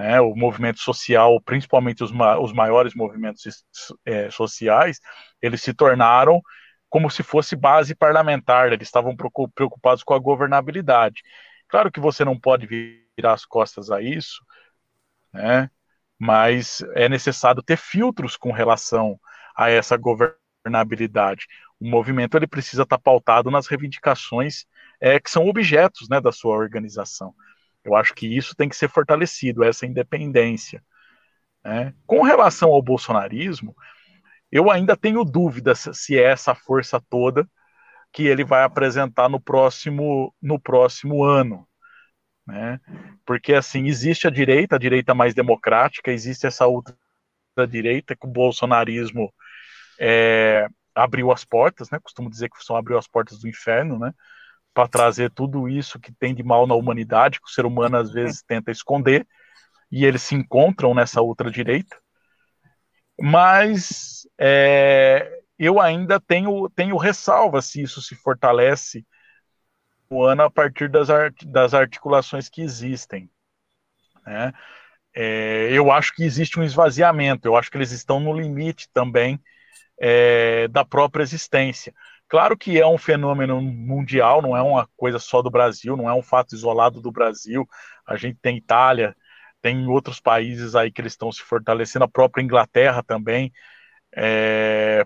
né, 0.00 0.20
o 0.20 0.34
movimento 0.34 0.80
social, 0.80 1.40
principalmente 1.42 2.02
os, 2.02 2.10
ma 2.10 2.38
os 2.38 2.52
maiores 2.52 2.94
movimentos 2.94 3.64
é, 4.04 4.30
sociais, 4.30 4.98
eles 5.42 5.60
se 5.62 5.74
tornaram 5.74 6.40
como 6.88 7.10
se 7.10 7.22
fosse 7.22 7.54
base 7.54 7.94
parlamentar, 7.94 8.72
eles 8.72 8.88
estavam 8.88 9.14
preocupados 9.54 10.02
com 10.02 10.14
a 10.14 10.18
governabilidade. 10.18 11.22
Claro 11.68 11.90
que 11.92 12.00
você 12.00 12.24
não 12.24 12.38
pode 12.38 12.66
virar 12.66 13.34
as 13.34 13.44
costas 13.44 13.90
a 13.90 14.00
isso, 14.00 14.42
né, 15.32 15.70
mas 16.18 16.82
é 16.94 17.08
necessário 17.08 17.62
ter 17.62 17.76
filtros 17.76 18.36
com 18.36 18.52
relação 18.52 19.20
a 19.54 19.70
essa 19.70 19.96
governabilidade. 19.96 20.39
O 21.80 21.88
movimento 21.88 22.36
ele 22.36 22.46
precisa 22.46 22.82
estar 22.82 22.98
pautado 22.98 23.50
nas 23.50 23.66
reivindicações 23.66 24.66
é, 25.00 25.18
que 25.18 25.30
são 25.30 25.48
objetos 25.48 26.08
né, 26.08 26.20
da 26.20 26.30
sua 26.30 26.56
organização. 26.56 27.34
Eu 27.82 27.96
acho 27.96 28.14
que 28.14 28.26
isso 28.26 28.54
tem 28.54 28.68
que 28.68 28.76
ser 28.76 28.88
fortalecido, 28.88 29.64
essa 29.64 29.86
independência. 29.86 30.82
Né? 31.64 31.94
Com 32.06 32.22
relação 32.22 32.70
ao 32.70 32.82
bolsonarismo, 32.82 33.74
eu 34.52 34.70
ainda 34.70 34.96
tenho 34.96 35.24
dúvidas 35.24 35.88
se 35.94 36.18
é 36.18 36.24
essa 36.24 36.54
força 36.54 37.00
toda 37.08 37.48
que 38.12 38.26
ele 38.26 38.44
vai 38.44 38.64
apresentar 38.64 39.28
no 39.28 39.40
próximo, 39.40 40.34
no 40.42 40.60
próximo 40.60 41.24
ano. 41.24 41.66
né? 42.46 42.80
Porque 43.24 43.54
assim 43.54 43.86
existe 43.86 44.26
a 44.26 44.30
direita, 44.30 44.76
a 44.76 44.78
direita 44.78 45.14
mais 45.14 45.34
democrática, 45.34 46.10
existe 46.12 46.46
essa 46.46 46.66
outra 46.66 46.94
direita 47.68 48.16
que 48.16 48.26
o 48.26 48.30
bolsonarismo 48.30 49.32
é, 50.00 50.66
abriu 50.94 51.30
as 51.30 51.44
portas, 51.44 51.90
né? 51.90 51.98
Costumo 52.00 52.30
dizer 52.30 52.48
que 52.48 52.64
são 52.64 52.74
abriu 52.74 52.96
as 52.96 53.06
portas 53.06 53.38
do 53.38 53.48
inferno, 53.48 53.98
né? 53.98 54.12
Para 54.72 54.88
trazer 54.88 55.30
tudo 55.30 55.68
isso 55.68 56.00
que 56.00 56.12
tem 56.12 56.34
de 56.34 56.42
mal 56.42 56.66
na 56.66 56.74
humanidade, 56.74 57.38
que 57.38 57.46
o 57.46 57.50
ser 57.52 57.66
humano 57.66 57.98
às 57.98 58.10
vezes 58.10 58.42
tenta 58.42 58.70
esconder, 58.70 59.26
e 59.92 60.06
eles 60.06 60.22
se 60.22 60.34
encontram 60.34 60.94
nessa 60.94 61.20
outra 61.20 61.50
direita. 61.50 61.96
Mas 63.20 64.26
é, 64.38 65.40
eu 65.58 65.78
ainda 65.78 66.18
tenho, 66.18 66.70
tenho 66.70 66.96
ressalva 66.96 67.60
se 67.60 67.82
isso 67.82 68.00
se 68.00 68.14
fortalece 68.14 69.04
o 70.08 70.24
ano 70.24 70.42
a 70.42 70.50
partir 70.50 70.88
das, 70.88 71.10
art, 71.10 71.44
das 71.44 71.74
articulações 71.74 72.48
que 72.48 72.62
existem. 72.62 73.30
Né? 74.24 74.52
É, 75.14 75.68
eu 75.72 75.90
acho 75.90 76.14
que 76.14 76.24
existe 76.24 76.58
um 76.58 76.62
esvaziamento, 76.62 77.46
eu 77.46 77.56
acho 77.56 77.70
que 77.70 77.76
eles 77.76 77.90
estão 77.90 78.18
no 78.18 78.32
limite 78.32 78.88
também 78.92 79.38
é, 80.00 80.66
da 80.68 80.84
própria 80.84 81.22
existência. 81.22 81.94
Claro 82.26 82.56
que 82.56 82.80
é 82.80 82.86
um 82.86 82.96
fenômeno 82.96 83.60
mundial, 83.60 84.40
não 84.40 84.56
é 84.56 84.62
uma 84.62 84.88
coisa 84.96 85.18
só 85.18 85.42
do 85.42 85.50
Brasil, 85.50 85.96
não 85.96 86.08
é 86.08 86.14
um 86.14 86.22
fato 86.22 86.54
isolado 86.54 87.00
do 87.00 87.12
Brasil. 87.12 87.68
A 88.06 88.16
gente 88.16 88.38
tem 88.40 88.56
Itália, 88.56 89.14
tem 89.60 89.86
outros 89.86 90.20
países 90.20 90.74
aí 90.74 90.90
que 90.90 91.00
eles 91.00 91.12
estão 91.12 91.30
se 91.30 91.42
fortalecendo, 91.42 92.04
a 92.04 92.08
própria 92.08 92.42
Inglaterra 92.42 93.02
também, 93.02 93.52
é, 94.14 95.04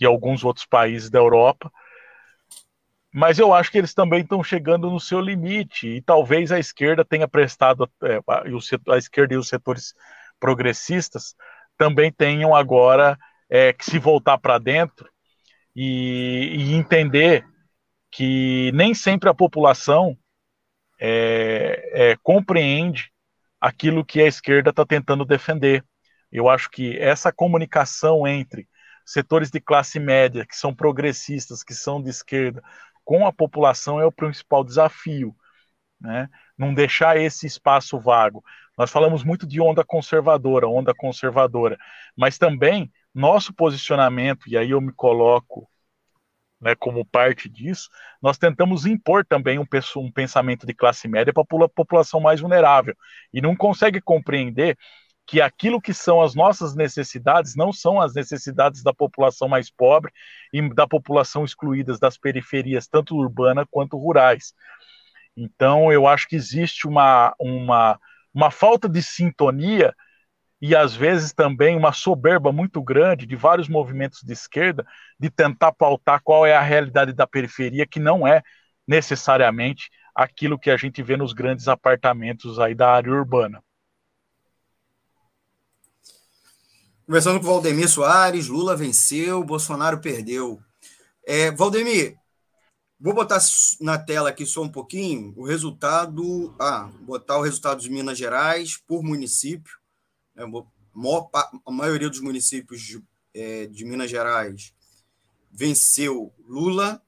e 0.00 0.04
alguns 0.04 0.42
outros 0.44 0.66
países 0.66 1.08
da 1.08 1.18
Europa. 1.18 1.70
Mas 3.14 3.38
eu 3.38 3.52
acho 3.52 3.70
que 3.70 3.76
eles 3.76 3.92
também 3.92 4.22
estão 4.22 4.42
chegando 4.42 4.90
no 4.90 4.98
seu 4.98 5.20
limite, 5.20 5.86
e 5.86 6.02
talvez 6.02 6.50
a 6.50 6.58
esquerda 6.58 7.04
tenha 7.04 7.28
prestado, 7.28 7.88
é, 8.02 8.18
a 8.88 8.96
esquerda 8.96 9.34
e 9.34 9.36
os 9.36 9.48
setores 9.48 9.94
progressistas 10.40 11.36
também 11.76 12.10
tenham 12.10 12.54
agora 12.54 13.18
é, 13.54 13.70
que 13.70 13.84
se 13.84 13.98
voltar 13.98 14.38
para 14.38 14.56
dentro 14.56 15.06
e, 15.76 16.54
e, 16.56 16.72
entender 16.72 17.46
que 18.10 18.72
nem 18.72 18.94
sempre 18.94 19.28
a 19.28 19.34
população 19.34 20.16
é, 20.98 21.90
é, 21.92 22.16
compreende 22.22 23.12
aquilo 23.60 24.06
que 24.06 24.22
a 24.22 24.26
esquerda 24.26 24.70
está 24.70 24.86
tentando 24.86 25.26
defender. 25.26 25.84
Eu 26.30 26.48
acho 26.48 26.70
que 26.70 26.98
essa 26.98 27.30
comunicação 27.30 28.26
entre 28.26 28.66
setores 29.04 29.50
de 29.50 29.60
classe 29.60 30.00
média, 30.00 30.46
que 30.46 30.56
são 30.56 30.74
progressistas, 30.74 31.62
que 31.62 31.74
são 31.74 32.02
de 32.02 32.08
esquerda, 32.08 32.62
com 33.04 33.26
a 33.26 33.32
população 33.32 34.00
é 34.00 34.06
o 34.06 34.12
principal 34.12 34.64
desafio. 34.64 35.36
Né? 36.00 36.26
Não 36.56 36.72
deixar 36.72 37.18
esse 37.18 37.46
espaço 37.46 38.00
vago. 38.00 38.42
Nós 38.78 38.90
falamos 38.90 39.22
muito 39.22 39.46
de 39.46 39.60
onda 39.60 39.84
conservadora, 39.84 40.66
onda 40.66 40.94
conservadora, 40.94 41.78
mas 42.16 42.38
também 42.38 42.90
nosso 43.14 43.52
posicionamento, 43.52 44.48
e 44.48 44.56
aí 44.56 44.70
eu 44.70 44.80
me 44.80 44.92
coloco 44.92 45.68
né, 46.62 46.76
como 46.76 47.04
parte 47.04 47.48
disso, 47.48 47.90
nós 48.22 48.38
tentamos 48.38 48.86
impor 48.86 49.26
também 49.26 49.58
um, 49.58 49.66
um 49.96 50.12
pensamento 50.12 50.64
de 50.64 50.72
classe 50.72 51.08
média 51.08 51.32
para 51.32 51.42
a 51.42 51.68
população 51.68 52.20
mais 52.20 52.40
vulnerável. 52.40 52.94
E 53.34 53.40
não 53.40 53.56
consegue 53.56 54.00
compreender 54.00 54.78
que 55.26 55.40
aquilo 55.40 55.80
que 55.80 55.92
são 55.92 56.20
as 56.22 56.34
nossas 56.34 56.74
necessidades 56.74 57.56
não 57.56 57.72
são 57.72 58.00
as 58.00 58.14
necessidades 58.14 58.82
da 58.82 58.94
população 58.94 59.48
mais 59.48 59.70
pobre 59.70 60.12
e 60.52 60.62
da 60.72 60.86
população 60.86 61.44
excluídas 61.44 61.98
das 61.98 62.16
periferias, 62.16 62.86
tanto 62.86 63.16
urbana 63.16 63.66
quanto 63.68 63.96
rurais. 63.96 64.54
Então, 65.36 65.92
eu 65.92 66.06
acho 66.06 66.28
que 66.28 66.36
existe 66.36 66.86
uma, 66.86 67.34
uma, 67.40 67.98
uma 68.32 68.50
falta 68.50 68.88
de 68.88 69.02
sintonia 69.02 69.94
e 70.62 70.76
às 70.76 70.94
vezes 70.94 71.32
também 71.32 71.76
uma 71.76 71.92
soberba 71.92 72.52
muito 72.52 72.80
grande 72.80 73.26
de 73.26 73.34
vários 73.34 73.68
movimentos 73.68 74.22
de 74.22 74.32
esquerda 74.32 74.86
de 75.18 75.28
tentar 75.28 75.72
pautar 75.72 76.22
qual 76.22 76.46
é 76.46 76.54
a 76.54 76.62
realidade 76.62 77.12
da 77.12 77.26
periferia, 77.26 77.84
que 77.84 77.98
não 77.98 78.24
é 78.24 78.42
necessariamente 78.86 79.90
aquilo 80.14 80.56
que 80.56 80.70
a 80.70 80.76
gente 80.76 81.02
vê 81.02 81.16
nos 81.16 81.32
grandes 81.32 81.66
apartamentos 81.66 82.60
aí 82.60 82.76
da 82.76 82.92
área 82.92 83.12
urbana. 83.12 83.60
Conversando 87.04 87.40
com 87.40 87.46
o 87.46 87.48
Valdemir 87.48 87.88
Soares, 87.88 88.46
Lula 88.46 88.76
venceu, 88.76 89.42
Bolsonaro 89.42 90.00
perdeu. 90.00 90.60
É, 91.26 91.50
Valdemir, 91.50 92.16
vou 93.00 93.12
botar 93.12 93.40
na 93.80 93.98
tela 93.98 94.28
aqui 94.28 94.46
só 94.46 94.62
um 94.62 94.70
pouquinho 94.70 95.34
o 95.36 95.44
resultado. 95.44 96.54
Ah, 96.60 96.88
botar 97.00 97.38
o 97.38 97.42
resultado 97.42 97.80
de 97.80 97.90
Minas 97.90 98.16
Gerais 98.16 98.80
por 98.86 99.02
município. 99.02 99.81
É, 100.42 100.46
a 101.66 101.70
maioria 101.70 102.08
dos 102.08 102.20
municípios 102.20 102.82
de, 102.82 103.02
é, 103.34 103.66
de 103.66 103.84
Minas 103.84 104.10
Gerais 104.10 104.74
venceu 105.50 106.32
Lula, 106.46 107.02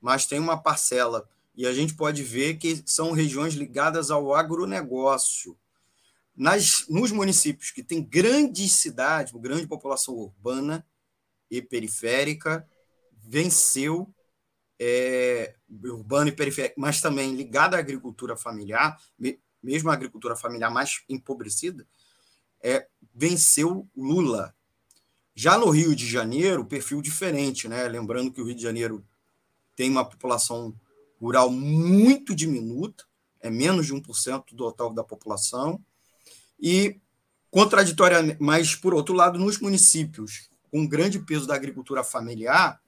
mas 0.00 0.26
tem 0.26 0.38
uma 0.38 0.56
parcela. 0.56 1.28
E 1.54 1.66
a 1.66 1.72
gente 1.72 1.94
pode 1.94 2.22
ver 2.22 2.56
que 2.56 2.82
são 2.86 3.12
regiões 3.12 3.54
ligadas 3.54 4.10
ao 4.10 4.34
agronegócio. 4.34 5.58
Nas, 6.36 6.86
nos 6.88 7.10
municípios 7.10 7.70
que 7.70 7.82
têm 7.82 8.02
grandes 8.02 8.72
cidades, 8.72 9.32
grande 9.34 9.66
população 9.66 10.14
urbana 10.14 10.86
e 11.50 11.60
periférica, 11.60 12.66
venceu 13.12 14.08
é, 14.80 15.54
urbano 15.84 16.28
e 16.28 16.32
periférico, 16.32 16.80
mas 16.80 17.00
também 17.00 17.34
ligada 17.34 17.76
à 17.76 17.80
agricultura 17.80 18.36
familiar, 18.36 18.98
mesmo 19.62 19.90
a 19.90 19.92
agricultura 19.92 20.34
familiar 20.34 20.70
mais 20.70 21.02
empobrecida, 21.08 21.86
é, 22.62 22.86
venceu 23.14 23.88
Lula. 23.96 24.54
Já 25.34 25.56
no 25.56 25.70
Rio 25.70 25.94
de 25.94 26.06
Janeiro, 26.06 26.64
perfil 26.64 27.00
diferente, 27.00 27.68
né? 27.68 27.88
Lembrando 27.88 28.32
que 28.32 28.40
o 28.40 28.44
Rio 28.44 28.54
de 28.54 28.62
Janeiro 28.62 29.04
tem 29.74 29.90
uma 29.90 30.04
população 30.04 30.74
rural 31.20 31.50
muito 31.50 32.34
diminuta, 32.34 33.04
é 33.40 33.48
menos 33.48 33.86
de 33.86 33.94
1% 33.94 34.44
do 34.50 34.56
total 34.56 34.92
da 34.92 35.04
população, 35.04 35.82
e 36.58 37.00
contraditoriamente, 37.50 38.38
mas 38.40 38.74
por 38.74 38.94
outro 38.94 39.14
lado, 39.14 39.38
nos 39.38 39.58
municípios 39.58 40.50
com 40.70 40.86
grande 40.86 41.18
peso 41.18 41.46
da 41.46 41.54
agricultura 41.54 42.04
familiar, 42.04 42.80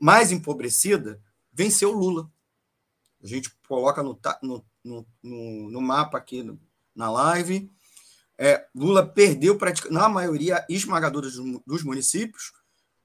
mais 0.00 0.30
empobrecida, 0.30 1.20
venceu 1.52 1.92
Lula. 1.92 2.30
A 3.22 3.26
gente 3.26 3.50
coloca 3.66 4.02
no, 4.02 4.18
no, 4.42 4.64
no, 5.22 5.70
no 5.70 5.80
mapa 5.80 6.18
aqui 6.18 6.44
na 6.94 7.10
live, 7.10 7.70
é, 8.38 8.66
Lula 8.74 9.06
perdeu 9.06 9.58
na 9.90 10.08
maioria 10.08 10.64
esmagadora 10.68 11.28
dos 11.66 11.82
municípios, 11.82 12.52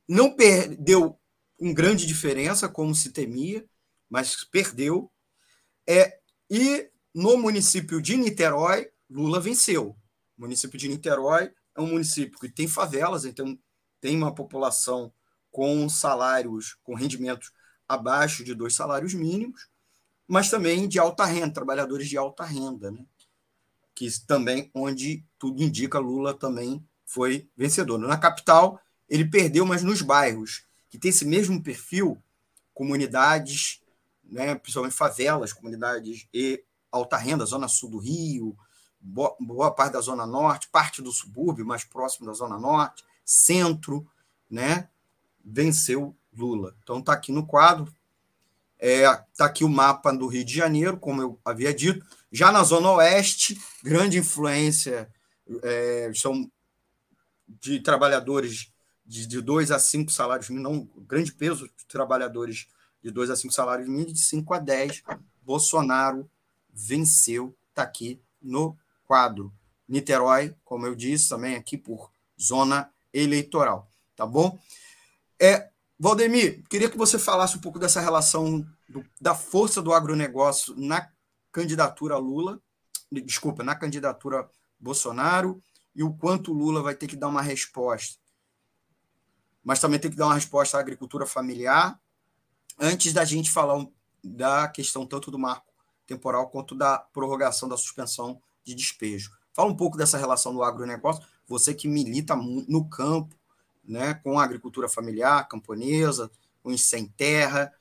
não 0.07 0.35
perdeu 0.35 1.19
com 1.57 1.73
grande 1.73 2.05
diferença, 2.05 2.67
como 2.67 2.93
se 2.93 3.11
temia, 3.11 3.65
mas 4.09 4.43
perdeu. 4.43 5.11
É, 5.87 6.19
e 6.49 6.89
no 7.13 7.37
município 7.37 8.01
de 8.01 8.17
Niterói, 8.17 8.89
Lula 9.09 9.39
venceu. 9.39 9.95
O 10.37 10.41
município 10.41 10.77
de 10.77 10.87
Niterói 10.87 11.51
é 11.75 11.81
um 11.81 11.87
município 11.87 12.39
que 12.39 12.49
tem 12.49 12.67
favelas, 12.67 13.25
então 13.25 13.57
tem 14.01 14.17
uma 14.17 14.33
população 14.33 15.13
com 15.51 15.87
salários, 15.87 16.77
com 16.83 16.95
rendimentos 16.95 17.51
abaixo 17.87 18.43
de 18.43 18.53
dois 18.53 18.73
salários 18.73 19.13
mínimos, 19.13 19.69
mas 20.27 20.49
também 20.49 20.87
de 20.87 20.97
alta 20.97 21.25
renda, 21.25 21.53
trabalhadores 21.53 22.07
de 22.07 22.17
alta 22.17 22.43
renda. 22.43 22.89
Né? 22.89 23.05
Que 24.01 24.25
também, 24.25 24.71
onde 24.73 25.23
tudo 25.37 25.61
indica, 25.61 25.99
Lula 25.99 26.33
também 26.33 26.83
foi 27.05 27.47
vencedor. 27.55 27.99
Na 27.99 28.17
capital, 28.17 28.81
ele 29.07 29.25
perdeu, 29.25 29.63
mas 29.63 29.83
nos 29.83 30.01
bairros, 30.01 30.63
que 30.89 30.97
tem 30.97 31.09
esse 31.09 31.23
mesmo 31.23 31.61
perfil, 31.61 32.17
comunidades, 32.73 33.79
né, 34.23 34.55
principalmente 34.55 34.95
favelas, 34.95 35.53
comunidades 35.53 36.27
e 36.33 36.63
alta 36.91 37.15
renda, 37.15 37.45
zona 37.45 37.67
sul 37.67 37.91
do 37.91 37.99
Rio, 37.99 38.57
boa, 38.99 39.35
boa 39.39 39.69
parte 39.69 39.93
da 39.93 40.01
zona 40.01 40.25
norte, 40.25 40.69
parte 40.69 40.99
do 40.99 41.11
subúrbio 41.11 41.63
mais 41.63 41.83
próximo 41.83 42.25
da 42.25 42.33
zona 42.33 42.57
norte, 42.57 43.05
centro, 43.23 44.09
né, 44.49 44.89
venceu 45.45 46.15
Lula. 46.35 46.75
Então 46.81 46.97
está 46.97 47.13
aqui 47.13 47.31
no 47.31 47.45
quadro, 47.45 47.93
Está 48.81 49.45
é, 49.45 49.47
aqui 49.47 49.63
o 49.63 49.69
mapa 49.69 50.11
do 50.11 50.25
Rio 50.25 50.43
de 50.43 50.55
Janeiro, 50.55 50.97
como 50.97 51.21
eu 51.21 51.39
havia 51.45 51.71
dito. 51.71 52.03
Já 52.31 52.51
na 52.51 52.63
Zona 52.63 52.91
Oeste, 52.93 53.61
grande 53.83 54.17
influência 54.17 55.07
é, 55.61 56.11
são 56.15 56.51
de 57.47 57.79
trabalhadores 57.79 58.71
de, 59.05 59.27
de 59.27 59.39
dois 59.39 59.69
a 59.69 59.77
cinco 59.77 60.11
salários 60.11 60.49
mínimos, 60.49 60.71
não, 60.71 61.03
grande 61.05 61.31
peso 61.31 61.67
de 61.67 61.85
trabalhadores 61.85 62.67
de 63.03 63.11
dois 63.11 63.29
a 63.29 63.35
cinco 63.35 63.53
salários 63.53 63.87
mínimos, 63.87 64.13
de 64.13 64.21
5 64.21 64.53
a 64.53 64.59
10. 64.59 65.03
Bolsonaro 65.43 66.29
venceu, 66.73 67.55
está 67.69 67.83
aqui 67.83 68.19
no 68.41 68.77
quadro. 69.05 69.53
Niterói, 69.87 70.55
como 70.63 70.87
eu 70.87 70.95
disse, 70.95 71.29
também 71.29 71.55
aqui 71.55 71.77
por 71.77 72.11
zona 72.39 72.91
eleitoral, 73.13 73.91
tá 74.15 74.25
bom? 74.25 74.57
É, 75.39 75.70
Valdemir, 76.01 76.63
queria 76.67 76.89
que 76.89 76.97
você 76.97 77.19
falasse 77.19 77.55
um 77.55 77.61
pouco 77.61 77.77
dessa 77.77 78.01
relação 78.01 78.67
do, 78.89 79.05
da 79.21 79.35
força 79.35 79.83
do 79.83 79.93
agronegócio 79.93 80.73
na 80.75 81.07
candidatura 81.51 82.17
Lula, 82.17 82.59
desculpa, 83.11 83.63
na 83.63 83.75
candidatura 83.75 84.49
Bolsonaro 84.79 85.61
e 85.93 86.01
o 86.01 86.11
quanto 86.11 86.53
Lula 86.53 86.81
vai 86.81 86.95
ter 86.95 87.05
que 87.05 87.15
dar 87.15 87.27
uma 87.27 87.43
resposta. 87.43 88.19
Mas 89.63 89.79
também 89.79 89.99
tem 89.99 90.09
que 90.09 90.17
dar 90.17 90.25
uma 90.25 90.33
resposta 90.33 90.75
à 90.75 90.79
agricultura 90.79 91.27
familiar, 91.27 92.01
antes 92.79 93.13
da 93.13 93.23
gente 93.23 93.51
falar 93.51 93.85
da 94.23 94.67
questão 94.69 95.05
tanto 95.05 95.29
do 95.29 95.37
marco 95.37 95.71
temporal 96.07 96.49
quanto 96.49 96.73
da 96.73 96.97
prorrogação 96.97 97.69
da 97.69 97.77
suspensão 97.77 98.41
de 98.63 98.73
despejo. 98.73 99.29
Fala 99.53 99.69
um 99.69 99.77
pouco 99.77 99.99
dessa 99.99 100.17
relação 100.17 100.51
do 100.51 100.63
agronegócio, 100.63 101.23
você 101.47 101.75
que 101.75 101.87
milita 101.87 102.35
no 102.35 102.89
campo, 102.89 103.35
né, 103.83 104.13
com 104.15 104.39
a 104.39 104.43
agricultura 104.43 104.87
familiar, 104.87 105.47
camponesa, 105.47 106.31
os 106.63 106.81
sem 106.83 107.07
terra, 107.07 107.73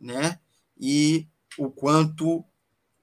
né, 0.00 0.38
e 0.78 1.28
o 1.58 1.70
quanto 1.70 2.44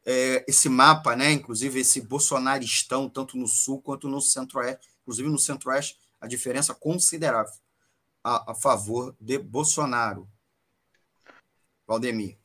é, 0.06 0.45
esse 0.47 0.70
mapa, 0.70 1.16
né, 1.16 1.32
inclusive 1.32 1.80
esse 1.80 2.01
bolsonaristão, 2.01 3.10
tanto 3.10 3.38
no 3.38 3.47
sul 3.47 3.82
quanto 3.82 4.08
no 4.08 4.22
centro-oeste, 4.22 4.88
inclusive 5.01 5.30
no 5.30 5.39
centro-oeste, 5.39 5.99
a 6.22 6.28
diferença 6.28 6.74
considerável 6.74 7.53
a, 8.24 8.51
a 8.51 8.56
favor 8.56 9.16
de 9.20 9.38
Bolsonaro. 9.38 10.28
Valdemir. 11.88 12.39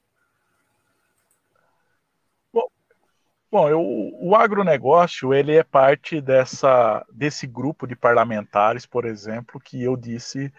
Bom, 3.50 3.68
eu, 3.68 3.80
o 3.82 4.36
agronegócio 4.36 5.34
ele 5.34 5.56
é 5.56 5.64
parte 5.64 6.20
dessa, 6.20 7.04
desse 7.12 7.46
grupo 7.48 7.84
de 7.86 7.96
parlamentares, 7.96 8.86
por 8.86 9.04
exemplo, 9.04 9.60
que 9.60 9.82
eu 9.82 9.96
disse 9.96 10.52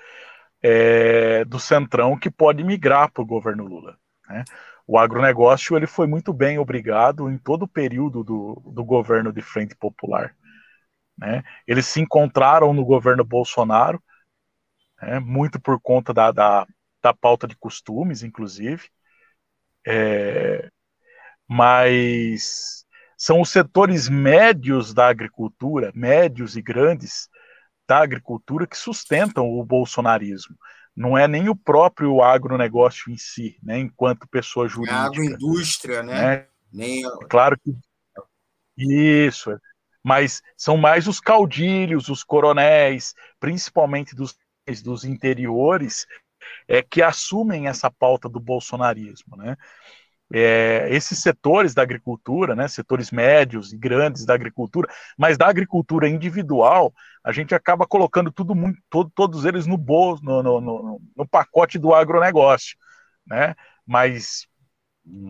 é, 0.62 1.46
do 1.46 1.60
Centrão 1.60 2.20
que 2.20 2.30
pode 2.30 2.64
migrar 2.64 3.10
para 3.12 3.24
o 3.24 3.26
governo 3.26 3.66
Lula. 3.66 3.98
Né? 4.30 4.44
O 4.86 4.98
agronegócio 5.00 5.78
ele 5.78 5.88
foi 5.88 6.06
muito 6.06 6.34
bem 6.34 6.60
obrigado 6.60 7.30
em 7.30 7.38
todo 7.38 7.64
o 7.64 7.68
período 7.68 8.24
do, 8.26 8.62
do 8.74 8.84
governo 8.84 9.32
de 9.32 9.42
Frente 9.42 9.76
Popular. 9.76 10.36
Né? 11.18 11.44
Eles 11.66 11.86
se 11.86 12.02
encontraram 12.02 12.74
no 12.74 12.84
governo 12.84 13.24
Bolsonaro, 13.24 14.04
né? 15.02 15.20
muito 15.20 15.62
por 15.62 15.80
conta 15.80 16.14
da, 16.14 16.32
da, 16.32 16.68
da 17.02 17.14
pauta 17.14 17.48
de 17.48 17.56
costumes, 17.56 18.22
inclusive. 18.22 18.90
É, 19.88 20.70
mas 21.48 22.81
são 23.22 23.40
os 23.40 23.52
setores 23.52 24.10
médios 24.10 24.96
da 24.96 25.08
agricultura, 25.08 25.92
médios 25.94 26.56
e 26.56 26.62
grandes 26.62 27.30
da 27.88 28.00
agricultura, 28.00 28.66
que 28.66 28.76
sustentam 28.76 29.48
o 29.48 29.64
bolsonarismo. 29.64 30.56
Não 30.96 31.16
é 31.16 31.28
nem 31.28 31.48
o 31.48 31.56
próprio 31.56 32.24
agronegócio 32.24 33.12
em 33.12 33.18
si, 33.18 33.60
né, 33.62 33.78
enquanto 33.78 34.28
pessoa 34.28 34.68
jurídica. 34.68 34.98
A 34.98 35.06
agroindústria, 35.06 36.02
né? 36.02 36.22
né? 36.38 36.48
Nem... 36.74 37.04
Claro 37.30 37.56
que. 37.60 37.72
Isso. 38.76 39.56
Mas 40.04 40.42
são 40.58 40.76
mais 40.76 41.08
os 41.08 41.20
caudilhos, 41.20 42.10
os 42.10 42.24
coronéis, 42.24 43.14
principalmente 43.40 44.16
dos, 44.16 44.36
dos 44.84 45.06
interiores, 45.06 46.08
é, 46.68 46.82
que 46.82 47.04
assumem 47.04 47.68
essa 47.68 47.92
pauta 47.92 48.28
do 48.28 48.40
bolsonarismo. 48.40 49.38
Né? 49.38 49.56
É, 50.34 50.88
esses 50.90 51.20
setores 51.20 51.74
da 51.74 51.82
agricultura, 51.82 52.56
né, 52.56 52.68
setores 52.68 53.12
médios 53.12 53.74
e 53.74 53.78
grandes 53.78 54.26
da 54.26 54.34
agricultura, 54.34 54.88
mas 55.18 55.38
da 55.38 55.48
agricultura 55.48 56.08
individual, 56.08 56.94
a 57.24 57.32
gente 57.32 57.54
acaba 57.54 57.86
colocando 57.86 58.32
tudo 58.32 58.56
muito, 58.56 58.80
todo, 58.90 59.12
todos 59.14 59.46
eles 59.46 59.66
no 59.66 59.78
bolso, 59.78 60.24
no, 60.24 60.42
no, 60.42 60.62
no, 60.62 61.02
no, 61.16 61.28
pacote 61.28 61.78
do 61.78 61.94
agronegócio, 61.94 62.78
né? 63.28 63.56
Mas 63.86 64.48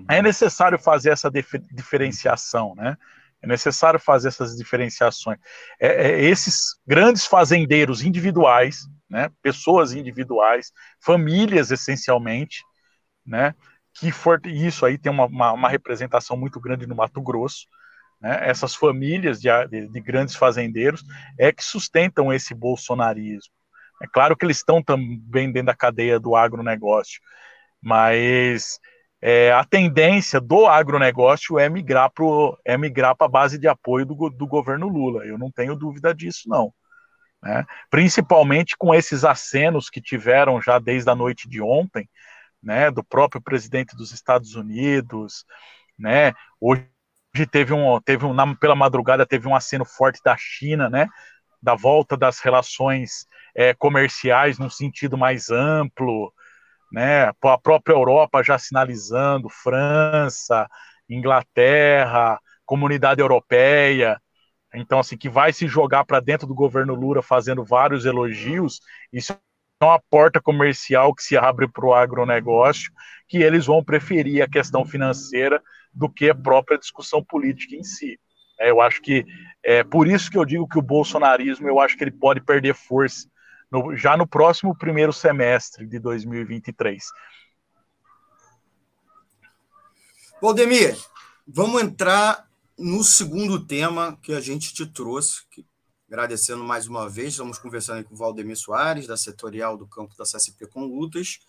é 0.09 0.21
necessário 0.21 0.77
fazer 0.77 1.11
essa 1.11 1.31
diferenciação, 1.71 2.75
né? 2.75 2.97
É 3.41 3.47
necessário 3.47 3.99
fazer 3.99 4.27
essas 4.27 4.55
diferenciações. 4.55 5.39
É, 5.79 6.11
é, 6.11 6.21
esses 6.25 6.75
grandes 6.85 7.25
fazendeiros 7.25 8.03
individuais, 8.03 8.87
né, 9.09 9.29
pessoas 9.41 9.93
individuais, 9.93 10.71
famílias 10.99 11.71
essencialmente, 11.71 12.63
né, 13.25 13.55
que 13.93 14.11
for, 14.11 14.39
isso 14.45 14.85
aí 14.85 14.97
tem 14.97 15.11
uma, 15.11 15.25
uma, 15.25 15.51
uma, 15.53 15.69
representação 15.69 16.37
muito 16.37 16.59
grande 16.59 16.87
no 16.87 16.95
Mato 16.95 17.21
Grosso. 17.21 17.67
Né? 18.19 18.49
Essas 18.49 18.75
famílias 18.75 19.41
de, 19.41 19.49
de, 19.67 19.87
de, 19.87 20.01
grandes 20.01 20.35
fazendeiros 20.35 21.03
é 21.37 21.51
que 21.51 21.63
sustentam 21.63 22.31
esse 22.31 22.53
bolsonarismo. 22.53 23.53
É 24.01 24.07
claro 24.07 24.35
que 24.35 24.45
eles 24.45 24.57
estão 24.57 24.81
também 24.81 25.51
dentro 25.51 25.67
da 25.67 25.75
cadeia 25.75 26.19
do 26.19 26.35
agronegócio, 26.35 27.21
mas 27.81 28.79
é, 29.21 29.51
a 29.51 29.63
tendência 29.63 30.41
do 30.41 30.65
agronegócio 30.65 31.59
é 31.59 31.69
migrar 31.69 32.09
para 32.09 32.25
é 32.65 32.77
migrar 32.77 33.15
a 33.19 33.27
base 33.27 33.59
de 33.59 33.67
apoio 33.67 34.05
do, 34.05 34.29
do 34.29 34.47
governo 34.47 34.87
Lula. 34.87 35.25
Eu 35.25 35.37
não 35.37 35.51
tenho 35.51 35.75
dúvida 35.75 36.13
disso, 36.13 36.49
não. 36.49 36.73
Né? 37.43 37.65
Principalmente 37.89 38.75
com 38.77 38.93
esses 38.93 39.23
acenos 39.23 39.89
que 39.89 40.01
tiveram 40.01 40.61
já 40.61 40.79
desde 40.79 41.09
a 41.09 41.15
noite 41.15 41.47
de 41.47 41.61
ontem, 41.61 42.09
né, 42.61 42.91
do 42.91 43.03
próprio 43.03 43.41
presidente 43.41 43.95
dos 43.95 44.11
Estados 44.11 44.55
Unidos, 44.55 45.45
né? 45.97 46.33
Hoje 46.59 46.85
teve 47.49 47.73
um, 47.73 47.99
teve 48.01 48.25
um 48.25 48.55
pela 48.55 48.75
madrugada 48.75 49.25
teve 49.25 49.47
um 49.47 49.55
aceno 49.55 49.85
forte 49.85 50.19
da 50.23 50.35
China, 50.37 50.89
né? 50.89 51.07
Da 51.61 51.75
volta 51.75 52.17
das 52.17 52.39
relações 52.39 53.25
é, 53.55 53.73
comerciais 53.73 54.57
num 54.59 54.69
sentido 54.69 55.17
mais 55.17 55.49
amplo, 55.49 56.33
né? 56.91 57.25
A 57.43 57.57
própria 57.57 57.93
Europa 57.93 58.43
já 58.43 58.57
sinalizando, 58.57 59.49
França, 59.49 60.67
Inglaterra, 61.09 62.39
Comunidade 62.65 63.21
Europeia, 63.21 64.19
então 64.73 64.99
assim 64.99 65.17
que 65.17 65.29
vai 65.29 65.51
se 65.53 65.67
jogar 65.67 66.05
para 66.05 66.19
dentro 66.19 66.47
do 66.47 66.55
governo 66.55 66.93
Lula 66.95 67.21
fazendo 67.21 67.63
vários 67.63 68.05
elogios. 68.05 68.79
Isso 69.11 69.33
é 69.81 69.85
uma 69.85 69.99
porta 69.99 70.39
comercial 70.39 71.13
que 71.13 71.23
se 71.23 71.35
abre 71.35 71.67
para 71.67 71.85
o 71.85 71.93
agronegócio, 71.93 72.91
que 73.27 73.37
eles 73.37 73.65
vão 73.65 73.83
preferir 73.83 74.43
a 74.43 74.49
questão 74.49 74.85
financeira 74.85 75.61
do 75.93 76.07
que 76.07 76.29
a 76.29 76.35
própria 76.35 76.77
discussão 76.77 77.23
política 77.23 77.75
em 77.75 77.83
si. 77.83 78.19
É, 78.59 78.69
eu 78.69 78.79
acho 78.79 79.01
que 79.01 79.25
é 79.63 79.83
por 79.83 80.07
isso 80.07 80.29
que 80.29 80.37
eu 80.37 80.45
digo 80.45 80.67
que 80.67 80.77
o 80.77 80.83
bolsonarismo, 80.83 81.67
eu 81.67 81.79
acho 81.79 81.97
que 81.97 82.03
ele 82.03 82.11
pode 82.11 82.41
perder 82.41 82.75
força 82.75 83.27
no, 83.71 83.95
já 83.95 84.15
no 84.15 84.27
próximo 84.27 84.77
primeiro 84.77 85.11
semestre 85.11 85.87
de 85.87 85.97
2023. 85.97 87.03
Valdemir, 90.41 90.95
vamos 91.47 91.81
entrar 91.81 92.47
no 92.77 93.03
segundo 93.03 93.65
tema 93.65 94.17
que 94.21 94.33
a 94.33 94.41
gente 94.41 94.73
te 94.73 94.85
trouxe, 94.85 95.41
que 95.49 95.65
Agradecendo 96.11 96.61
mais 96.61 96.87
uma 96.87 97.07
vez, 97.07 97.29
estamos 97.29 97.57
conversando 97.57 98.03
com 98.03 98.13
o 98.13 98.17
Valdemir 98.17 98.57
Soares, 98.57 99.07
da 99.07 99.15
setorial 99.15 99.77
do 99.77 99.87
campo 99.87 100.13
da 100.17 100.25
CSP 100.25 100.67
com 100.67 100.83
Lutas. 100.83 101.39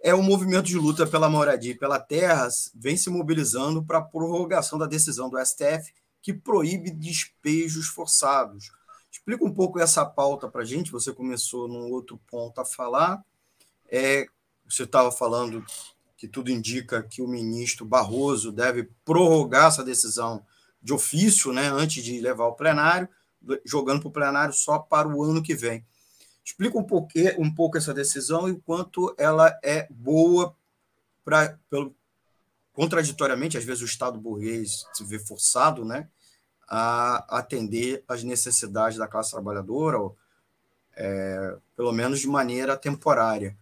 É 0.00 0.14
o 0.14 0.22
movimento 0.22 0.64
de 0.64 0.78
luta 0.78 1.06
pela 1.06 1.28
moradia 1.28 1.72
e 1.72 1.78
pela 1.78 2.00
terra 2.00 2.48
vem 2.74 2.96
se 2.96 3.10
mobilizando 3.10 3.84
para 3.84 3.98
a 3.98 4.02
prorrogação 4.02 4.78
da 4.78 4.86
decisão 4.86 5.28
do 5.28 5.36
STF 5.44 5.92
que 6.22 6.32
proíbe 6.32 6.90
despejos 6.90 7.88
forçados. 7.88 8.72
Explica 9.12 9.44
um 9.44 9.52
pouco 9.52 9.78
essa 9.78 10.06
pauta 10.06 10.48
para 10.48 10.62
a 10.62 10.64
gente. 10.64 10.90
Você 10.90 11.12
começou 11.12 11.68
num 11.68 11.92
outro 11.92 12.18
ponto 12.26 12.58
a 12.58 12.64
falar. 12.64 13.22
É, 13.86 14.24
você 14.66 14.84
estava 14.84 15.12
falando 15.12 15.62
que 16.16 16.26
tudo 16.26 16.50
indica 16.50 17.02
que 17.02 17.20
o 17.20 17.28
ministro 17.28 17.84
Barroso 17.84 18.50
deve 18.50 18.88
prorrogar 19.04 19.66
essa 19.66 19.84
decisão 19.84 20.42
de 20.82 20.94
ofício, 20.94 21.52
né, 21.52 21.68
antes 21.68 22.02
de 22.02 22.18
levar 22.18 22.44
ao 22.44 22.56
plenário 22.56 23.06
jogando 23.64 24.00
para 24.00 24.08
o 24.08 24.12
plenário 24.12 24.54
só 24.54 24.78
para 24.78 25.08
o 25.08 25.22
ano 25.22 25.42
que 25.42 25.54
vem. 25.54 25.84
Explica 26.44 26.78
um 26.78 26.84
pouco, 26.84 27.10
um 27.38 27.54
pouco 27.54 27.78
essa 27.78 27.94
decisão 27.94 28.48
e 28.48 28.52
o 28.52 28.60
quanto 28.60 29.14
ela 29.18 29.56
é 29.62 29.86
boa 29.90 30.54
para, 31.24 31.58
contraditoriamente, 32.72 33.58
às 33.58 33.64
vezes 33.64 33.82
o 33.82 33.86
Estado 33.86 34.18
burguês 34.18 34.84
se 34.92 35.04
vê 35.04 35.18
forçado 35.18 35.84
né, 35.84 36.08
a 36.68 37.38
atender 37.38 38.02
às 38.08 38.22
necessidades 38.22 38.98
da 38.98 39.06
classe 39.06 39.30
trabalhadora, 39.30 39.98
ou, 39.98 40.16
é, 40.96 41.56
pelo 41.76 41.92
menos 41.92 42.20
de 42.20 42.26
maneira 42.26 42.76
temporária. 42.76 43.56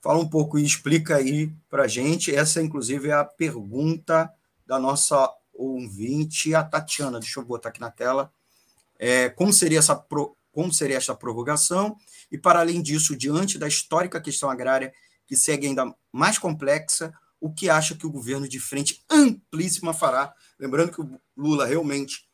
Fala 0.00 0.18
um 0.18 0.28
pouco 0.28 0.58
e 0.58 0.64
explica 0.64 1.16
aí 1.16 1.52
para 1.70 1.84
a 1.84 1.88
gente. 1.88 2.34
Essa, 2.34 2.60
inclusive, 2.60 3.08
é 3.08 3.12
a 3.12 3.24
pergunta 3.24 4.32
da 4.66 4.78
nossa 4.78 5.32
ouvinte, 5.54 6.54
a 6.54 6.64
Tatiana. 6.64 7.20
Deixa 7.20 7.38
eu 7.38 7.44
botar 7.44 7.68
aqui 7.68 7.80
na 7.80 7.90
tela 7.90 8.32
é, 9.04 9.28
como, 9.28 9.52
seria 9.52 9.80
essa 9.80 9.96
pro, 9.96 10.36
como 10.52 10.72
seria 10.72 10.96
essa 10.96 11.12
prorrogação, 11.12 11.96
e, 12.30 12.38
para 12.38 12.60
além 12.60 12.80
disso, 12.80 13.16
diante 13.16 13.58
da 13.58 13.66
histórica 13.66 14.20
questão 14.20 14.48
agrária, 14.48 14.94
que 15.26 15.36
segue 15.36 15.66
ainda 15.66 15.92
mais 16.12 16.38
complexa, 16.38 17.12
o 17.40 17.52
que 17.52 17.68
acha 17.68 17.96
que 17.96 18.06
o 18.06 18.10
governo 18.12 18.48
de 18.48 18.60
frente 18.60 19.04
amplíssima 19.10 19.92
fará? 19.92 20.32
Lembrando 20.56 20.92
que 20.92 21.00
o 21.00 21.20
Lula 21.36 21.66
realmente, 21.66 22.28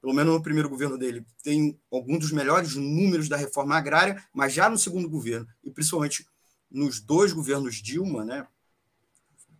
pelo 0.00 0.14
menos 0.14 0.32
no 0.32 0.40
primeiro 0.40 0.68
governo 0.68 0.96
dele, 0.96 1.26
tem 1.42 1.76
alguns 1.90 2.20
dos 2.20 2.30
melhores 2.30 2.76
números 2.76 3.28
da 3.28 3.36
reforma 3.36 3.76
agrária, 3.76 4.24
mas 4.32 4.52
já 4.52 4.70
no 4.70 4.78
segundo 4.78 5.08
governo, 5.10 5.48
e 5.64 5.70
principalmente 5.72 6.24
nos 6.70 7.00
dois 7.00 7.32
governos 7.32 7.74
Dilma, 7.82 8.24
né? 8.24 8.46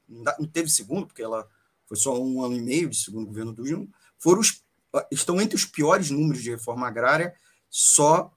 não 0.09 0.47
teve 0.47 0.69
segundo, 0.69 1.09
porque 1.09 1.23
ela 1.23 1.49
foi 1.85 1.97
só 1.97 2.17
um 2.23 2.45
ano 2.45 2.55
e 2.55 2.61
meio 2.61 2.89
de 2.89 2.97
segundo 2.97 3.27
governo 3.27 3.53
do 3.53 3.65
Dilma, 3.65 3.89
foram 4.19 4.41
os, 4.41 4.64
estão 5.11 5.41
entre 5.41 5.57
os 5.57 5.65
piores 5.65 6.11
números 6.11 6.43
de 6.43 6.51
reforma 6.51 6.87
agrária, 6.87 7.35
só 7.69 8.31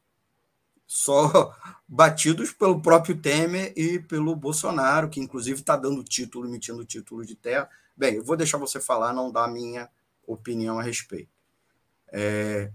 só 0.86 1.54
batidos 1.88 2.52
pelo 2.52 2.82
próprio 2.82 3.18
Temer 3.18 3.74
e 3.76 4.00
pelo 4.00 4.36
Bolsonaro, 4.36 5.10
que 5.10 5.20
inclusive 5.20 5.60
está 5.60 5.76
dando 5.76 6.04
título, 6.04 6.48
emitindo 6.48 6.86
título 6.86 7.26
de 7.26 7.36
terra. 7.36 7.70
Bem, 7.96 8.16
eu 8.16 8.24
vou 8.24 8.38
deixar 8.38 8.58
você 8.58 8.80
falar, 8.80 9.14
não 9.14 9.32
dar 9.32 9.46
a 9.46 9.50
minha 9.50 9.90
opinião 10.26 10.80
a 10.80 10.84
respeito. 10.84 11.30
É... 12.08 12.72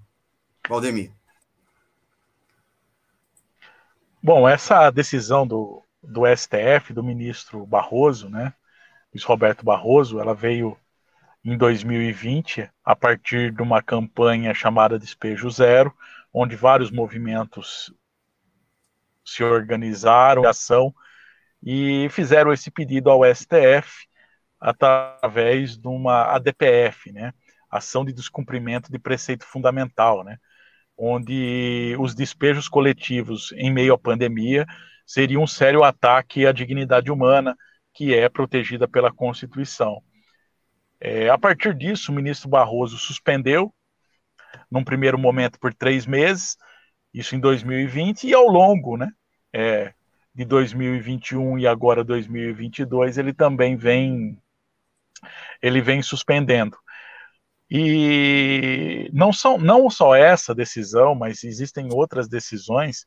Valdemir. 0.68 1.10
Bom, 4.22 4.48
essa 4.48 4.90
decisão 4.90 5.46
do, 5.46 5.82
do 6.02 6.22
STF, 6.26 6.92
do 6.92 7.02
ministro 7.02 7.66
Barroso, 7.66 8.28
né, 8.28 8.54
Luiz 9.12 9.24
Roberto 9.24 9.64
Barroso, 9.64 10.20
ela 10.20 10.34
veio 10.34 10.76
em 11.44 11.56
2020, 11.56 12.70
a 12.84 12.94
partir 12.94 13.52
de 13.52 13.62
uma 13.62 13.82
campanha 13.82 14.54
chamada 14.54 14.98
Despejo 14.98 15.50
Zero, 15.50 15.92
onde 16.32 16.54
vários 16.54 16.90
movimentos 16.90 17.92
se 19.24 19.42
organizaram 19.42 20.46
ação 20.46 20.94
e 21.62 22.08
fizeram 22.10 22.52
esse 22.52 22.70
pedido 22.70 23.10
ao 23.10 23.24
STF 23.24 24.06
através 24.60 25.76
de 25.76 25.88
uma 25.88 26.34
ADPF, 26.34 27.12
né? 27.12 27.32
Ação 27.70 28.04
de 28.04 28.12
descumprimento 28.12 28.90
de 28.90 28.98
preceito 28.98 29.44
fundamental, 29.44 30.22
né? 30.22 30.38
Onde 30.96 31.96
os 31.98 32.14
despejos 32.14 32.68
coletivos 32.68 33.52
em 33.52 33.72
meio 33.72 33.94
à 33.94 33.98
pandemia 33.98 34.66
seriam 35.06 35.42
um 35.42 35.46
sério 35.46 35.82
ataque 35.82 36.46
à 36.46 36.52
dignidade 36.52 37.10
humana 37.10 37.56
que 37.92 38.14
é 38.14 38.28
protegida 38.28 38.86
pela 38.86 39.12
Constituição. 39.12 40.02
É, 41.04 41.28
a 41.28 41.36
partir 41.36 41.74
disso, 41.74 42.12
o 42.12 42.14
ministro 42.14 42.48
Barroso 42.48 42.96
suspendeu, 42.96 43.74
num 44.70 44.84
primeiro 44.84 45.18
momento 45.18 45.58
por 45.58 45.74
três 45.74 46.06
meses, 46.06 46.56
isso 47.12 47.34
em 47.34 47.40
2020, 47.40 48.28
e 48.28 48.32
ao 48.32 48.46
longo 48.46 48.96
né, 48.96 49.10
é, 49.52 49.92
de 50.32 50.44
2021 50.44 51.58
e 51.58 51.66
agora 51.66 52.04
2022, 52.04 53.18
ele 53.18 53.34
também 53.34 53.74
vem, 53.74 54.38
ele 55.60 55.80
vem 55.80 56.00
suspendendo. 56.02 56.78
E 57.68 59.10
não, 59.12 59.32
são, 59.32 59.58
não 59.58 59.90
só 59.90 60.14
essa 60.14 60.54
decisão, 60.54 61.16
mas 61.16 61.42
existem 61.42 61.88
outras 61.92 62.28
decisões 62.28 63.06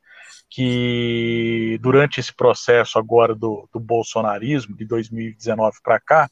que, 0.50 1.80
durante 1.82 2.20
esse 2.20 2.34
processo 2.34 3.00
agora 3.00 3.34
do, 3.34 3.70
do 3.72 3.80
bolsonarismo, 3.80 4.76
de 4.76 4.84
2019 4.84 5.78
para 5.82 5.98
cá, 5.98 6.30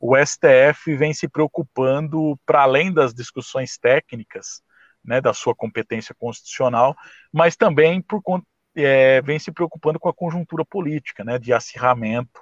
o 0.00 0.16
STF 0.16 0.94
vem 0.96 1.12
se 1.12 1.28
preocupando, 1.28 2.38
para 2.46 2.62
além 2.62 2.92
das 2.92 3.12
discussões 3.12 3.76
técnicas, 3.76 4.62
né, 5.04 5.20
da 5.20 5.32
sua 5.32 5.54
competência 5.54 6.14
constitucional, 6.14 6.94
mas 7.32 7.56
também 7.56 8.00
por, 8.00 8.22
é, 8.76 9.20
vem 9.22 9.38
se 9.38 9.50
preocupando 9.50 9.98
com 9.98 10.08
a 10.08 10.14
conjuntura 10.14 10.64
política, 10.64 11.24
né, 11.24 11.38
de 11.38 11.52
acirramento 11.52 12.40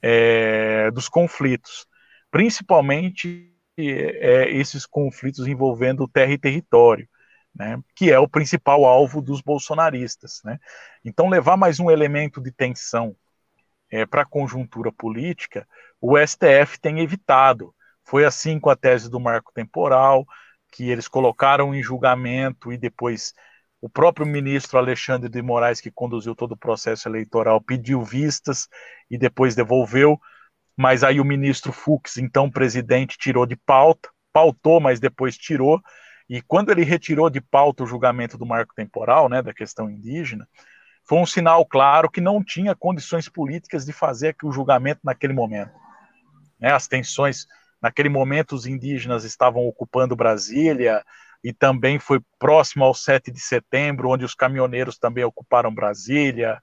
é, 0.00 0.90
dos 0.90 1.08
conflitos, 1.08 1.86
principalmente 2.30 3.54
é, 3.76 4.50
esses 4.50 4.84
conflitos 4.86 5.46
envolvendo 5.46 6.08
terra 6.08 6.32
e 6.32 6.38
território, 6.38 7.08
né, 7.54 7.78
que 7.94 8.10
é 8.10 8.18
o 8.18 8.28
principal 8.28 8.84
alvo 8.84 9.20
dos 9.20 9.40
bolsonaristas. 9.40 10.40
Né. 10.44 10.58
Então, 11.04 11.28
levar 11.28 11.56
mais 11.56 11.78
um 11.78 11.90
elemento 11.90 12.40
de 12.40 12.50
tensão 12.50 13.14
é, 13.90 14.06
para 14.06 14.22
a 14.22 14.26
conjuntura 14.26 14.90
política, 14.90 15.68
o 16.02 16.18
STF 16.18 16.80
tem 16.80 16.98
evitado. 16.98 17.72
Foi 18.04 18.24
assim 18.24 18.58
com 18.58 18.68
a 18.68 18.74
tese 18.74 19.08
do 19.08 19.20
marco 19.20 19.52
temporal, 19.54 20.26
que 20.72 20.90
eles 20.90 21.06
colocaram 21.06 21.72
em 21.72 21.80
julgamento 21.80 22.72
e 22.72 22.76
depois 22.76 23.32
o 23.80 23.88
próprio 23.88 24.26
ministro 24.26 24.78
Alexandre 24.78 25.28
de 25.28 25.40
Moraes, 25.40 25.80
que 25.80 25.92
conduziu 25.92 26.34
todo 26.34 26.52
o 26.52 26.56
processo 26.56 27.08
eleitoral, 27.08 27.60
pediu 27.60 28.02
vistas 28.02 28.68
e 29.08 29.16
depois 29.16 29.54
devolveu, 29.54 30.20
mas 30.76 31.04
aí 31.04 31.20
o 31.20 31.24
ministro 31.24 31.72
Fux, 31.72 32.16
então 32.16 32.50
presidente, 32.50 33.16
tirou 33.16 33.46
de 33.46 33.56
pauta, 33.56 34.08
pautou, 34.32 34.80
mas 34.80 34.98
depois 34.98 35.36
tirou, 35.36 35.80
e 36.28 36.40
quando 36.42 36.70
ele 36.70 36.82
retirou 36.82 37.30
de 37.30 37.40
pauta 37.40 37.84
o 37.84 37.86
julgamento 37.86 38.36
do 38.36 38.46
marco 38.46 38.74
temporal, 38.74 39.28
né, 39.28 39.40
da 39.42 39.54
questão 39.54 39.90
indígena, 39.90 40.48
foi 41.04 41.18
um 41.18 41.26
sinal 41.26 41.64
claro 41.66 42.10
que 42.10 42.20
não 42.20 42.42
tinha 42.42 42.74
condições 42.74 43.28
políticas 43.28 43.84
de 43.84 43.92
fazer 43.92 44.34
o 44.42 44.52
julgamento 44.52 45.00
naquele 45.04 45.32
momento. 45.32 45.81
Né, 46.62 46.72
as 46.72 46.86
tensões, 46.86 47.48
naquele 47.82 48.08
momento, 48.08 48.54
os 48.54 48.66
indígenas 48.66 49.24
estavam 49.24 49.66
ocupando 49.66 50.14
Brasília, 50.14 51.04
e 51.42 51.52
também 51.52 51.98
foi 51.98 52.20
próximo 52.38 52.84
ao 52.84 52.94
7 52.94 53.32
de 53.32 53.40
setembro, 53.40 54.08
onde 54.08 54.24
os 54.24 54.32
caminhoneiros 54.32 54.96
também 54.96 55.24
ocuparam 55.24 55.74
Brasília, 55.74 56.62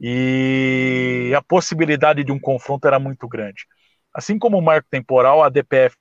e 0.00 1.32
a 1.36 1.42
possibilidade 1.42 2.22
de 2.22 2.30
um 2.30 2.38
confronto 2.38 2.86
era 2.86 3.00
muito 3.00 3.26
grande. 3.26 3.66
Assim 4.14 4.38
como 4.38 4.56
o 4.56 4.62
marco 4.62 4.86
temporal, 4.88 5.42
a 5.42 5.48
DPF 5.48 5.96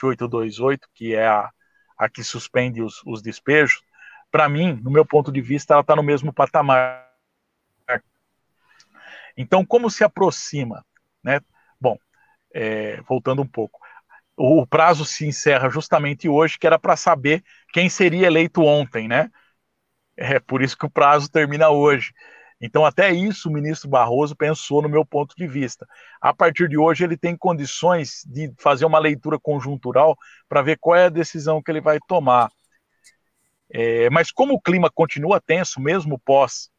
828, 0.00 0.88
que 0.94 1.14
é 1.14 1.26
a, 1.26 1.50
a 1.98 2.08
que 2.08 2.22
suspende 2.22 2.80
os, 2.80 3.02
os 3.04 3.20
despejos, 3.20 3.82
para 4.30 4.48
mim, 4.48 4.78
no 4.80 4.92
meu 4.92 5.04
ponto 5.04 5.32
de 5.32 5.40
vista, 5.40 5.74
ela 5.74 5.80
está 5.80 5.96
no 5.96 6.04
mesmo 6.04 6.32
patamar. 6.32 7.10
Então, 9.36 9.66
como 9.66 9.90
se 9.90 10.04
aproxima? 10.04 10.84
Né? 11.22 11.40
É, 12.52 13.00
voltando 13.02 13.42
um 13.42 13.46
pouco, 13.46 13.78
o 14.36 14.66
prazo 14.66 15.04
se 15.04 15.26
encerra 15.26 15.68
justamente 15.68 16.28
hoje, 16.28 16.58
que 16.58 16.66
era 16.66 16.78
para 16.78 16.96
saber 16.96 17.42
quem 17.72 17.88
seria 17.88 18.26
eleito 18.26 18.62
ontem, 18.62 19.06
né? 19.06 19.30
É 20.16 20.40
por 20.40 20.62
isso 20.62 20.76
que 20.76 20.86
o 20.86 20.90
prazo 20.90 21.30
termina 21.30 21.70
hoje. 21.70 22.12
Então, 22.60 22.84
até 22.84 23.10
isso 23.10 23.48
o 23.48 23.52
ministro 23.52 23.88
Barroso 23.88 24.36
pensou 24.36 24.82
no 24.82 24.88
meu 24.88 25.04
ponto 25.04 25.34
de 25.34 25.46
vista. 25.46 25.86
A 26.20 26.34
partir 26.34 26.68
de 26.68 26.76
hoje, 26.76 27.04
ele 27.04 27.16
tem 27.16 27.36
condições 27.36 28.22
de 28.26 28.52
fazer 28.58 28.84
uma 28.84 28.98
leitura 28.98 29.38
conjuntural 29.38 30.16
para 30.48 30.60
ver 30.60 30.78
qual 30.78 30.96
é 30.96 31.06
a 31.06 31.10
decisão 31.10 31.62
que 31.62 31.70
ele 31.70 31.80
vai 31.80 31.98
tomar. 32.06 32.50
É, 33.72 34.10
mas 34.10 34.30
como 34.30 34.54
o 34.54 34.60
clima 34.60 34.90
continua 34.90 35.40
tenso, 35.40 35.80
mesmo 35.80 36.18
pós, 36.18 36.70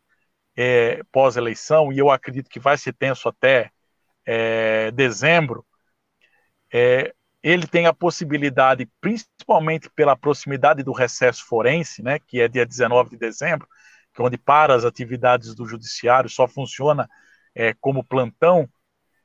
é, 0.56 1.02
pós 1.12 1.38
eleição, 1.38 1.92
e 1.92 1.98
eu 1.98 2.12
acredito 2.12 2.50
que 2.50 2.60
vai 2.60 2.78
ser 2.78 2.94
tenso 2.94 3.30
até 3.30 3.72
é, 4.26 4.92
dezembro, 4.92 5.66
é, 6.74 7.14
ele 7.44 7.68
tem 7.68 7.88
a 7.88 7.94
possibilidade, 7.94 8.90
principalmente 9.00 9.90
pela 9.96 10.16
proximidade 10.16 10.84
do 10.84 10.92
recesso 10.92 11.46
forense, 11.46 12.04
né, 12.04 12.20
que 12.20 12.40
é 12.40 12.48
dia 12.48 12.66
19 12.66 13.12
de 13.12 13.18
dezembro, 13.18 13.68
que 14.14 14.22
é 14.22 14.26
onde 14.26 14.38
para 14.38 14.76
as 14.76 14.86
atividades 14.86 15.56
do 15.56 15.66
judiciário, 15.66 16.30
só 16.30 16.48
funciona 16.48 17.10
é, 17.56 17.74
como 17.80 18.04
plantão, 18.04 18.70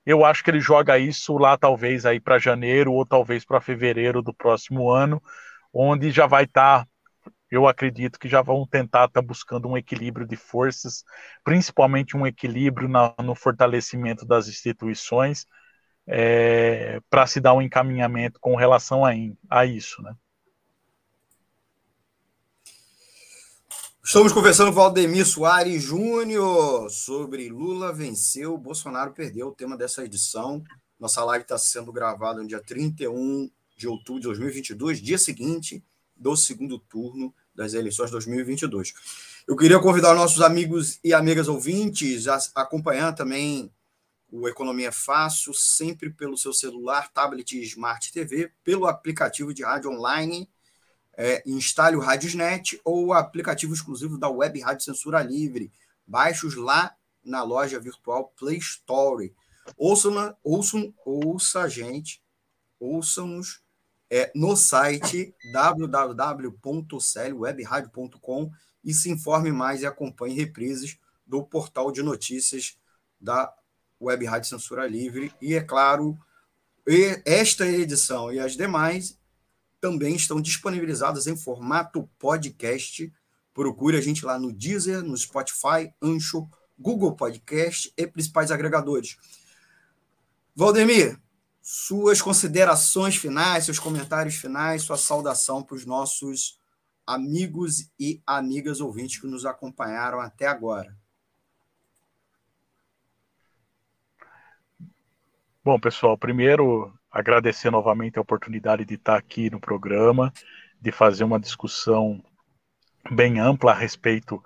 eu 0.06 0.24
acho 0.24 0.44
que 0.44 0.50
ele 0.50 0.60
joga 0.60 0.98
isso 0.98 1.36
lá 1.36 1.58
talvez 1.58 2.06
aí 2.06 2.20
para 2.20 2.38
janeiro 2.38 2.92
ou 2.92 3.04
talvez 3.04 3.44
para 3.44 3.60
fevereiro 3.60 4.22
do 4.22 4.32
próximo 4.32 4.88
ano, 4.88 5.20
onde 5.72 6.12
já 6.12 6.26
vai 6.28 6.44
estar 6.44 6.84
tá 6.84 6.90
eu 7.50 7.66
acredito 7.66 8.18
que 8.18 8.28
já 8.28 8.42
vão 8.42 8.66
tentar 8.66 9.06
estar 9.06 9.20
tá 9.20 9.26
buscando 9.26 9.68
um 9.68 9.76
equilíbrio 9.76 10.26
de 10.26 10.36
forças, 10.36 11.04
principalmente 11.44 12.16
um 12.16 12.26
equilíbrio 12.26 12.88
na, 12.88 13.14
no 13.22 13.34
fortalecimento 13.34 14.24
das 14.26 14.48
instituições, 14.48 15.46
é, 16.06 17.00
para 17.08 17.26
se 17.26 17.40
dar 17.40 17.54
um 17.54 17.62
encaminhamento 17.62 18.38
com 18.40 18.56
relação 18.56 19.04
a, 19.04 19.10
a 19.50 19.66
isso, 19.66 20.02
né? 20.02 20.14
Estamos 24.04 24.32
conversando 24.32 24.68
com 24.68 24.76
Valdemir 24.76 25.26
Soares 25.26 25.82
Júnior 25.82 26.88
sobre 26.90 27.48
Lula 27.48 27.92
venceu, 27.92 28.56
Bolsonaro 28.56 29.12
perdeu, 29.12 29.48
o 29.48 29.54
tema 29.54 29.76
dessa 29.76 30.04
edição. 30.04 30.62
Nossa 30.98 31.24
live 31.24 31.42
está 31.42 31.58
sendo 31.58 31.90
gravada 31.90 32.40
no 32.40 32.46
dia 32.46 32.62
31 32.62 33.50
de 33.76 33.88
outubro 33.88 34.20
de 34.20 34.28
2022, 34.28 35.02
dia 35.02 35.18
seguinte 35.18 35.82
do 36.16 36.36
segundo 36.36 36.78
turno 36.78 37.34
das 37.54 37.74
eleições 37.74 38.06
de 38.06 38.12
2022. 38.12 38.94
Eu 39.46 39.56
queria 39.56 39.78
convidar 39.78 40.14
nossos 40.14 40.42
amigos 40.42 40.98
e 41.04 41.14
amigas 41.14 41.48
ouvintes 41.48 42.26
a 42.26 42.38
acompanhar 42.54 43.12
também 43.12 43.70
o 44.30 44.48
Economia 44.48 44.90
Fácil, 44.90 45.54
sempre 45.54 46.10
pelo 46.10 46.36
seu 46.36 46.52
celular, 46.52 47.10
tablet 47.12 47.52
e 47.52 47.62
Smart 47.62 48.12
TV, 48.12 48.50
pelo 48.64 48.86
aplicativo 48.86 49.54
de 49.54 49.62
rádio 49.62 49.90
online, 49.90 50.48
é, 51.16 51.42
instale 51.46 51.96
o 51.96 52.00
Radiosnet 52.00 52.78
ou 52.84 53.06
o 53.06 53.12
aplicativo 53.12 53.72
exclusivo 53.72 54.18
da 54.18 54.28
Web 54.28 54.60
Rádio 54.60 54.84
Censura 54.84 55.22
Livre. 55.22 55.72
Baixe-os 56.06 56.54
lá 56.54 56.94
na 57.24 57.42
loja 57.42 57.80
virtual 57.80 58.32
Play 58.38 58.58
Store. 58.58 59.34
Ouçam, 59.76 60.36
ouçam, 60.42 60.94
ouça 61.04 61.62
a 61.62 61.68
gente, 61.68 62.22
ouçam-nos 62.78 63.62
é, 64.10 64.30
no 64.34 64.56
site 64.56 65.34
www.celwebradio.com 65.52 68.50
e 68.84 68.94
se 68.94 69.10
informe 69.10 69.50
mais 69.50 69.82
e 69.82 69.86
acompanhe 69.86 70.34
reprises 70.34 70.98
do 71.26 71.44
portal 71.44 71.90
de 71.90 72.02
notícias 72.02 72.78
da 73.20 73.52
Web 74.00 74.24
Rádio 74.26 74.48
Censura 74.48 74.86
Livre. 74.86 75.32
E, 75.40 75.54
é 75.54 75.60
claro, 75.60 76.16
esta 77.24 77.66
edição 77.66 78.32
e 78.32 78.38
as 78.38 78.56
demais 78.56 79.18
também 79.80 80.14
estão 80.14 80.40
disponibilizadas 80.40 81.26
em 81.26 81.36
formato 81.36 82.08
podcast. 82.18 83.12
Procure 83.52 83.96
a 83.96 84.00
gente 84.00 84.24
lá 84.24 84.38
no 84.38 84.52
Deezer, 84.52 85.02
no 85.02 85.16
Spotify, 85.16 85.92
Ancho, 86.00 86.48
Google 86.78 87.16
Podcast 87.16 87.92
e 87.96 88.06
principais 88.06 88.50
agregadores. 88.50 89.16
Valdemir, 90.54 91.18
suas 91.68 92.22
considerações 92.22 93.16
finais, 93.16 93.64
seus 93.64 93.80
comentários 93.80 94.36
finais, 94.36 94.82
sua 94.82 94.96
saudação 94.96 95.64
para 95.64 95.74
os 95.74 95.84
nossos 95.84 96.60
amigos 97.04 97.90
e 97.98 98.22
amigas 98.24 98.80
ouvintes 98.80 99.20
que 99.20 99.26
nos 99.26 99.44
acompanharam 99.44 100.20
até 100.20 100.46
agora. 100.46 100.96
Bom, 105.64 105.76
pessoal, 105.80 106.16
primeiro 106.16 106.96
agradecer 107.10 107.68
novamente 107.68 108.16
a 108.16 108.22
oportunidade 108.22 108.84
de 108.84 108.94
estar 108.94 109.16
aqui 109.16 109.50
no 109.50 109.58
programa, 109.58 110.32
de 110.80 110.92
fazer 110.92 111.24
uma 111.24 111.40
discussão 111.40 112.22
bem 113.10 113.40
ampla 113.40 113.72
a 113.72 113.74
respeito 113.74 114.40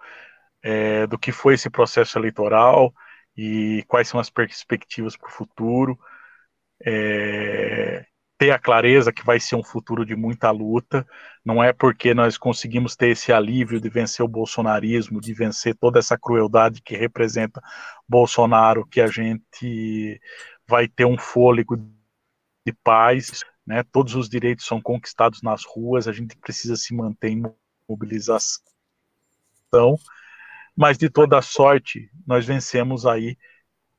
é, 0.62 1.06
do 1.06 1.18
que 1.18 1.32
foi 1.32 1.52
esse 1.52 1.68
processo 1.68 2.18
eleitoral 2.18 2.94
e 3.36 3.84
quais 3.86 4.08
são 4.08 4.18
as 4.18 4.30
perspectivas 4.30 5.18
para 5.18 5.28
o 5.28 5.32
futuro. 5.32 6.00
É, 6.84 8.06
ter 8.40 8.52
a 8.52 8.58
clareza 8.58 9.12
que 9.12 9.22
vai 9.22 9.38
ser 9.38 9.54
um 9.54 9.62
futuro 9.62 10.04
de 10.06 10.16
muita 10.16 10.50
luta, 10.50 11.06
não 11.44 11.62
é 11.62 11.74
porque 11.74 12.14
nós 12.14 12.38
conseguimos 12.38 12.96
ter 12.96 13.10
esse 13.10 13.30
alívio 13.30 13.78
de 13.78 13.90
vencer 13.90 14.24
o 14.24 14.28
bolsonarismo, 14.28 15.20
de 15.20 15.34
vencer 15.34 15.76
toda 15.76 15.98
essa 15.98 16.16
crueldade 16.16 16.80
que 16.80 16.96
representa 16.96 17.60
Bolsonaro, 18.08 18.86
que 18.86 19.00
a 19.00 19.06
gente 19.08 20.18
vai 20.66 20.88
ter 20.88 21.04
um 21.04 21.18
fôlego 21.18 21.76
de 21.76 22.72
paz, 22.82 23.44
né? 23.66 23.82
Todos 23.92 24.14
os 24.14 24.26
direitos 24.26 24.64
são 24.64 24.80
conquistados 24.80 25.42
nas 25.42 25.62
ruas, 25.64 26.08
a 26.08 26.12
gente 26.12 26.34
precisa 26.38 26.76
se 26.76 26.94
manter 26.94 27.28
em 27.28 27.42
mobilização. 27.86 28.62
Mas 30.74 30.96
de 30.96 31.10
toda 31.10 31.42
sorte, 31.42 32.10
nós 32.26 32.46
vencemos 32.46 33.04
aí 33.04 33.36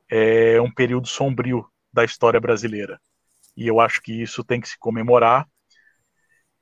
é, 0.09 0.59
um 0.59 0.71
período 0.73 1.07
sombrio 1.07 1.63
da 1.91 2.03
história 2.03 2.39
brasileira. 2.39 2.99
E 3.55 3.67
eu 3.67 3.79
acho 3.79 4.01
que 4.01 4.13
isso 4.13 4.43
tem 4.43 4.61
que 4.61 4.69
se 4.69 4.77
comemorar, 4.77 5.47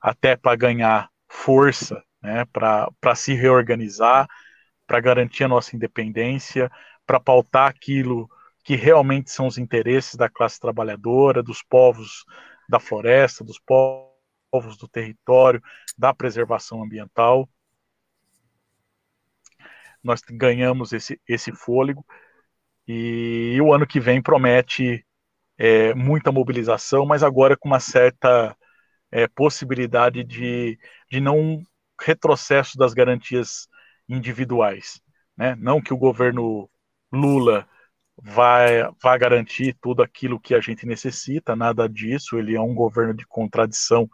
até 0.00 0.36
para 0.36 0.56
ganhar 0.56 1.10
força, 1.28 2.02
né, 2.22 2.44
para 2.46 3.14
se 3.14 3.34
reorganizar, 3.34 4.28
para 4.86 5.00
garantir 5.00 5.44
a 5.44 5.48
nossa 5.48 5.76
independência, 5.76 6.70
para 7.06 7.20
pautar 7.20 7.68
aquilo 7.68 8.28
que 8.64 8.74
realmente 8.76 9.30
são 9.30 9.46
os 9.46 9.58
interesses 9.58 10.14
da 10.14 10.28
classe 10.28 10.58
trabalhadora, 10.58 11.42
dos 11.42 11.62
povos 11.62 12.24
da 12.68 12.78
floresta, 12.78 13.44
dos 13.44 13.58
povos 13.58 14.76
do 14.76 14.88
território, 14.88 15.62
da 15.96 16.14
preservação 16.14 16.82
ambiental. 16.82 17.48
Nós 20.02 20.22
ganhamos 20.22 20.92
esse, 20.92 21.20
esse 21.28 21.52
fôlego 21.52 22.04
e, 22.86 23.54
e 23.54 23.60
o 23.60 23.72
ano 23.72 23.86
que 23.86 24.00
vem 24.00 24.22
promete 24.22 25.04
é, 25.60 25.92
muita 25.94 26.32
mobilização, 26.32 27.04
mas 27.04 27.22
agora 27.22 27.54
com 27.54 27.68
uma 27.68 27.80
certa 27.80 28.56
é, 29.12 29.28
possibilidade 29.28 30.24
de, 30.24 30.78
de 31.10 31.20
não 31.20 31.62
retrocesso 32.00 32.78
das 32.78 32.94
garantias 32.94 33.68
individuais. 34.08 35.02
Né? 35.36 35.54
Não 35.58 35.82
que 35.82 35.92
o 35.92 35.98
governo 35.98 36.70
Lula 37.12 37.68
vai, 38.16 38.90
vai 39.02 39.18
garantir 39.18 39.76
tudo 39.82 40.02
aquilo 40.02 40.40
que 40.40 40.54
a 40.54 40.60
gente 40.60 40.86
necessita, 40.86 41.54
nada 41.54 41.86
disso. 41.86 42.38
Ele 42.38 42.56
é 42.56 42.60
um 42.60 42.74
governo 42.74 43.12
de 43.12 43.26
contradição 43.26 44.08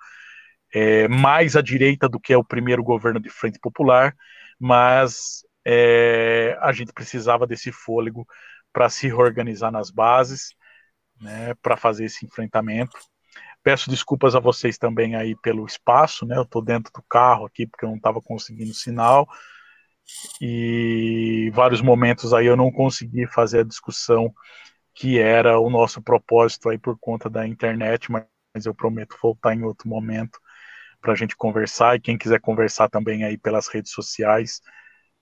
é, 0.74 1.06
mais 1.06 1.54
à 1.54 1.62
direita 1.62 2.08
do 2.08 2.18
que 2.18 2.32
é 2.32 2.36
o 2.36 2.44
primeiro 2.44 2.82
governo 2.82 3.20
de 3.20 3.30
Frente 3.30 3.60
Popular, 3.60 4.16
mas 4.58 5.44
é, 5.64 6.58
a 6.60 6.72
gente 6.72 6.92
precisava 6.92 7.46
desse 7.46 7.70
fôlego 7.70 8.26
para 8.72 8.90
se 8.90 9.06
reorganizar 9.06 9.70
nas 9.70 9.92
bases, 9.92 10.56
né, 11.20 11.54
para 11.62 11.76
fazer 11.76 12.04
esse 12.04 12.24
enfrentamento. 12.24 12.96
Peço 13.62 13.90
desculpas 13.90 14.34
a 14.34 14.40
vocês 14.40 14.78
também 14.78 15.16
aí 15.16 15.34
pelo 15.36 15.66
espaço, 15.66 16.24
né? 16.24 16.36
Eu 16.36 16.42
estou 16.42 16.62
dentro 16.62 16.92
do 16.92 17.02
carro 17.08 17.46
aqui 17.46 17.66
porque 17.66 17.84
eu 17.84 17.88
não 17.88 17.96
estava 17.96 18.20
conseguindo 18.22 18.72
sinal 18.72 19.26
e 20.40 21.50
vários 21.52 21.80
momentos 21.80 22.32
aí 22.32 22.46
eu 22.46 22.56
não 22.56 22.70
consegui 22.70 23.26
fazer 23.26 23.60
a 23.60 23.64
discussão 23.64 24.32
que 24.94 25.18
era 25.18 25.58
o 25.58 25.68
nosso 25.68 26.00
propósito 26.00 26.68
aí 26.70 26.78
por 26.78 26.96
conta 26.98 27.28
da 27.28 27.46
internet, 27.46 28.10
mas 28.10 28.64
eu 28.64 28.74
prometo 28.74 29.18
voltar 29.20 29.54
em 29.54 29.62
outro 29.62 29.88
momento 29.88 30.38
para 31.00 31.12
a 31.12 31.16
gente 31.16 31.36
conversar 31.36 31.96
e 31.96 32.00
quem 32.00 32.16
quiser 32.16 32.40
conversar 32.40 32.88
também 32.88 33.24
aí 33.24 33.36
pelas 33.36 33.68
redes 33.68 33.92
sociais, 33.92 34.60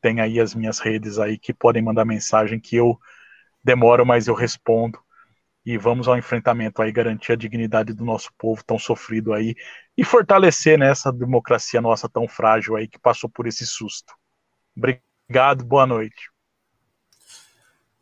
tem 0.01 0.21
aí 0.21 0.39
as 0.39 0.55
minhas 0.55 0.79
redes 0.79 1.19
aí 1.19 1.39
que 1.39 1.53
podem 1.53 1.83
mandar 1.83 2.05
mensagem 2.05 2.61
que 2.61 2.77
eu 2.77 2.99
demoro, 3.65 4.07
mas 4.07 4.29
eu 4.29 4.35
respondo 4.35 4.99
e 5.65 5.79
vamos 5.79 6.07
ao 6.07 6.19
enfrentamento 6.19 6.83
aí, 6.83 6.93
garantir 6.93 7.33
a 7.33 7.37
dignidade 7.37 7.95
do 7.95 8.05
nosso 8.05 8.31
povo 8.37 8.63
tão 8.65 8.79
sofrido 8.79 9.33
aí 9.33 9.55
e 9.97 10.05
fortalecer 10.05 10.79
né, 10.79 10.93
democracia 11.15 11.81
nossa 11.81 12.09
tão 12.09 12.29
frágil 12.29 12.77
aí 12.77 12.87
que 12.87 12.99
passou 12.99 13.31
por 13.31 13.47
esse 13.47 13.67
susto. 13.67 14.13
Obrigado, 14.77 15.65
boa 15.65 15.87
noite. 15.87 16.31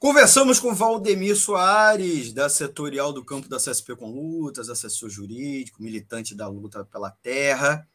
Conversamos 0.02 0.58
com 0.58 0.74
Valdemir 0.74 1.36
Soares, 1.36 2.32
da 2.32 2.48
setorial 2.48 3.12
do 3.12 3.24
campo 3.24 3.48
da 3.48 3.58
CSP 3.58 3.94
com 3.94 4.10
Lutas, 4.10 4.68
assessor 4.68 5.08
jurídico, 5.08 5.80
militante 5.80 6.34
da 6.34 6.48
luta 6.48 6.84
pela 6.84 7.12
terra. 7.22 7.86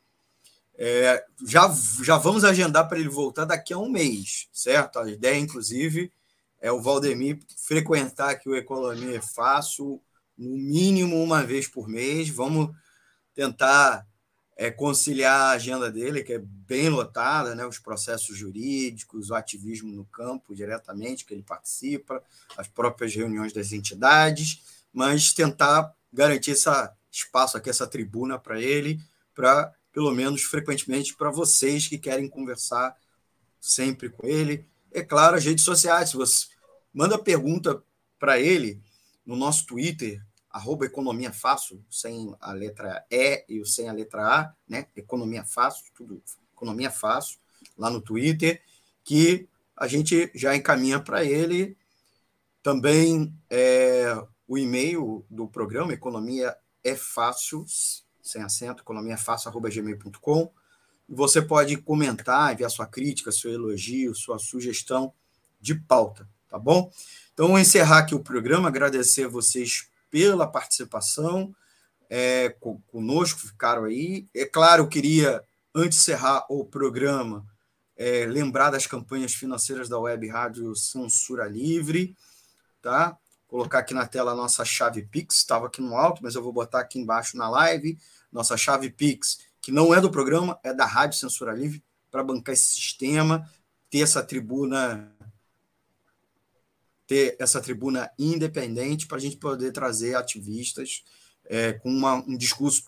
É, 0.77 1.25
já, 1.45 1.69
já 2.01 2.17
vamos 2.17 2.45
agendar 2.45 2.87
para 2.87 2.97
ele 2.97 3.09
voltar 3.09 3.43
daqui 3.43 3.73
a 3.73 3.77
um 3.77 3.89
mês, 3.89 4.47
certo? 4.53 4.99
A 4.99 5.09
ideia, 5.11 5.37
inclusive, 5.37 6.09
é 6.59 6.71
o 6.71 6.81
Valdemir 6.81 7.39
frequentar 7.55 8.31
aqui 8.31 8.49
o 8.49 8.55
Economia 8.55 9.17
é 9.17 9.21
Fácil, 9.21 10.01
no 10.37 10.57
mínimo 10.57 11.21
uma 11.21 11.43
vez 11.43 11.67
por 11.67 11.87
mês. 11.87 12.29
Vamos 12.29 12.75
tentar 13.33 14.07
é, 14.55 14.71
conciliar 14.71 15.39
a 15.39 15.51
agenda 15.51 15.91
dele, 15.91 16.23
que 16.23 16.33
é 16.33 16.39
bem 16.39 16.89
lotada, 16.89 17.53
né, 17.53 17.65
os 17.65 17.77
processos 17.77 18.35
jurídicos, 18.35 19.29
o 19.29 19.35
ativismo 19.35 19.91
no 19.91 20.05
campo 20.05 20.55
diretamente, 20.55 21.25
que 21.25 21.33
ele 21.33 21.43
participa, 21.43 22.23
as 22.57 22.67
próprias 22.67 23.13
reuniões 23.13 23.53
das 23.53 23.71
entidades, 23.71 24.61
mas 24.91 25.31
tentar 25.31 25.93
garantir 26.11 26.51
esse 26.51 26.69
espaço 27.11 27.57
aqui, 27.57 27.69
essa 27.69 27.85
tribuna 27.85 28.39
para 28.39 28.59
ele, 28.59 28.99
para, 29.35 29.71
pelo 29.93 30.11
menos 30.11 30.41
frequentemente, 30.41 31.15
para 31.15 31.29
vocês 31.29 31.87
que 31.87 31.99
querem 31.99 32.27
conversar 32.27 32.95
sempre 33.61 34.09
com 34.09 34.25
ele. 34.25 34.65
É 34.91 35.03
claro, 35.03 35.35
as 35.35 35.45
redes 35.45 35.63
sociais, 35.63 36.09
se 36.09 36.17
você 36.17 36.47
manda 36.93 37.17
pergunta 37.17 37.81
para 38.19 38.39
ele 38.39 38.81
no 39.25 39.35
nosso 39.35 39.65
Twitter, 39.65 40.21
arroba 40.49 40.85
Economia 40.85 41.31
Fácil, 41.31 41.83
sem 41.89 42.35
a 42.39 42.51
letra 42.51 43.05
E 43.11 43.45
e 43.47 43.65
sem 43.65 43.89
a 43.89 43.93
letra 43.93 44.21
A, 44.23 44.53
né? 44.67 44.87
Economia 44.95 45.43
Fácil, 45.43 45.85
tudo 45.93 46.21
Economia 46.53 46.89
Fácil, 46.89 47.37
lá 47.77 47.89
no 47.89 48.01
Twitter, 48.01 48.61
que 49.03 49.47
a 49.75 49.87
gente 49.87 50.31
já 50.33 50.55
encaminha 50.55 50.99
para 50.99 51.23
ele. 51.23 51.77
Também 52.63 53.33
é, 53.49 54.13
o 54.47 54.57
e-mail 54.57 55.25
do 55.29 55.47
programa, 55.47 55.93
Economia 55.93 56.55
é 56.83 56.95
Fácil, 56.95 57.65
sem 58.27 58.43
acento, 58.43 58.83
economia 58.83 59.13
é 59.13 59.17
fácil, 59.17 59.49
arroba 59.49 59.69
gmail.com. 59.69 60.51
Você 61.09 61.41
pode 61.41 61.77
comentar, 61.77 62.53
enviar 62.53 62.69
sua 62.69 62.85
crítica, 62.85 63.31
seu 63.31 63.51
elogio, 63.51 64.13
sua 64.13 64.37
sugestão 64.37 65.13
de 65.59 65.75
pauta, 65.75 66.27
tá 66.49 66.59
bom? 66.59 66.91
Então, 67.33 67.49
vou 67.49 67.59
encerrar 67.59 67.99
aqui 67.99 68.15
o 68.15 68.19
programa, 68.19 68.67
agradecer 68.67 69.25
a 69.25 69.29
vocês 69.29 69.87
pela 70.09 70.47
participação 70.47 71.55
é, 72.09 72.49
conosco, 72.87 73.39
ficaram 73.39 73.85
aí. 73.85 74.27
É 74.33 74.45
claro, 74.45 74.83
eu 74.83 74.87
queria, 74.87 75.43
antes 75.73 75.97
de 75.97 76.03
encerrar 76.03 76.45
o 76.49 76.65
programa, 76.65 77.45
é, 77.95 78.25
lembrar 78.25 78.69
das 78.69 78.85
campanhas 78.85 79.33
financeiras 79.33 79.89
da 79.89 79.99
Web 79.99 80.27
Rádio 80.27 80.75
Censura 80.75 81.47
Livre, 81.47 82.15
tá? 82.81 83.17
Colocar 83.47 83.79
aqui 83.79 83.93
na 83.93 84.05
tela 84.05 84.33
a 84.33 84.35
nossa 84.35 84.63
chave 84.65 85.03
Pix, 85.03 85.37
estava 85.37 85.67
aqui 85.67 85.81
no 85.81 85.95
alto, 85.95 86.21
mas 86.21 86.35
eu 86.35 86.43
vou 86.43 86.53
botar 86.53 86.81
aqui 86.81 86.99
embaixo 86.99 87.37
na 87.37 87.49
live, 87.49 87.97
nossa 88.31 88.57
chave 88.57 88.89
Pix, 88.89 89.39
que 89.67 89.71
não 89.73 89.93
é 89.93 89.99
do 89.99 90.09
programa, 90.09 90.57
é 90.63 90.73
da 90.73 90.85
Rádio 90.85 91.19
Censura 91.19 91.51
Livre, 91.51 91.83
para 92.09 92.23
bancar 92.23 92.53
esse 92.53 92.71
sistema, 92.71 93.51
ter 93.89 93.99
essa 93.99 94.23
tribuna 94.23 95.13
ter 97.05 97.35
essa 97.37 97.59
tribuna 97.59 98.09
independente 98.17 99.05
para 99.05 99.17
a 99.17 99.19
gente 99.19 99.35
poder 99.35 99.73
trazer 99.73 100.15
ativistas 100.15 101.03
é, 101.43 101.73
com 101.73 101.89
uma, 101.89 102.13
um 102.13 102.37
discurso 102.37 102.85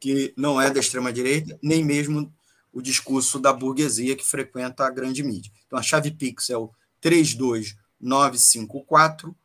que 0.00 0.34
não 0.36 0.60
é 0.60 0.72
da 0.72 0.80
extrema-direita, 0.80 1.56
nem 1.62 1.84
mesmo 1.84 2.34
o 2.72 2.82
discurso 2.82 3.38
da 3.38 3.52
burguesia 3.52 4.16
que 4.16 4.26
frequenta 4.26 4.84
a 4.84 4.90
grande 4.90 5.22
mídia. 5.22 5.52
Então, 5.68 5.78
a 5.78 5.82
chave 5.82 6.10
Pix 6.10 6.50
é 6.50 6.56
o 6.56 6.72
32954 7.00 9.36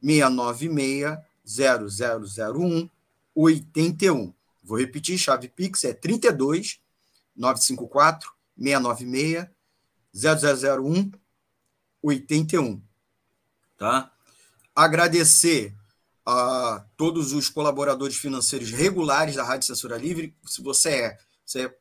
696 0.00 1.18
0001 1.44 2.88
81. 3.34 4.32
Vou 4.62 4.78
repetir, 4.78 5.18
chave 5.18 5.48
Pix 5.48 5.84
é 5.84 5.92
32 5.92 6.80
954 7.36 8.32
696 8.56 9.48
0001 10.14 11.10
81. 12.02 12.82
Tá? 13.78 14.12
Agradecer 14.74 15.74
a 16.24 16.84
todos 16.96 17.32
os 17.32 17.48
colaboradores 17.48 18.16
financeiros 18.16 18.70
regulares 18.70 19.34
da 19.36 19.44
Rádio 19.44 19.66
Censura 19.66 19.96
Livre. 19.96 20.36
Se 20.46 20.62
você 20.62 20.90
é, 20.90 21.18
você 21.44 21.74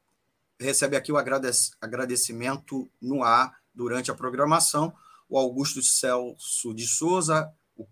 recebe 0.60 0.96
aqui 0.96 1.12
o 1.12 1.18
agradecimento 1.18 2.90
no 3.02 3.24
ar 3.24 3.56
durante 3.74 4.12
a 4.12 4.16
programação. 4.16 4.94
O 5.30 5.38
Augusto 5.38 5.82
Celso 5.82 6.74
de 6.74 6.88
Souza, 6.88 7.52
o, 7.76 7.88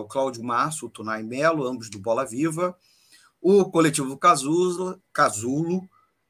o 0.00 0.04
Cláudio 0.04 0.44
Março, 0.44 0.86
o 0.86 0.90
Tunai 0.90 1.22
Melo, 1.22 1.66
ambos 1.66 1.90
do 1.90 1.98
Bola 1.98 2.24
Viva, 2.24 2.76
o 3.48 3.64
coletivo 3.70 4.16
Casulo, 4.16 5.00
Casulo 5.12 5.88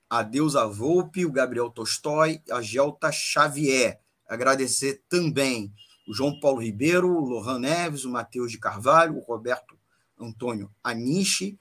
a 0.08 0.22
Deusa 0.22 0.66
Volpe, 0.66 1.24
o 1.24 1.32
Gabriel 1.32 1.70
Tolstói, 1.70 2.42
a 2.50 2.60
Gelta 2.60 3.10
Xavier. 3.10 3.98
Agradecer 4.28 5.02
também 5.08 5.72
o 6.06 6.12
João 6.12 6.38
Paulo 6.38 6.60
Ribeiro, 6.60 7.08
o 7.08 7.24
Lohan 7.24 7.58
Neves, 7.58 8.04
o 8.04 8.10
Matheus 8.10 8.52
de 8.52 8.58
Carvalho, 8.58 9.16
o 9.16 9.20
Roberto 9.20 9.78
Antônio 10.20 10.70
Aniche, 10.84 11.58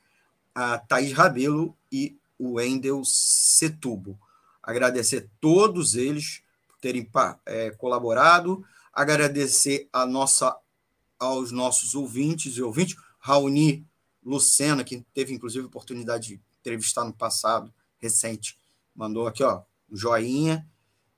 a 0.53 0.77
Thaís 0.77 1.13
Rabelo 1.13 1.73
e 1.89 2.17
o 2.37 2.55
Wendel 2.55 3.01
Setubo. 3.05 4.19
Agradecer 4.61 5.29
todos 5.39 5.95
eles 5.95 6.43
por 6.67 6.77
terem 6.81 7.09
é, 7.45 7.71
colaborado, 7.71 8.61
agradecer 8.91 9.87
a 9.93 10.05
nossa, 10.05 10.53
aos 11.17 11.53
nossos 11.53 11.95
ouvintes 11.95 12.57
e 12.57 12.61
ouvintes, 12.61 12.97
Raoni 13.19 13.87
Lucena, 14.25 14.83
que 14.83 15.05
teve 15.13 15.33
inclusive 15.33 15.65
oportunidade 15.65 16.29
de 16.29 16.41
entrevistar 16.59 17.05
no 17.05 17.13
passado, 17.13 17.71
recente, 17.99 18.57
mandou 18.95 19.27
aqui 19.27 19.43
ó, 19.43 19.61
um 19.89 19.95
joinha 19.95 20.67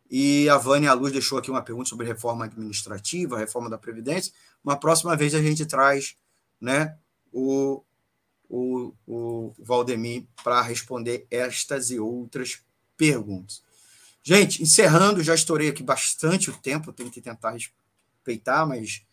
e 0.10 0.50
a 0.50 0.58
Vânia 0.58 0.94
Luz 0.94 1.12
deixou 1.12 1.38
aqui 1.38 1.50
uma 1.50 1.62
pergunta 1.62 1.90
sobre 1.90 2.06
reforma 2.06 2.46
administrativa, 2.46 3.38
reforma 3.38 3.70
da 3.70 3.78
Previdência. 3.78 4.34
Uma 4.64 4.78
próxima 4.78 5.16
vez 5.16 5.34
a 5.34 5.42
gente 5.42 5.66
traz 5.66 6.16
né, 6.60 6.98
o, 7.32 7.84
o, 8.50 8.94
o 9.06 9.54
Valdemir 9.60 10.26
para 10.44 10.62
responder 10.62 11.28
estas 11.30 11.92
e 11.92 12.00
outras 12.00 12.62
perguntas. 12.96 13.62
Gente, 14.24 14.62
encerrando, 14.62 15.24
já 15.24 15.36
estourei 15.36 15.70
aqui 15.70 15.84
bastante 15.84 16.50
o 16.50 16.58
tempo, 16.58 16.92
tenho 16.92 17.12
que 17.12 17.22
tentar 17.22 17.52
respeitar, 17.52 18.66
mas 18.66 19.06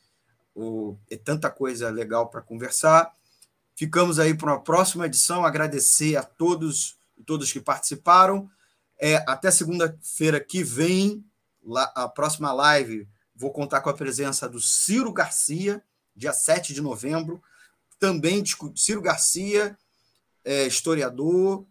o, 0.54 0.96
é 1.10 1.16
tanta 1.16 1.50
coisa 1.50 1.90
legal 1.90 2.28
para 2.28 2.40
conversar. 2.40 3.14
Ficamos 3.74 4.18
aí 4.18 4.34
para 4.34 4.52
uma 4.52 4.60
próxima 4.60 5.06
edição. 5.06 5.44
Agradecer 5.44 6.16
a 6.16 6.22
todos 6.22 6.96
e 7.18 7.22
todos 7.22 7.52
que 7.52 7.60
participaram. 7.60 8.50
É, 8.98 9.16
até 9.28 9.50
segunda-feira 9.50 10.38
que 10.40 10.62
vem, 10.62 11.24
lá, 11.62 11.92
a 11.94 12.08
próxima 12.08 12.52
live, 12.52 13.08
vou 13.34 13.52
contar 13.52 13.80
com 13.80 13.90
a 13.90 13.94
presença 13.94 14.48
do 14.48 14.60
Ciro 14.60 15.12
Garcia, 15.12 15.82
dia 16.14 16.32
7 16.32 16.72
de 16.72 16.80
novembro. 16.80 17.42
Também 17.98 18.44
Ciro 18.76 19.02
Garcia, 19.02 19.76
é, 20.44 20.66
historiador 20.66 21.66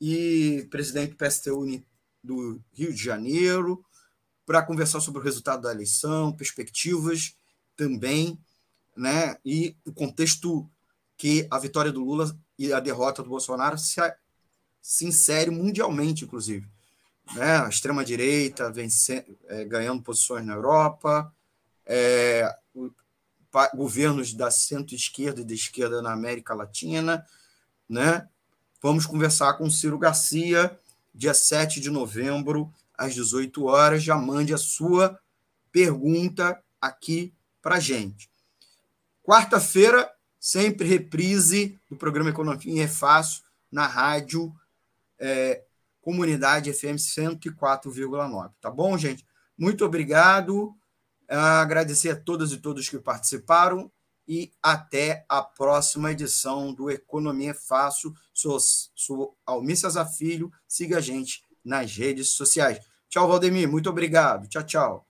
e 0.00 0.66
presidente 0.70 1.14
do 1.14 1.16
PSTU 1.16 1.82
do 2.22 2.60
Rio 2.72 2.92
de 2.92 3.02
Janeiro, 3.02 3.84
para 4.46 4.62
conversar 4.62 5.00
sobre 5.00 5.20
o 5.20 5.24
resultado 5.24 5.62
da 5.62 5.72
eleição, 5.72 6.32
perspectivas 6.32 7.34
também, 7.76 8.38
né? 8.96 9.36
e 9.44 9.76
o 9.86 9.92
contexto 9.92 10.68
que 11.20 11.46
a 11.50 11.58
vitória 11.58 11.92
do 11.92 12.02
Lula 12.02 12.34
e 12.58 12.72
a 12.72 12.80
derrota 12.80 13.22
do 13.22 13.28
Bolsonaro 13.28 13.76
se 13.76 14.00
se 14.80 15.04
insere 15.04 15.50
mundialmente, 15.50 16.24
inclusive. 16.24 16.66
Né? 17.34 17.58
A 17.58 17.68
extrema-direita 17.68 18.72
é, 19.48 19.64
ganhando 19.66 20.02
posições 20.02 20.46
na 20.46 20.54
Europa, 20.54 21.30
é, 21.84 22.50
o, 22.72 22.90
pa, 23.50 23.70
governos 23.74 24.32
da 24.32 24.50
centro-esquerda 24.50 25.42
e 25.42 25.44
da 25.44 25.52
esquerda 25.52 26.00
na 26.00 26.10
América 26.10 26.54
Latina. 26.54 27.22
Né? 27.86 28.26
Vamos 28.80 29.04
conversar 29.04 29.52
com 29.58 29.70
Ciro 29.70 29.98
Garcia, 29.98 30.74
dia 31.14 31.34
7 31.34 31.80
de 31.80 31.90
novembro, 31.90 32.72
às 32.96 33.14
18 33.14 33.62
horas. 33.66 34.02
Já 34.02 34.16
mande 34.16 34.54
a 34.54 34.58
sua 34.58 35.20
pergunta 35.70 36.58
aqui 36.80 37.34
para 37.60 37.78
gente. 37.78 38.30
Quarta-feira, 39.22 40.10
sempre 40.40 40.88
reprise 40.88 41.78
do 41.88 41.96
programa 41.96 42.30
Economia 42.30 42.84
é 42.84 42.88
Fácil 42.88 43.42
na 43.70 43.86
rádio 43.86 44.52
é, 45.18 45.62
Comunidade 46.00 46.72
FM 46.72 46.96
104,9. 46.96 48.50
Tá 48.60 48.70
bom, 48.70 48.96
gente? 48.96 49.24
Muito 49.56 49.84
obrigado. 49.84 50.74
Agradecer 51.28 52.10
a 52.10 52.16
todas 52.16 52.50
e 52.50 52.56
todos 52.56 52.88
que 52.88 52.98
participaram 52.98 53.92
e 54.26 54.50
até 54.62 55.24
a 55.28 55.42
próxima 55.42 56.10
edição 56.10 56.72
do 56.72 56.90
Economia 56.90 57.54
Fácil. 57.54 58.14
Sou, 58.32 58.58
sou 58.94 59.36
Almir 59.44 59.76
Cesar 59.76 60.10
Filho. 60.10 60.50
Siga 60.66 60.98
a 60.98 61.00
gente 61.00 61.44
nas 61.64 61.94
redes 61.94 62.30
sociais. 62.30 62.80
Tchau, 63.08 63.28
Valdemir. 63.28 63.68
Muito 63.68 63.90
obrigado. 63.90 64.48
Tchau, 64.48 64.62
tchau. 64.62 65.09